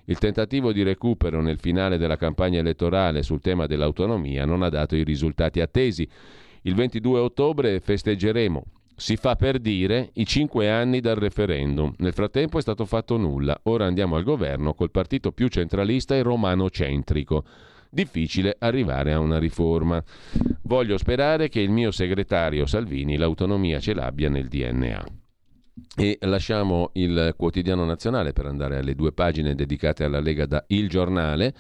[0.06, 4.98] Il tentativo di recupero nel finale della campagna elettorale sul tema dell'autonomia non ha dato
[4.98, 6.08] i risultati attesi.
[6.64, 8.64] Il 22 ottobre festeggeremo,
[9.02, 11.92] si fa per dire, i cinque anni dal referendum.
[11.98, 13.60] Nel frattempo è stato fatto nulla.
[13.64, 17.44] Ora andiamo al governo col partito più centralista e romano-centrico
[17.90, 20.02] difficile arrivare a una riforma.
[20.62, 25.04] Voglio sperare che il mio segretario Salvini l'autonomia ce l'abbia nel DNA.
[25.96, 30.88] E lasciamo il quotidiano nazionale per andare alle due pagine dedicate alla Lega da Il
[30.88, 31.56] Giornale.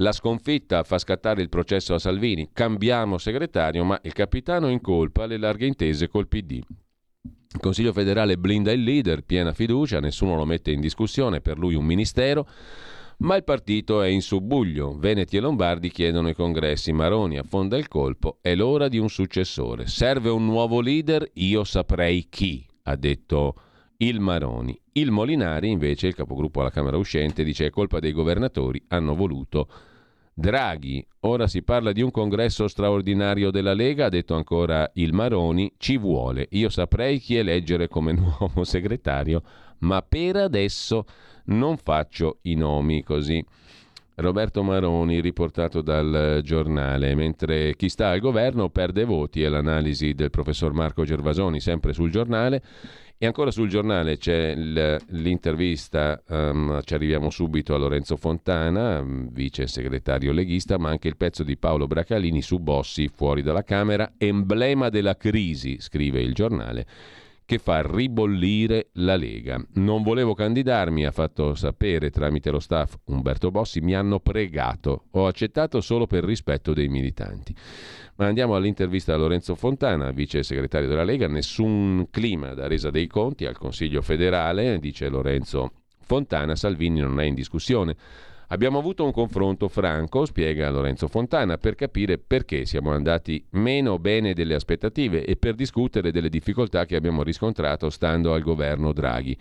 [0.00, 2.50] La sconfitta fa scattare il processo a Salvini.
[2.52, 6.52] Cambiamo segretario, ma il capitano in colpa le larghe intese col PD.
[6.52, 11.74] Il Consiglio federale blinda il leader, piena fiducia, nessuno lo mette in discussione, per lui
[11.74, 12.46] un ministero.
[13.18, 14.96] Ma il partito è in subbuglio.
[14.96, 16.92] Veneti e Lombardi chiedono i congressi.
[16.92, 18.38] Maroni affonda il colpo.
[18.40, 19.88] È l'ora di un successore.
[19.88, 21.28] Serve un nuovo leader?
[21.34, 23.54] Io saprei chi, ha detto
[23.98, 24.78] il Maroni.
[24.92, 28.82] Il Molinari, invece, il capogruppo alla Camera uscente, dice è colpa dei governatori.
[28.88, 29.68] Hanno voluto
[30.34, 31.04] Draghi.
[31.20, 35.72] Ora si parla di un congresso straordinario della Lega, ha detto ancora il Maroni.
[35.78, 36.46] Ci vuole.
[36.50, 39.42] Io saprei chi eleggere come nuovo segretario,
[39.78, 41.04] ma per adesso
[41.46, 43.44] non faccio i nomi così.
[44.14, 50.30] Roberto Maroni, riportato dal giornale, mentre chi sta al governo perde voti, è l'analisi del
[50.30, 52.60] professor Marco Gervasoni, sempre sul giornale.
[53.20, 60.30] E ancora sul giornale c'è l'intervista, um, ci arriviamo subito a Lorenzo Fontana, vice segretario
[60.30, 65.16] leghista, ma anche il pezzo di Paolo Bracalini su Bossi fuori dalla Camera, emblema della
[65.16, 66.86] crisi, scrive il giornale
[67.48, 69.58] che fa ribollire la Lega.
[69.76, 75.26] Non volevo candidarmi, ha fatto sapere tramite lo staff Umberto Bossi, mi hanno pregato, ho
[75.26, 77.56] accettato solo per rispetto dei militanti.
[78.16, 83.06] Ma andiamo all'intervista a Lorenzo Fontana, vice segretario della Lega, nessun clima da resa dei
[83.06, 87.96] conti al Consiglio federale, dice Lorenzo Fontana, Salvini non è in discussione.
[88.50, 94.32] Abbiamo avuto un confronto franco, spiega Lorenzo Fontana, per capire perché siamo andati meno bene
[94.32, 99.36] delle aspettative e per discutere delle difficoltà che abbiamo riscontrato stando al governo Draghi.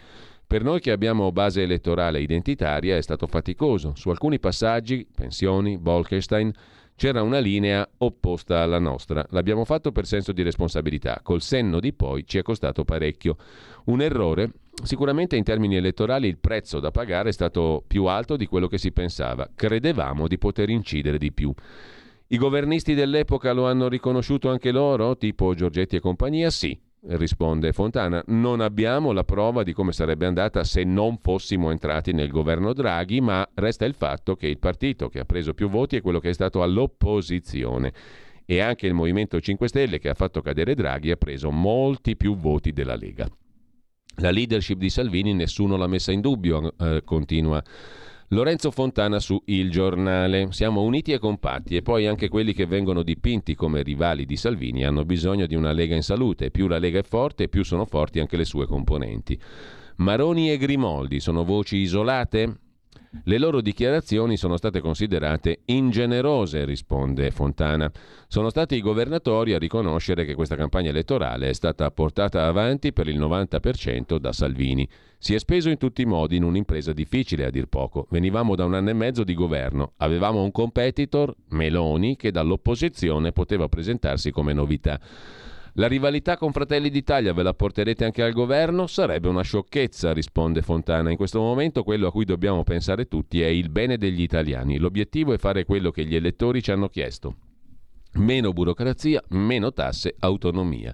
[0.46, 3.94] Per noi che abbiamo base elettorale identitaria è stato faticoso.
[3.96, 6.52] Su alcuni passaggi, pensioni, Bolkestein,
[6.98, 9.26] c'era una linea opposta alla nostra.
[9.30, 11.22] L'abbiamo fatto per senso di responsabilità.
[11.24, 13.38] Col senno di poi ci è costato parecchio.
[13.86, 14.52] Un errore
[14.84, 18.78] Sicuramente in termini elettorali il prezzo da pagare è stato più alto di quello che
[18.78, 19.50] si pensava.
[19.54, 21.52] Credevamo di poter incidere di più.
[22.28, 26.52] I governisti dell'epoca lo hanno riconosciuto anche loro, tipo Giorgetti e compagnia?
[26.52, 26.80] Sì,
[27.10, 28.24] risponde Fontana.
[28.28, 33.22] Non abbiamo la prova di come sarebbe andata se non fossimo entrati nel governo Draghi,
[33.22, 36.30] ma resta il fatto che il partito che ha preso più voti è quello che
[36.30, 37.94] è stato all'opposizione.
[38.46, 42.36] E anche il Movimento 5 Stelle che ha fatto cadere Draghi ha preso molti più
[42.36, 43.28] voti della Lega.
[44.20, 47.62] La leadership di Salvini nessuno l'ha messa in dubbio, eh, continua
[48.32, 50.52] Lorenzo Fontana su Il Giornale.
[50.52, 54.84] Siamo uniti e compatti e poi anche quelli che vengono dipinti come rivali di Salvini
[54.84, 56.52] hanno bisogno di una Lega in salute.
[56.52, 59.40] Più la Lega è forte, più sono forti anche le sue componenti.
[59.98, 62.67] Maroni e Grimoldi sono voci isolate?
[63.24, 67.90] Le loro dichiarazioni sono state considerate ingenerose, risponde Fontana.
[68.28, 73.08] Sono stati i governatori a riconoscere che questa campagna elettorale è stata portata avanti per
[73.08, 74.88] il 90% da Salvini.
[75.18, 78.08] Si è speso in tutti i modi in un'impresa difficile, a dir poco.
[78.10, 79.94] Venivamo da un anno e mezzo di governo.
[79.98, 85.00] Avevamo un competitor, Meloni, che dall'opposizione poteva presentarsi come novità.
[85.80, 88.88] La rivalità con Fratelli d'Italia ve la porterete anche al governo?
[88.88, 91.12] Sarebbe una sciocchezza, risponde Fontana.
[91.12, 94.80] In questo momento quello a cui dobbiamo pensare tutti è il bene degli italiani.
[94.80, 97.36] L'obiettivo è fare quello che gli elettori ci hanno chiesto.
[98.14, 100.94] Meno burocrazia, meno tasse, autonomia.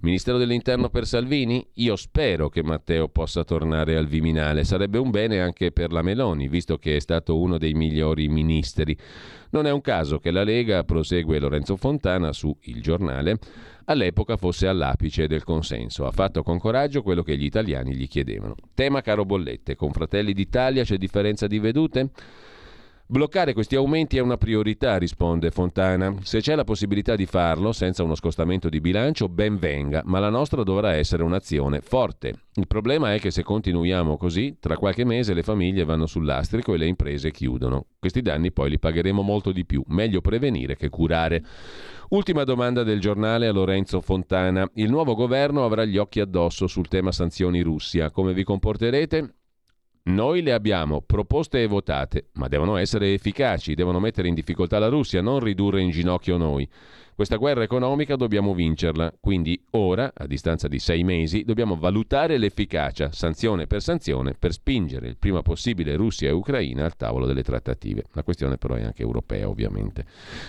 [0.00, 1.66] Ministero dell'Interno per Salvini?
[1.74, 4.64] Io spero che Matteo possa tornare al Viminale.
[4.64, 8.96] Sarebbe un bene anche per la Meloni, visto che è stato uno dei migliori ministri.
[9.50, 13.38] Non è un caso che la Lega, prosegue Lorenzo Fontana su Il Giornale,
[13.86, 16.06] all'epoca fosse all'apice del consenso.
[16.06, 18.54] Ha fatto con coraggio quello che gli italiani gli chiedevano.
[18.74, 22.10] Tema caro bollette, con Fratelli d'Italia c'è differenza di vedute?
[23.10, 26.14] Bloccare questi aumenti è una priorità, risponde Fontana.
[26.20, 30.28] Se c'è la possibilità di farlo senza uno scostamento di bilancio, ben venga, ma la
[30.28, 32.34] nostra dovrà essere un'azione forte.
[32.56, 36.76] Il problema è che se continuiamo così, tra qualche mese le famiglie vanno sull'astrico e
[36.76, 37.86] le imprese chiudono.
[37.98, 39.82] Questi danni poi li pagheremo molto di più.
[39.86, 41.42] Meglio prevenire che curare.
[42.10, 44.70] Ultima domanda del giornale a Lorenzo Fontana.
[44.74, 48.10] Il nuovo governo avrà gli occhi addosso sul tema sanzioni Russia.
[48.10, 49.32] Come vi comporterete?
[50.08, 54.88] Noi le abbiamo proposte e votate, ma devono essere efficaci, devono mettere in difficoltà la
[54.88, 56.66] Russia, non ridurre in ginocchio noi.
[57.14, 63.12] Questa guerra economica dobbiamo vincerla, quindi ora, a distanza di sei mesi, dobbiamo valutare l'efficacia,
[63.12, 68.04] sanzione per sanzione, per spingere il prima possibile Russia e Ucraina al tavolo delle trattative.
[68.12, 70.06] La questione però è anche europea, ovviamente.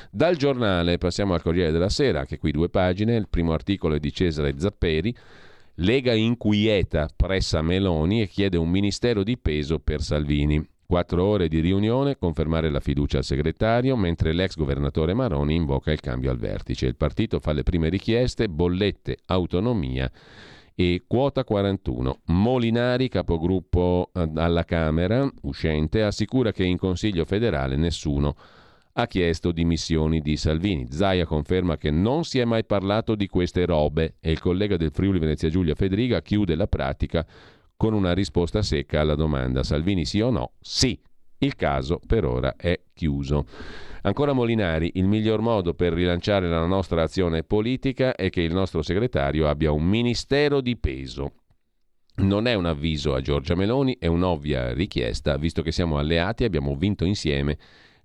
[0.10, 4.00] Dal giornale passiamo al Corriere della Sera, anche qui due pagine, il primo articolo è
[4.00, 5.14] di Cesare Zapperi,
[5.82, 10.62] Lega inquieta pressa Meloni e chiede un ministero di peso per Salvini.
[10.86, 16.02] Quattro ore di riunione, confermare la fiducia al segretario, mentre l'ex governatore Maroni invoca il
[16.02, 16.86] cambio al vertice.
[16.86, 20.12] Il partito fa le prime richieste, bollette, autonomia
[20.76, 22.24] e quota 41.
[22.26, 28.36] Molinari, capogruppo eh, alla Camera, uscente, assicura che in Consiglio federale nessuno
[29.02, 30.88] ha chiesto dimissioni di Salvini.
[30.90, 34.92] Zaia conferma che non si è mai parlato di queste robe e il collega del
[34.92, 37.26] Friuli Venezia Giulia Federica chiude la pratica
[37.78, 40.52] con una risposta secca alla domanda Salvini sì o no?
[40.60, 41.00] Sì.
[41.42, 43.46] Il caso per ora è chiuso.
[44.02, 48.82] Ancora Molinari, il miglior modo per rilanciare la nostra azione politica è che il nostro
[48.82, 51.32] segretario abbia un ministero di peso.
[52.16, 56.48] Non è un avviso a Giorgia Meloni, è un'ovvia richiesta, visto che siamo alleati e
[56.48, 57.58] abbiamo vinto insieme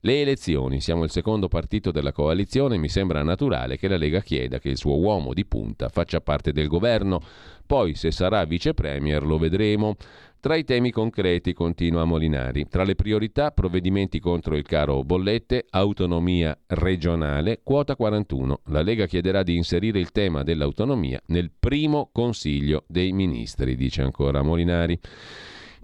[0.04, 4.58] le elezioni, siamo il secondo partito della coalizione, mi sembra naturale che la Lega chieda
[4.58, 7.22] che il suo uomo di punta faccia parte del governo,
[7.66, 9.96] poi se sarà vice premier lo vedremo.
[10.40, 16.54] Tra i temi concreti, continua Molinari, tra le priorità provvedimenti contro il caro bollette, autonomia
[16.66, 18.60] regionale, quota 41.
[18.64, 24.42] La Lega chiederà di inserire il tema dell'autonomia nel primo Consiglio dei Ministri, dice ancora
[24.42, 25.00] Molinari.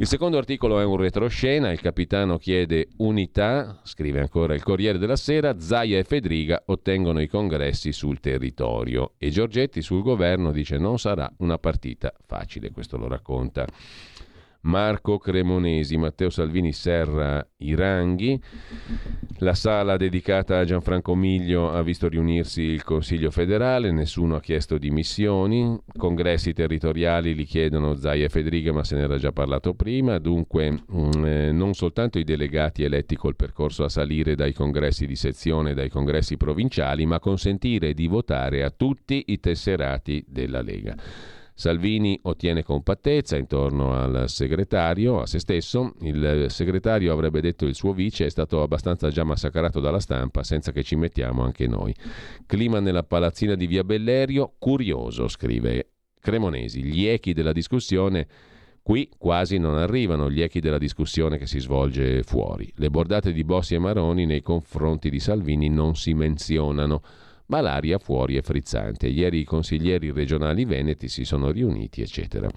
[0.01, 5.15] Il secondo articolo è un retroscena, il capitano chiede unità, scrive ancora il Corriere della
[5.15, 9.13] Sera, Zaia e Fedriga ottengono i congressi sul territorio.
[9.19, 13.67] E Giorgetti sul governo dice non sarà una partita facile, questo lo racconta
[14.63, 18.39] Marco Cremonesi, Matteo Salvini serra i ranghi.
[19.39, 24.77] La sala dedicata a Gianfranco Miglio ha visto riunirsi il Consiglio federale, nessuno ha chiesto
[24.77, 30.19] dimissioni, congressi territoriali li chiedono Zaia e Federica, ma se ne era già parlato prima,
[30.19, 35.17] dunque mm, eh, non soltanto i delegati eletti col percorso a salire dai congressi di
[35.17, 40.95] sezione dai congressi provinciali, ma consentire di votare a tutti i tesserati della Lega.
[41.61, 45.93] Salvini ottiene compattezza intorno al segretario, a se stesso.
[46.01, 50.73] Il segretario avrebbe detto il suo vice è stato abbastanza già massacrato dalla stampa, senza
[50.73, 51.95] che ci mettiamo anche noi.
[52.47, 56.83] Clima nella palazzina di Via Bellerio, curioso, scrive Cremonesi.
[56.83, 58.27] Gli echi della discussione
[58.83, 62.73] Qui quasi non arrivano gli echi della discussione che si svolge fuori.
[62.77, 67.03] Le bordate di Bossi e Maroni nei confronti di Salvini non si menzionano
[67.51, 69.09] ma l'aria fuori è frizzante.
[69.09, 72.49] Ieri i consiglieri regionali veneti si sono riuniti, eccetera.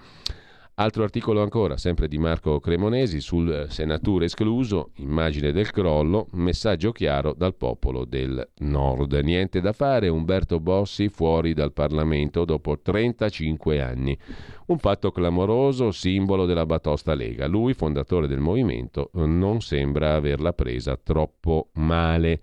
[0.75, 7.33] Altro articolo ancora, sempre di Marco Cremonesi, sul senatore escluso, immagine del crollo, messaggio chiaro
[7.35, 9.13] dal popolo del Nord.
[9.13, 14.17] Niente da fare, Umberto Bossi fuori dal Parlamento dopo 35 anni.
[14.67, 17.45] Un fatto clamoroso, simbolo della batosta Lega.
[17.45, 22.41] Lui, fondatore del movimento, non sembra averla presa troppo male.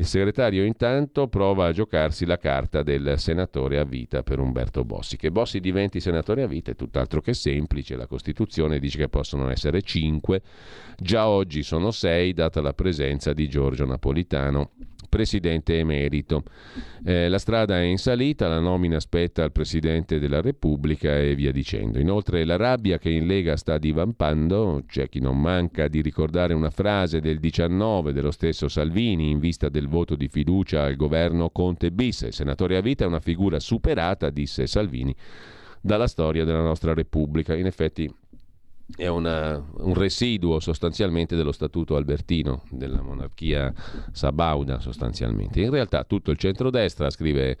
[0.00, 5.16] Il segretario intanto prova a giocarsi la carta del senatore a vita per Umberto Bossi.
[5.16, 9.50] Che Bossi diventi senatore a vita è tutt'altro che semplice, la Costituzione dice che possono
[9.50, 10.42] essere cinque,
[10.96, 14.70] già oggi sono sei data la presenza di Giorgio Napolitano
[15.08, 16.42] presidente emerito.
[17.04, 21.52] Eh, la strada è in salita, la nomina aspetta al presidente della Repubblica e via
[21.52, 21.98] dicendo.
[21.98, 26.70] Inoltre la rabbia che in Lega sta divampando, c'è chi non manca di ricordare una
[26.70, 31.90] frase del 19 dello stesso Salvini in vista del voto di fiducia al governo Conte
[31.90, 32.22] bis.
[32.22, 35.14] Il senatore a vita è una figura superata, disse Salvini,
[35.80, 37.54] dalla storia della nostra Repubblica.
[37.54, 38.12] In effetti
[38.96, 43.72] è una, un residuo sostanzialmente dello statuto albertino, della monarchia
[44.12, 45.60] sabauda sostanzialmente.
[45.60, 47.58] In realtà tutto il centrodestra, scrive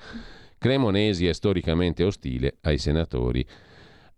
[0.56, 3.46] Cremonesi, è storicamente ostile ai senatori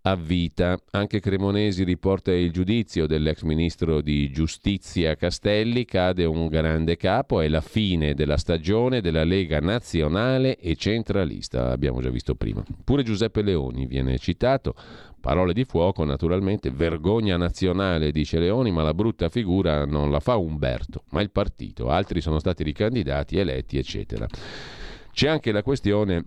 [0.03, 0.79] a vita.
[0.91, 7.47] Anche Cremonesi riporta il giudizio dell'ex ministro di giustizia Castelli, cade un grande capo, è
[7.47, 12.63] la fine della stagione della Lega nazionale e centralista, abbiamo già visto prima.
[12.83, 14.73] Pure Giuseppe Leoni viene citato,
[15.21, 20.35] parole di fuoco naturalmente, vergogna nazionale dice Leoni, ma la brutta figura non la fa
[20.35, 24.27] Umberto, ma il partito, altri sono stati ricandidati, eletti, eccetera.
[25.13, 26.25] C'è anche la questione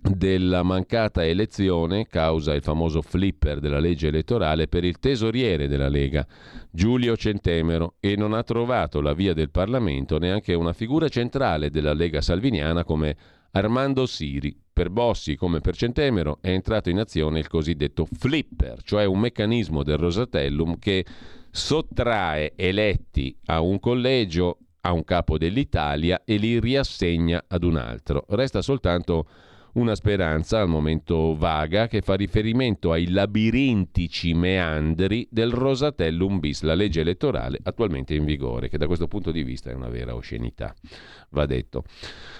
[0.00, 6.26] della mancata elezione, causa il famoso flipper della legge elettorale, per il tesoriere della Lega,
[6.70, 11.92] Giulio Centemero, e non ha trovato la via del Parlamento neanche una figura centrale della
[11.92, 13.16] Lega salviniana come
[13.50, 14.56] Armando Siri.
[14.76, 19.82] Per Bossi come per Centemero è entrato in azione il cosiddetto flipper, cioè un meccanismo
[19.82, 21.02] del Rosatellum che
[21.50, 28.26] sottrae eletti a un collegio a un capo dell'Italia e li riassegna ad un altro.
[28.28, 29.26] Resta soltanto
[29.76, 36.74] una speranza, al momento vaga, che fa riferimento ai labirintici meandri del Rosatellum bis, la
[36.74, 40.74] legge elettorale attualmente in vigore, che da questo punto di vista è una vera oscenità,
[41.30, 41.84] va detto.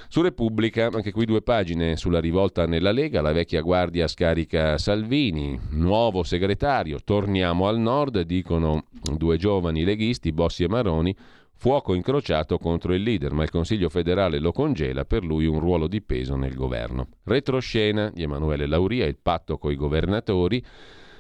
[0.09, 5.59] Su Repubblica, anche qui due pagine sulla rivolta nella Lega, la vecchia guardia scarica Salvini,
[5.71, 8.85] nuovo segretario, torniamo al nord, dicono
[9.15, 11.15] due giovani leghisti, Bossi e Maroni,
[11.59, 15.89] Fuoco incrociato contro il leader, ma il Consiglio federale lo congela, per lui un ruolo
[15.89, 17.09] di peso nel governo.
[17.25, 20.63] Retroscena di Emanuele Lauria, il patto coi governatori.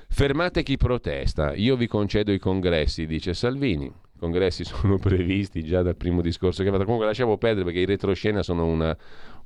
[0.08, 3.86] Fermate chi protesta, io vi concedo i congressi, dice Salvini.
[3.86, 6.84] I congressi sono previsti già dal primo discorso che ha fatto.
[6.84, 8.96] Comunque lasciamo perdere perché i retroscena sono una,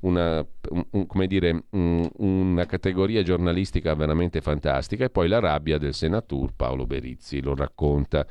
[0.01, 0.45] una,
[0.91, 6.53] un, come dire, un, una categoria giornalistica veramente fantastica e poi la rabbia del senatore
[6.55, 8.25] Paolo Berizzi lo racconta.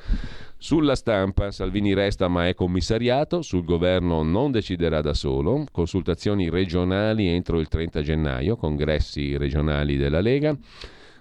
[0.57, 7.27] Sulla stampa Salvini resta ma è commissariato, sul governo non deciderà da solo, consultazioni regionali
[7.27, 10.57] entro il 30 gennaio, congressi regionali della Lega.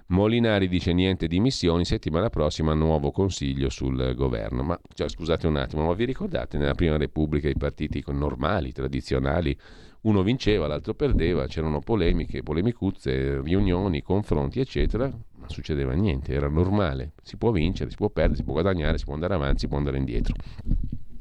[0.09, 4.63] Molinari dice niente di missioni, settimana prossima nuovo consiglio sul governo.
[4.63, 9.55] Ma cioè, scusate un attimo, ma vi ricordate nella Prima Repubblica i partiti normali, tradizionali,
[10.01, 17.13] uno vinceva, l'altro perdeva, c'erano polemiche, polemicuzze, riunioni, confronti, eccetera, ma succedeva niente, era normale,
[17.21, 19.77] si può vincere, si può perdere, si può guadagnare, si può andare avanti, si può
[19.77, 20.35] andare indietro.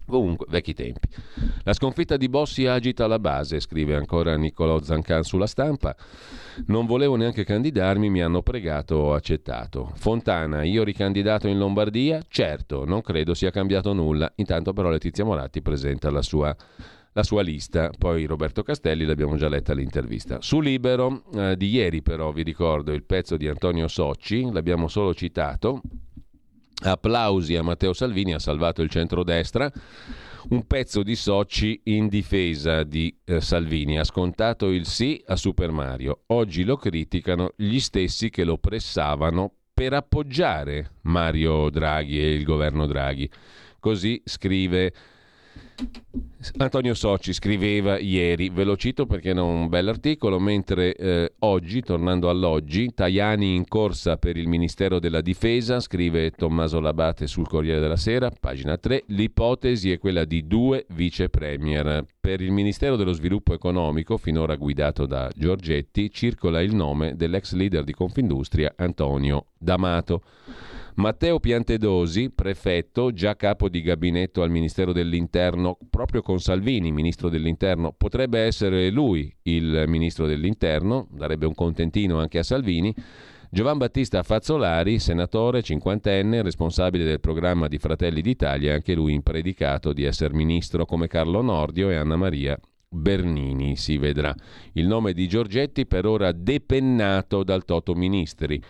[0.08, 1.06] Comunque, vecchi tempi.
[1.64, 5.94] La sconfitta di Bossi agita la base, scrive ancora Niccolò Zancan sulla stampa.
[6.66, 9.92] Non volevo neanche candidarmi, mi hanno pregato, ho accettato.
[9.96, 12.22] Fontana, io ricandidato in Lombardia?
[12.26, 14.32] Certo, non credo sia cambiato nulla.
[14.36, 16.56] Intanto però Letizia Moratti presenta la sua
[17.18, 17.90] la sua lista.
[17.98, 20.40] Poi Roberto Castelli l'abbiamo già letta l'intervista.
[20.40, 25.12] Su Libero eh, di ieri però vi ricordo il pezzo di Antonio Socci, l'abbiamo solo
[25.14, 25.80] citato.
[26.80, 29.68] Applausi a Matteo Salvini, ha salvato il centrodestra.
[30.50, 33.98] Un pezzo di Socci in difesa di eh, Salvini.
[33.98, 36.20] Ha scontato il sì a Super Mario.
[36.26, 42.86] Oggi lo criticano gli stessi che lo pressavano per appoggiare Mario Draghi e il governo
[42.86, 43.28] Draghi.
[43.80, 44.92] Così scrive
[46.58, 52.30] Antonio Socci scriveva ieri, ve lo cito perché è un bell'articolo, mentre eh, oggi, tornando
[52.30, 57.96] all'oggi, Tajani in corsa per il Ministero della Difesa, scrive Tommaso Labate sul Corriere della
[57.96, 62.04] Sera, pagina 3, l'ipotesi è quella di due vice premier.
[62.20, 67.84] Per il Ministero dello Sviluppo Economico, finora guidato da Giorgetti, circola il nome dell'ex leader
[67.84, 70.22] di Confindustria Antonio D'Amato.
[70.98, 77.94] Matteo Piantedosi, prefetto, già capo di gabinetto al Ministero dell'Interno, proprio con Salvini, ministro dell'Interno,
[77.96, 82.92] potrebbe essere lui il ministro dell'Interno, darebbe un contentino anche a Salvini.
[83.48, 90.02] Giovan Battista Fazzolari, senatore cinquantenne, responsabile del programma di Fratelli d'Italia, anche lui impredicato di
[90.02, 92.58] essere ministro come Carlo Nordio e Anna Maria
[92.88, 94.34] Bernini, si vedrà.
[94.72, 98.60] Il nome di Giorgetti per ora depennato dal Toto Ministri.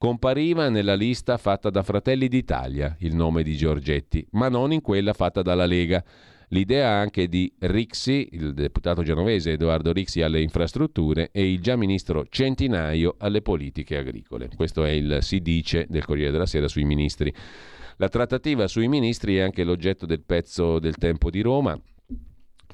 [0.00, 5.12] Compariva nella lista fatta da Fratelli d'Italia il nome di Giorgetti, ma non in quella
[5.12, 6.04] fatta dalla Lega.
[6.50, 12.26] L'idea anche di Rixi, il deputato genovese Edoardo Rixi alle infrastrutture e il già ministro
[12.28, 14.48] Centinaio alle politiche agricole.
[14.54, 17.34] Questo è il si dice del Corriere della Sera sui ministri.
[17.96, 21.76] La trattativa sui ministri è anche l'oggetto del pezzo del Tempo di Roma.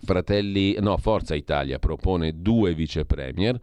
[0.02, 3.58] Fratelli, no, Forza Italia propone due vice premier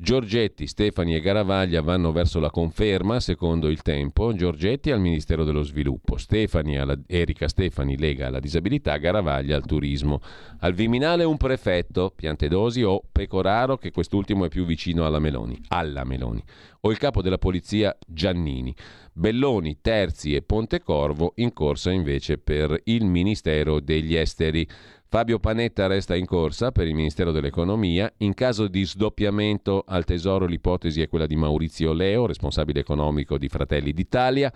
[0.00, 4.32] Giorgetti, Stefani e Garavaglia vanno verso la conferma, secondo il tempo.
[4.32, 10.20] Giorgetti al Ministero dello Sviluppo, Stefani alla, Erika Stefani lega alla disabilità, Garavaglia al turismo.
[10.60, 16.04] Al Viminale un prefetto, Piantedosi o Pecoraro, che quest'ultimo è più vicino alla Meloni, alla
[16.04, 16.44] Meloni.
[16.82, 18.72] O il capo della polizia Giannini.
[19.12, 24.64] Belloni, Terzi e Pontecorvo in corsa invece per il Ministero degli Esteri.
[25.10, 28.12] Fabio Panetta resta in corsa per il Ministero dell'Economia.
[28.18, 33.48] In caso di sdoppiamento al Tesoro l'ipotesi è quella di Maurizio Leo, responsabile economico di
[33.48, 34.52] Fratelli d'Italia.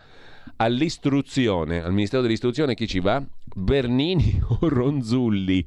[0.56, 3.24] All'istruzione, al Ministero dell'Istruzione chi ci va?
[3.44, 5.66] Bernini o Ronzulli?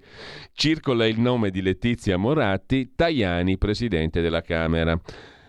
[0.54, 5.02] Circola il nome di Letizia Moratti, Tajani, presidente della Camera.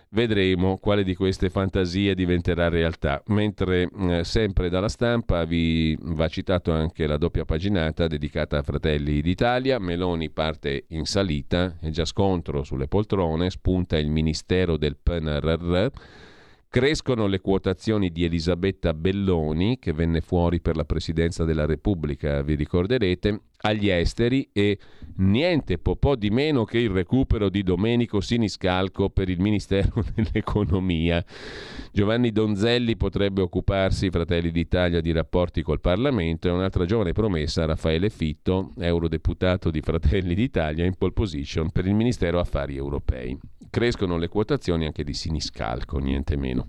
[0.09, 3.21] Vedremo quale di queste fantasie diventerà realtà.
[3.27, 9.21] Mentre eh, sempre dalla stampa vi va citato anche la doppia paginata dedicata a Fratelli
[9.21, 9.79] d'Italia.
[9.79, 15.89] Meloni parte in salita, è già scontro sulle poltrone, spunta il Ministero del PNRR
[16.69, 22.55] Crescono le quotazioni di Elisabetta Belloni, che venne fuori per la presidenza della Repubblica, vi
[22.55, 24.77] ricorderete, agli esteri e
[25.17, 31.23] niente po', po di meno che il recupero di Domenico Siniscalco per il Ministero dell'Economia.
[31.91, 38.09] Giovanni Donzelli potrebbe occuparsi, Fratelli d'Italia, di rapporti col Parlamento e un'altra giovane promessa, Raffaele
[38.09, 43.37] Fitto, eurodeputato di Fratelli d'Italia, in pole position per il Ministero Affari Europei.
[43.69, 46.67] Crescono le quotazioni anche di Siniscalco, niente meno.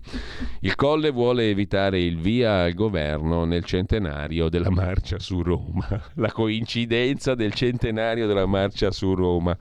[0.60, 5.86] Il Colle vuole evitare il via al governo nel centenario della marcia su Roma.
[6.16, 9.56] La coincidenza del centenario della marcia su Roma.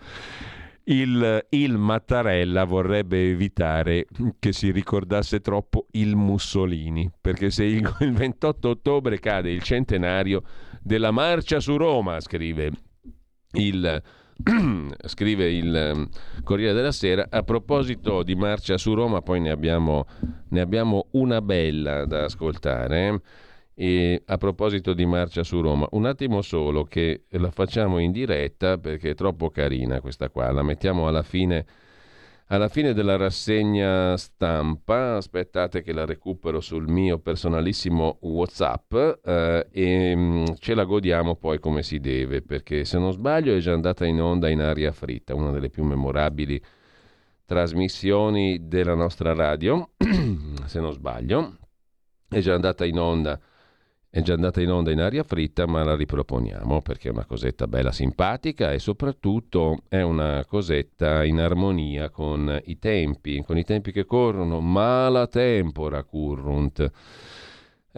[0.85, 4.05] Il, il, Mattarella vorrebbe evitare
[4.39, 10.43] che si ricordasse troppo il Mussolini, perché se il, il 28 ottobre cade il centenario
[10.81, 12.71] della marcia su Roma, scrive
[13.53, 14.01] il
[15.05, 16.09] scrive il um,
[16.43, 20.05] Corriere della Sera, a proposito di marcia su Roma, poi ne abbiamo,
[20.49, 23.21] ne abbiamo una bella da ascoltare.
[23.79, 28.79] E a proposito di marcia su Roma, un attimo solo che la facciamo in diretta
[28.79, 31.63] perché è troppo carina questa qua, la mettiamo alla fine
[32.47, 38.93] alla fine della rassegna stampa, aspettate che la recupero sul mio personalissimo WhatsApp
[39.23, 43.53] eh, e mh, mm, ce la godiamo poi come si deve, perché se non sbaglio
[43.53, 46.59] è già andata in onda in aria fritta, una delle più memorabili
[47.45, 49.91] trasmissioni della nostra radio,
[50.65, 51.57] se non sbaglio,
[52.29, 53.39] è già andata in onda
[54.09, 57.67] è già andata in onda in aria fritta, ma la riproponiamo perché è una cosetta
[57.67, 63.91] bella simpatica e soprattutto è una cosetta in armonia con i tempi, con i tempi
[63.91, 66.91] che corrono, mala tempora currunt.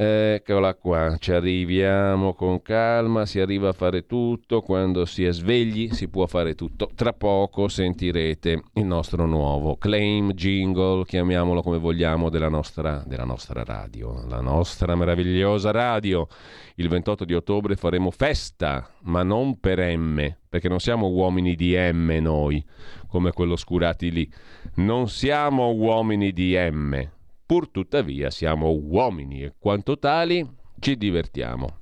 [0.02, 5.90] Eccola qua, ci arriviamo con calma, si arriva a fare tutto, quando si è svegli
[5.90, 6.90] si può fare tutto.
[6.96, 13.66] Tra poco sentirete il nostro nuovo claim jingle, chiamiamolo come vogliamo, della nostra, della nostra
[13.66, 16.30] radio, la nostra meravigliosa radio.
[16.76, 21.76] Il 28 di ottobre faremo festa, ma non per M, perché non siamo uomini di
[21.76, 22.64] M noi,
[23.10, 24.32] come quello scurati lì.
[24.76, 27.18] Non siamo uomini di M
[27.50, 30.48] Pur tuttavia siamo uomini e quanto tali
[30.78, 31.78] ci divertiamo.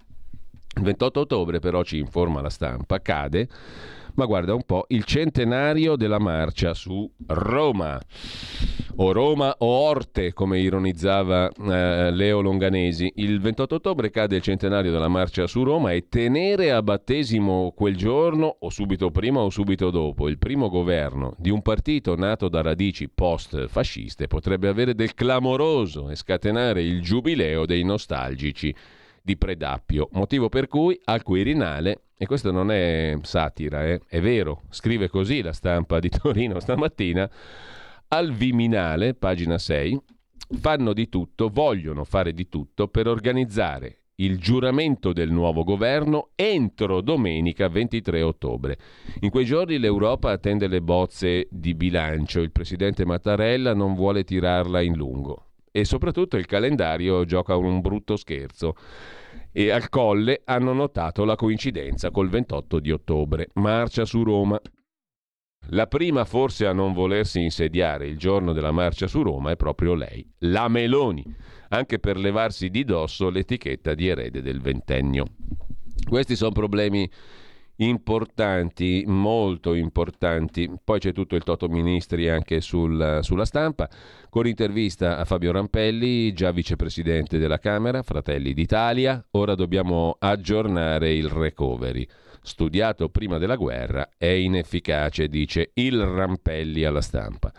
[0.77, 3.49] Il 28 ottobre però ci informa la stampa, cade
[4.17, 8.01] ma guarda un po', il centenario della marcia su Roma,
[8.95, 13.11] o Roma o Orte, come ironizzava eh, Leo Longanesi.
[13.17, 17.95] Il 28 ottobre cade il centenario della marcia su Roma e tenere a battesimo quel
[17.95, 22.63] giorno, o subito prima o subito dopo, il primo governo di un partito nato da
[22.63, 28.73] radici post-fasciste potrebbe avere del clamoroso e scatenare il giubileo dei nostalgici
[29.27, 33.99] di Predappio, motivo per cui al Quirinale e questo non è satira, eh?
[34.07, 37.29] è vero, scrive così la stampa di Torino stamattina,
[38.07, 39.99] al Viminale, pagina 6,
[40.61, 47.01] fanno di tutto, vogliono fare di tutto per organizzare il giuramento del nuovo governo entro
[47.01, 48.77] domenica 23 ottobre.
[49.19, 54.79] In quei giorni l'Europa attende le bozze di bilancio, il presidente Mattarella non vuole tirarla
[54.79, 58.75] in lungo e soprattutto il calendario gioca un brutto scherzo
[59.51, 63.49] e al Colle hanno notato la coincidenza col 28 di ottobre.
[63.53, 64.59] Marcia su Roma.
[65.71, 69.95] La prima forse a non volersi insediare il giorno della marcia su Roma è proprio
[69.95, 71.23] lei, la Meloni,
[71.69, 75.25] anche per levarsi di dosso l'etichetta di erede del ventennio.
[76.07, 77.09] Questi sono problemi
[77.77, 80.69] importanti, molto importanti.
[80.83, 83.89] Poi c'è tutto il Toto Ministri anche sul, sulla stampa,
[84.29, 89.23] con intervista a Fabio Rampelli, già vicepresidente della Camera, Fratelli d'Italia.
[89.31, 92.07] Ora dobbiamo aggiornare il recovery.
[92.41, 97.51] Studiato prima della guerra è inefficace, dice il Rampelli alla stampa.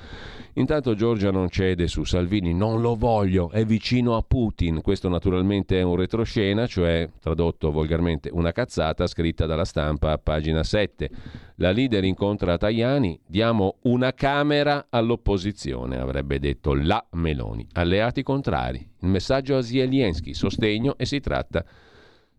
[0.58, 4.80] Intanto Giorgia non cede su Salvini, non lo voglio, è vicino a Putin.
[4.82, 10.64] Questo naturalmente è un retroscena, cioè tradotto volgarmente una cazzata scritta dalla stampa a pagina
[10.64, 11.10] 7.
[11.56, 17.64] La leader incontra Tajani, diamo una camera all'opposizione, avrebbe detto la Meloni.
[17.74, 18.78] Alleati contrari.
[19.02, 21.64] Il messaggio a Zelensky, sostegno e si tratta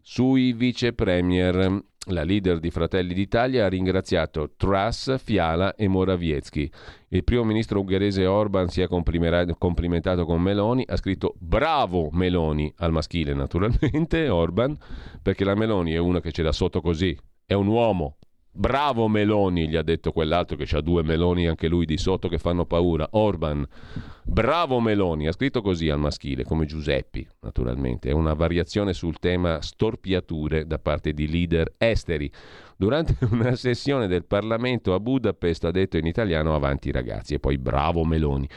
[0.01, 1.83] sui vice premier.
[2.07, 6.71] La leader di Fratelli d'Italia ha ringraziato Truss, Fiala e Morawiecki.
[7.09, 12.93] Il primo ministro ungherese Orban si è complimentato con Meloni, ha scritto bravo Meloni al
[12.93, 14.77] maschile naturalmente Orban,
[15.21, 17.15] perché la Meloni è una che ce l'ha sotto così,
[17.45, 18.18] è un uomo,
[18.59, 22.37] Bravo Meloni, gli ha detto quell'altro che ha due Meloni anche lui di sotto che
[22.37, 23.07] fanno paura.
[23.11, 23.65] Orban,
[24.25, 28.09] bravo Meloni, ha scritto così al maschile, come Giuseppi, naturalmente.
[28.09, 32.29] È una variazione sul tema storpiature da parte di leader esteri.
[32.75, 37.57] Durante una sessione del Parlamento a Budapest ha detto in italiano avanti ragazzi e poi
[37.57, 38.49] bravo Meloni.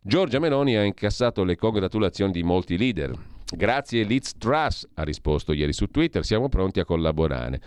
[0.00, 3.10] Giorgia Meloni ha incassato le congratulazioni di molti leader.
[3.56, 7.60] Grazie Liz Truss, ha risposto ieri su Twitter, siamo pronti a collaborare.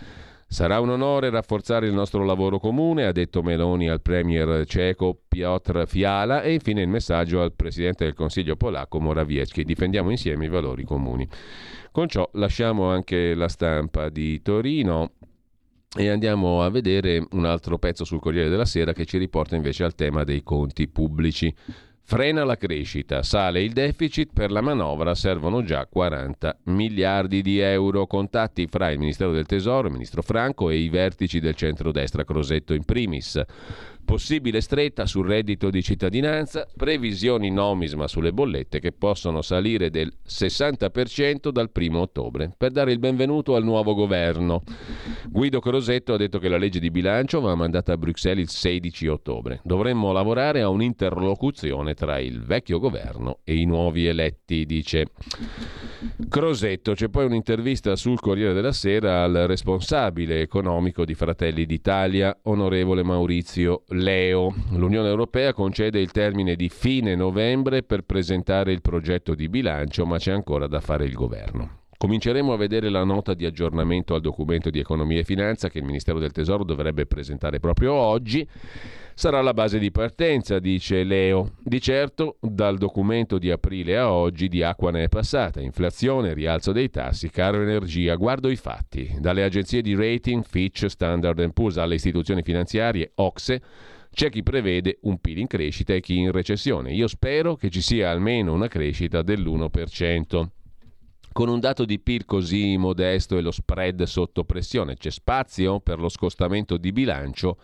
[0.48, 5.86] Sarà un onore rafforzare il nostro lavoro comune, ha detto Meloni al premier ceco Piotr
[5.86, 9.64] Fiala e infine il messaggio al presidente del Consiglio polacco Morawiecki.
[9.64, 11.28] Difendiamo insieme i valori comuni.
[11.90, 15.10] Con ciò lasciamo anche la stampa di Torino
[15.96, 19.82] e andiamo a vedere un altro pezzo sul Corriere della Sera che ci riporta invece
[19.82, 21.52] al tema dei conti pubblici.
[22.08, 28.06] Frena la crescita, sale il deficit, per la manovra servono già 40 miliardi di euro.
[28.06, 32.74] Contatti fra il Ministero del Tesoro, il Ministro Franco e i vertici del centrodestra, Crosetto
[32.74, 33.42] in primis.
[34.06, 41.48] Possibile stretta sul reddito di cittadinanza, previsioni nomisma sulle bollette che possono salire del 60%
[41.48, 44.62] dal 1 ottobre per dare il benvenuto al nuovo governo.
[45.28, 49.08] Guido Crosetto ha detto che la legge di bilancio va mandata a Bruxelles il 16
[49.08, 49.60] ottobre.
[49.64, 55.08] Dovremmo lavorare a un'interlocuzione tra il vecchio governo e i nuovi eletti, dice
[56.28, 56.92] Crosetto.
[56.92, 63.82] C'è poi un'intervista sul Corriere della Sera al responsabile economico di Fratelli d'Italia, onorevole Maurizio
[63.96, 64.54] Leo.
[64.72, 70.18] L'Unione Europea concede il termine di fine novembre per presentare il progetto di bilancio, ma
[70.18, 71.85] c'è ancora da fare il governo.
[71.96, 75.84] Cominceremo a vedere la nota di aggiornamento al documento di economia e finanza che il
[75.84, 78.46] Ministero del Tesoro dovrebbe presentare proprio oggi.
[79.14, 81.52] Sarà la base di partenza, dice Leo.
[81.62, 85.62] Di certo, dal documento di aprile a oggi di acqua ne è passata.
[85.62, 88.14] Inflazione, rialzo dei tassi, caro energia.
[88.16, 89.16] Guardo i fatti.
[89.18, 93.62] Dalle agenzie di rating Fitch, Standard Poor's alle istituzioni finanziarie, Ocse,
[94.12, 96.92] c'è chi prevede un PIL in crescita e chi in recessione.
[96.92, 100.46] Io spero che ci sia almeno una crescita dell'1%.
[101.36, 105.98] Con un dato di PIL così modesto e lo spread sotto pressione, c'è spazio per
[105.98, 107.58] lo scostamento di bilancio?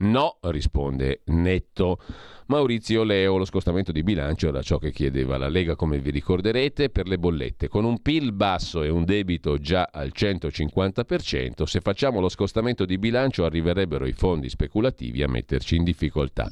[0.00, 2.00] No, risponde netto.
[2.48, 6.90] Maurizio Leo, lo scostamento di bilancio era ciò che chiedeva la Lega, come vi ricorderete,
[6.90, 7.68] per le bollette.
[7.68, 12.98] Con un PIL basso e un debito già al 150%, se facciamo lo scostamento di
[12.98, 16.50] bilancio arriverebbero i fondi speculativi a metterci in difficoltà.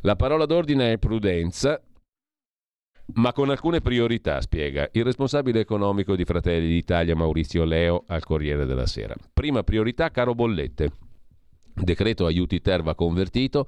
[0.00, 1.78] La parola d'ordine è prudenza
[3.14, 8.64] ma con alcune priorità, spiega il responsabile economico di Fratelli d'Italia Maurizio Leo al Corriere
[8.66, 9.14] della Sera.
[9.32, 10.90] Prima priorità, caro bollette.
[11.74, 13.66] Decreto aiuti ter va convertito.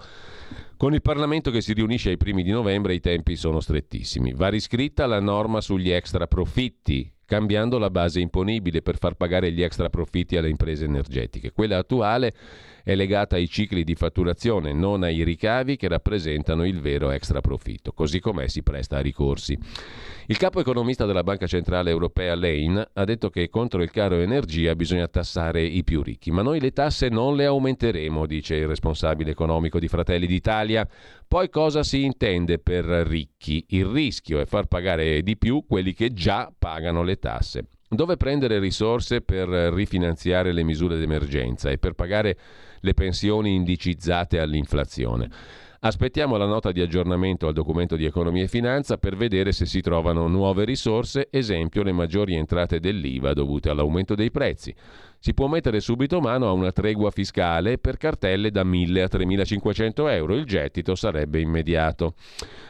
[0.76, 4.34] Con il Parlamento che si riunisce ai primi di novembre i tempi sono strettissimi.
[4.34, 9.62] Va riscritta la norma sugli extra profitti, cambiando la base imponibile per far pagare gli
[9.62, 11.52] extra profitti alle imprese energetiche.
[11.52, 12.34] Quella attuale
[12.84, 17.92] è legata ai cicli di fatturazione, non ai ricavi che rappresentano il vero extra profitto,
[17.92, 19.58] così com'è si presta a ricorsi.
[20.26, 24.76] Il capo economista della Banca Centrale Europea Lane ha detto che contro il caro energia
[24.76, 29.30] bisogna tassare i più ricchi, ma noi le tasse non le aumenteremo, dice il responsabile
[29.30, 30.86] economico di Fratelli d'Italia.
[31.26, 33.64] Poi cosa si intende per ricchi?
[33.70, 37.68] Il rischio è far pagare di più quelli che già pagano le tasse.
[37.88, 42.36] Dove prendere risorse per rifinanziare le misure d'emergenza e per pagare
[42.84, 45.30] le pensioni indicizzate all'inflazione.
[45.80, 49.80] Aspettiamo la nota di aggiornamento al documento di economia e finanza per vedere se si
[49.80, 54.74] trovano nuove risorse, esempio le maggiori entrate dell'IVA dovute all'aumento dei prezzi.
[55.24, 60.10] Si può mettere subito mano a una tregua fiscale per cartelle da 1.000 a 3.500
[60.10, 62.12] euro, il gettito sarebbe immediato.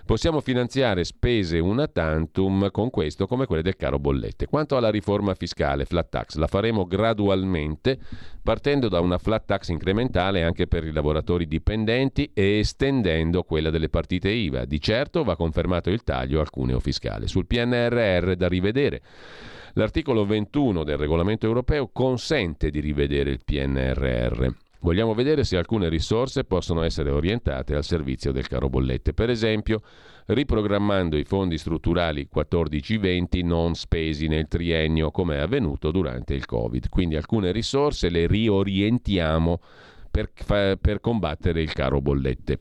[0.07, 4.47] Possiamo finanziare spese una tantum con questo come quelle del caro bollette.
[4.47, 7.99] Quanto alla riforma fiscale, flat tax, la faremo gradualmente
[8.41, 13.89] partendo da una flat tax incrementale anche per i lavoratori dipendenti e estendendo quella delle
[13.89, 14.65] partite IVA.
[14.65, 17.27] Di certo va confermato il taglio al cuneo fiscale.
[17.27, 19.03] Sul PNRR da rivedere.
[19.77, 24.47] L'articolo 21 del regolamento europeo consente di rivedere il PNRR.
[24.79, 29.83] Vogliamo vedere se alcune risorse possono essere orientate al servizio del caro bollette, per esempio
[30.27, 36.89] riprogrammando i fondi strutturali 14-20 non spesi nel triennio come è avvenuto durante il Covid.
[36.89, 39.59] Quindi alcune risorse le riorientiamo
[40.09, 40.31] per,
[40.79, 42.59] per combattere il caro bollette.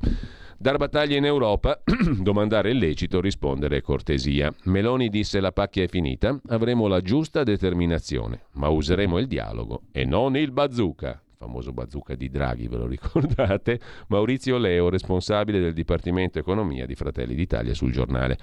[0.63, 1.81] Dar battaglia in Europa,
[2.21, 4.49] domandare illecito, rispondere cortesia.
[4.63, 10.05] Meloni disse la pacchia è finita, avremo la giusta determinazione, ma useremo il dialogo e
[10.05, 13.79] non il bazooka famoso bazooka di Draghi, ve lo ricordate?
[14.07, 18.37] Maurizio Leo, responsabile del Dipartimento Economia di Fratelli d'Italia sul giornale.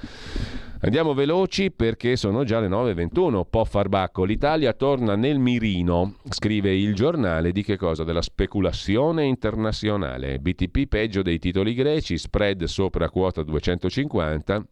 [0.82, 3.42] Andiamo veloci perché sono già le 9.21.
[3.48, 4.24] Po' farbacco.
[4.24, 8.04] L'Italia torna nel mirino, scrive il giornale di che cosa?
[8.04, 10.38] Della speculazione internazionale.
[10.38, 14.66] BTP peggio dei titoli greci, spread sopra quota 250,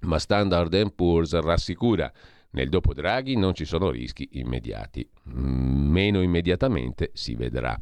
[0.00, 2.12] ma Standard Poor's rassicura
[2.54, 7.78] nel dopo Draghi non ci sono rischi immediati, mm, meno immediatamente si vedrà.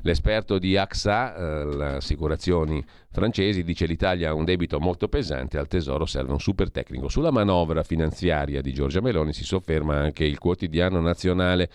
[0.00, 5.68] L'esperto di AXA, eh, le assicurazioni francesi, dice l'Italia ha un debito molto pesante, al
[5.68, 7.08] Tesoro serve un super tecnico.
[7.08, 11.68] Sulla manovra finanziaria di Giorgia Meloni si sofferma anche il quotidiano nazionale.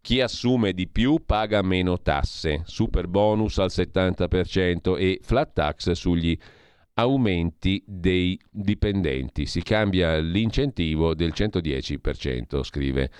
[0.00, 6.36] Chi assume di più paga meno tasse, super bonus al 70% e flat tax sugli
[6.94, 9.46] aumenti dei dipendenti.
[9.46, 13.10] Si cambia l'incentivo del 110%, scrive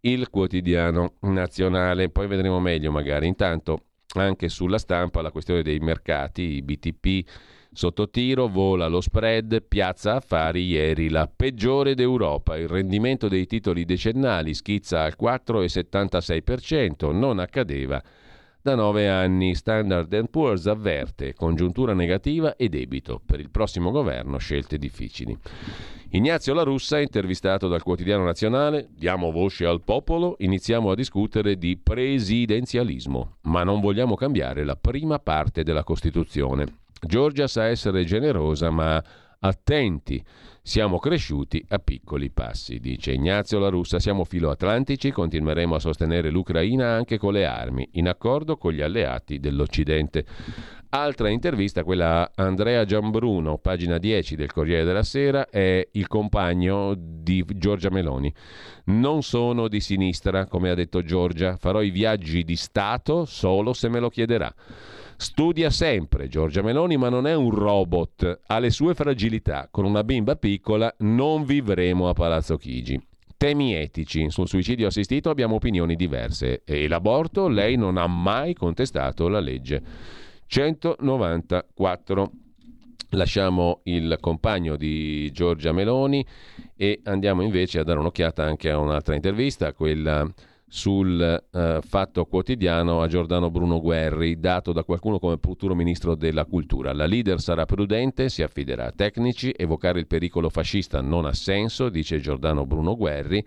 [0.00, 2.10] il quotidiano nazionale.
[2.10, 3.26] Poi vedremo meglio magari.
[3.26, 3.82] Intanto
[4.14, 7.28] anche sulla stampa la questione dei mercati, i BTP
[7.72, 12.56] sotto tiro, vola lo spread, piazza affari ieri la peggiore d'Europa.
[12.56, 18.02] Il rendimento dei titoli decennali schizza al 4,76%, non accadeva
[18.66, 23.20] da nove anni Standard Poor's avverte congiuntura negativa e debito.
[23.24, 25.38] Per il prossimo governo scelte difficili.
[26.10, 31.78] Ignazio La Russa, intervistato dal quotidiano nazionale, diamo voce al popolo, iniziamo a discutere di
[31.80, 36.78] presidenzialismo, ma non vogliamo cambiare la prima parte della Costituzione.
[37.00, 39.00] Giorgia sa essere generosa, ma
[39.46, 40.22] attenti.
[40.62, 44.00] Siamo cresciuti a piccoli passi, dice Ignazio La Russa.
[44.00, 49.38] Siamo filoatlantici, continueremo a sostenere l'Ucraina anche con le armi, in accordo con gli alleati
[49.38, 50.24] dell'Occidente.
[50.88, 56.94] Altra intervista, quella a Andrea Giambruno, pagina 10 del Corriere della Sera, è il compagno
[56.96, 58.32] di Giorgia Meloni.
[58.86, 63.88] Non sono di sinistra, come ha detto Giorgia, farò i viaggi di Stato solo se
[63.88, 64.52] me lo chiederà.
[65.18, 69.68] Studia sempre Giorgia Meloni, ma non è un robot, ha le sue fragilità.
[69.70, 73.00] Con una bimba piccola non vivremo a Palazzo Chigi.
[73.38, 74.30] Temi etici.
[74.30, 79.82] Sul suicidio assistito abbiamo opinioni diverse e l'aborto lei non ha mai contestato la legge
[80.46, 82.30] 194.
[83.10, 86.24] Lasciamo il compagno di Giorgia Meloni
[86.76, 90.30] e andiamo invece a dare un'occhiata anche a un'altra intervista, quella
[90.68, 96.44] sul eh, fatto quotidiano a Giordano Bruno Guerri, dato da qualcuno come futuro ministro della
[96.44, 96.92] cultura.
[96.92, 101.88] La leader sarà prudente, si affiderà a tecnici, evocare il pericolo fascista non ha senso,
[101.88, 103.44] dice Giordano Bruno Guerri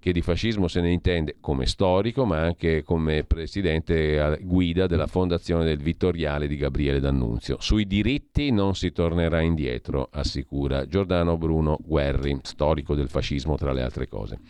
[0.00, 5.64] che di fascismo se ne intende come storico, ma anche come presidente guida della fondazione
[5.64, 7.58] del Vittoriale di Gabriele D'Annunzio.
[7.60, 13.82] Sui diritti non si tornerà indietro, assicura Giordano Bruno Guerri, storico del fascismo tra le
[13.82, 14.40] altre cose.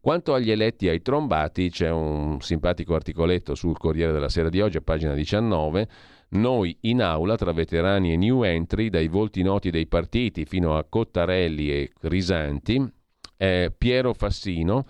[0.00, 4.76] Quanto agli eletti ai trombati, c'è un simpatico articoletto sul Corriere della Sera di oggi,
[4.76, 5.88] a pagina 19.
[6.30, 10.84] Noi in aula, tra veterani e new entry, dai volti noti dei partiti fino a
[10.84, 12.80] Cottarelli e Crisanti,
[13.36, 14.86] eh, Piero Fassino,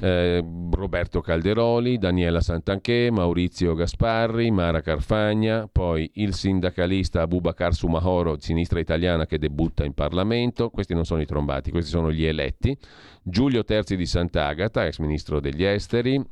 [0.00, 8.80] eh, Roberto Calderoli, Daniela Santanché, Maurizio Gasparri, Mara Carfagna, poi il sindacalista Abubakar Sumahoro, sinistra
[8.80, 12.76] italiana che debutta in Parlamento, questi non sono i trombati, questi sono gli eletti,
[13.22, 16.22] Giulio Terzi di Sant'Agata, ex ministro degli esteri,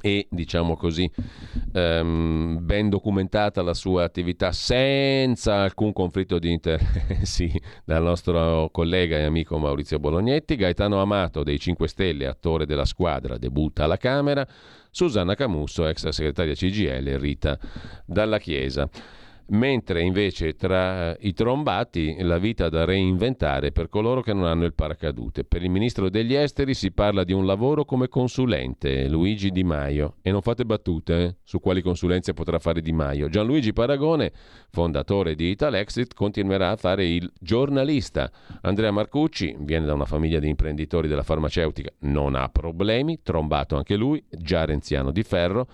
[0.00, 1.10] e diciamo così
[1.72, 7.50] um, ben documentata la sua attività senza alcun conflitto di interessi
[7.84, 13.38] dal nostro collega e amico Maurizio Bolognetti, Gaetano Amato dei 5 Stelle, attore della squadra,
[13.38, 14.46] debutta alla Camera,
[14.90, 17.58] Susanna Camusso, ex segretaria CGL, Rita
[18.04, 18.88] Dalla Chiesa
[19.48, 24.74] mentre invece tra i trombati la vita da reinventare per coloro che non hanno il
[24.74, 25.44] paracadute.
[25.44, 30.16] Per il ministro degli esteri si parla di un lavoro come consulente, Luigi Di Maio,
[30.22, 33.28] e non fate battute eh, su quali consulenze potrà fare Di Maio.
[33.28, 34.32] Gianluigi Paragone,
[34.70, 38.30] fondatore di Italexit, continuerà a fare il giornalista.
[38.62, 43.96] Andrea Marcucci viene da una famiglia di imprenditori della farmaceutica, non ha problemi, trombato anche
[43.96, 45.68] lui, già renziano di ferro.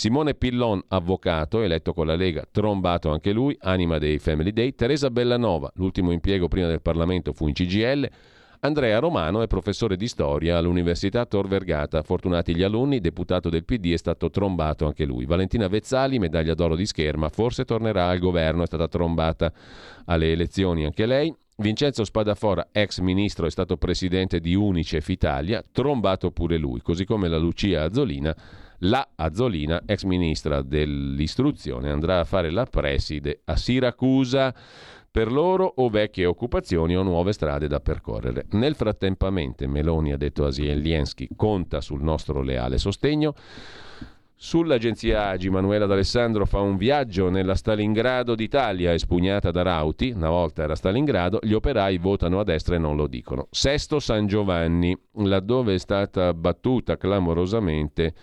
[0.00, 4.74] Simone Pillon, avvocato, eletto con la Lega, trombato anche lui, anima dei Family Day.
[4.74, 8.08] Teresa Bellanova, l'ultimo impiego prima del Parlamento fu in CGL.
[8.60, 12.00] Andrea Romano è professore di storia all'Università Tor Vergata.
[12.00, 15.26] Fortunati gli alunni, deputato del PD è stato trombato anche lui.
[15.26, 19.52] Valentina Vezzali, medaglia d'oro di scherma, forse tornerà al governo, è stata trombata
[20.06, 21.30] alle elezioni anche lei.
[21.58, 27.28] Vincenzo Spadafora, ex ministro, è stato presidente di Unicef Italia, trombato pure lui, così come
[27.28, 28.34] la Lucia Azzolina
[28.84, 34.54] La Azzolina, ex ministra dell'istruzione, andrà a fare la preside a Siracusa
[35.10, 38.46] per loro o vecchie occupazioni o nuove strade da percorrere.
[38.52, 43.34] Nel frattempamente Meloni ha detto a Zelensky conta sul nostro leale sostegno.
[44.34, 50.62] Sull'agenzia Agi Manuela D'Alessandro fa un viaggio nella Stalingrado d'Italia espugnata da Rauti, una volta
[50.62, 53.48] era Stalingrado, gli operai votano a destra e non lo dicono.
[53.50, 58.14] Sesto San Giovanni, laddove è stata battuta clamorosamente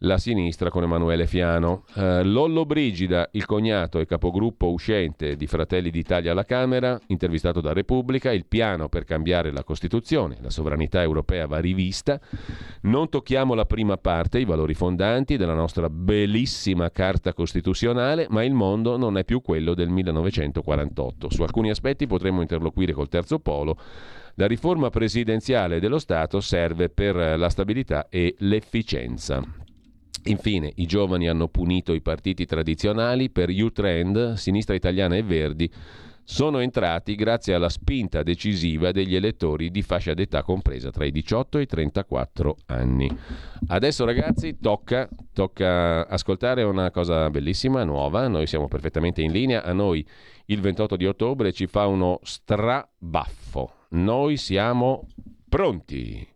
[0.00, 1.84] la sinistra con Emanuele Fiano.
[1.94, 7.72] Eh, Lollo Brigida, il cognato e capogruppo uscente di Fratelli d'Italia alla Camera, intervistato da
[7.72, 12.18] Repubblica, il piano per cambiare la Costituzione, la sovranità europea va rivista.
[12.82, 18.54] Non tocchiamo la prima parte, i valori fondanti della nostra bellissima Carta Costituzionale, ma il
[18.54, 21.30] mondo non è più quello del 1948.
[21.30, 23.76] Su alcuni aspetti potremmo interloquire col terzo polo.
[24.36, 29.68] La riforma presidenziale dello Stato serve per la stabilità e l'efficienza.
[30.24, 35.70] Infine, i giovani hanno punito i partiti tradizionali per U-Trend, Sinistra Italiana e Verdi
[36.30, 41.58] sono entrati grazie alla spinta decisiva degli elettori di fascia d'età compresa tra i 18
[41.58, 43.10] e i 34 anni.
[43.66, 49.72] Adesso ragazzi tocca, tocca ascoltare una cosa bellissima, nuova, noi siamo perfettamente in linea, a
[49.72, 50.06] noi
[50.46, 55.08] il 28 di ottobre ci fa uno strabaffo, noi siamo
[55.48, 56.29] pronti.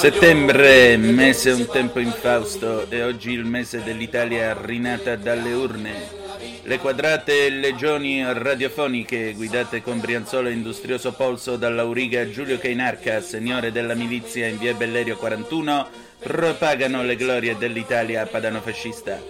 [0.00, 6.08] Settembre, mese un tempo infausto e oggi il mese dell'Italia rinata dalle urne.
[6.62, 13.92] Le quadrate legioni radiofoniche guidate con Brianzolo e industrioso polso dall'auriga Giulio Cainarca, signore della
[13.92, 15.88] milizia in via Bellerio 41,
[16.20, 19.20] propagano le glorie dell'Italia padano-fascista.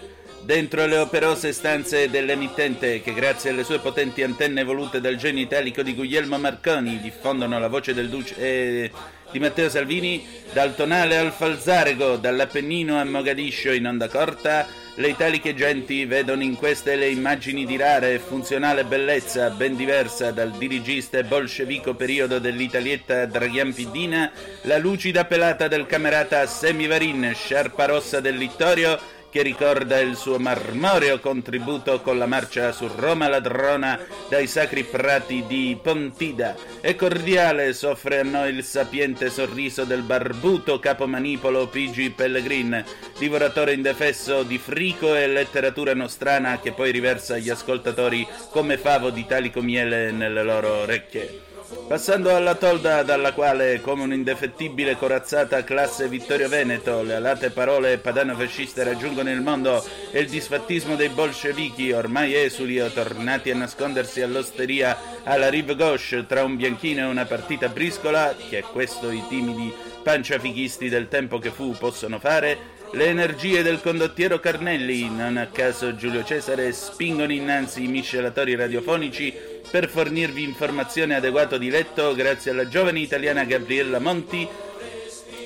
[0.43, 5.83] Dentro le operose stanze dell'emittente, che grazie alle sue potenti antenne volute dal genio italico
[5.83, 8.37] di Guglielmo Marconi diffondono la voce del duce...
[8.39, 8.91] Eh,
[9.31, 14.67] di Matteo Salvini, dal Tonale al Falzarego, dall'Appennino a Mogadiscio in onda corta,
[14.97, 20.31] le italiche genti vedono in queste le immagini di rara e funzionale bellezza, ben diversa
[20.31, 24.31] dal dirigista e bolscevico periodo dell'Italietta Draghian Piddina,
[24.63, 28.99] la lucida pelata del camerata Semivarin, sciarpa rossa del Littorio,
[29.31, 33.99] che ricorda il suo marmoreo contributo con la marcia su Roma ladrona
[34.29, 40.79] dai sacri prati di Pontida e cordiale soffre a noi il sapiente sorriso del barbuto
[40.81, 42.85] capomanipolo Pigi Pellegrin,
[43.19, 49.25] divoratore indefesso di frico e letteratura nostrana che poi riversa agli ascoltatori come favo di
[49.27, 51.50] talico miele nelle loro orecchie.
[51.87, 58.83] Passando alla tolda dalla quale, come un'indefettibile corazzata classe Vittorio Veneto, le alate parole padano-fasciste
[58.83, 64.97] raggiungono il mondo e il disfattismo dei bolscevichi, ormai esuli o tornati a nascondersi all'osteria
[65.23, 69.73] alla rive gauche tra un bianchino e una partita briscola, che è questo i timidi
[70.03, 75.95] panciafichisti del tempo che fu possono fare, le energie del condottiero Carnelli, non a caso
[75.95, 82.69] Giulio Cesare, spingono innanzi i miscelatori radiofonici per fornirvi informazione adeguato di letto grazie alla
[82.69, 84.49] giovane italiana Gabriella Monti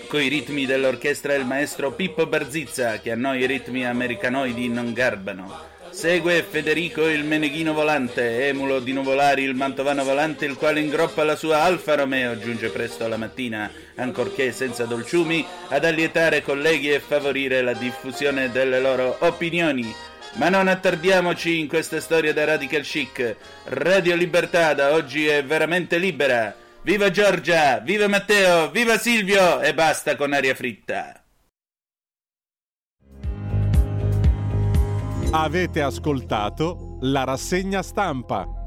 [0.08, 5.72] coi ritmi dell'orchestra il maestro Pippo Barzizza che a noi i ritmi americanoidi non garbano.
[5.90, 11.36] Segue Federico il Meneghino Volante, emulo di Nuvolari il Mantovano Volante, il quale ingroppa la
[11.36, 17.62] sua Alfa Romeo, giunge presto alla mattina, ancorché senza dolciumi, ad allietare colleghi e favorire
[17.62, 19.94] la diffusione delle loro opinioni.
[20.34, 23.36] Ma non attardiamoci in queste storie da radical chic.
[23.66, 26.54] Radio Libertà da oggi è veramente libera.
[26.82, 31.22] Viva Giorgia, viva Matteo, viva Silvio e basta con aria fritta.
[35.30, 38.63] Avete ascoltato la rassegna stampa.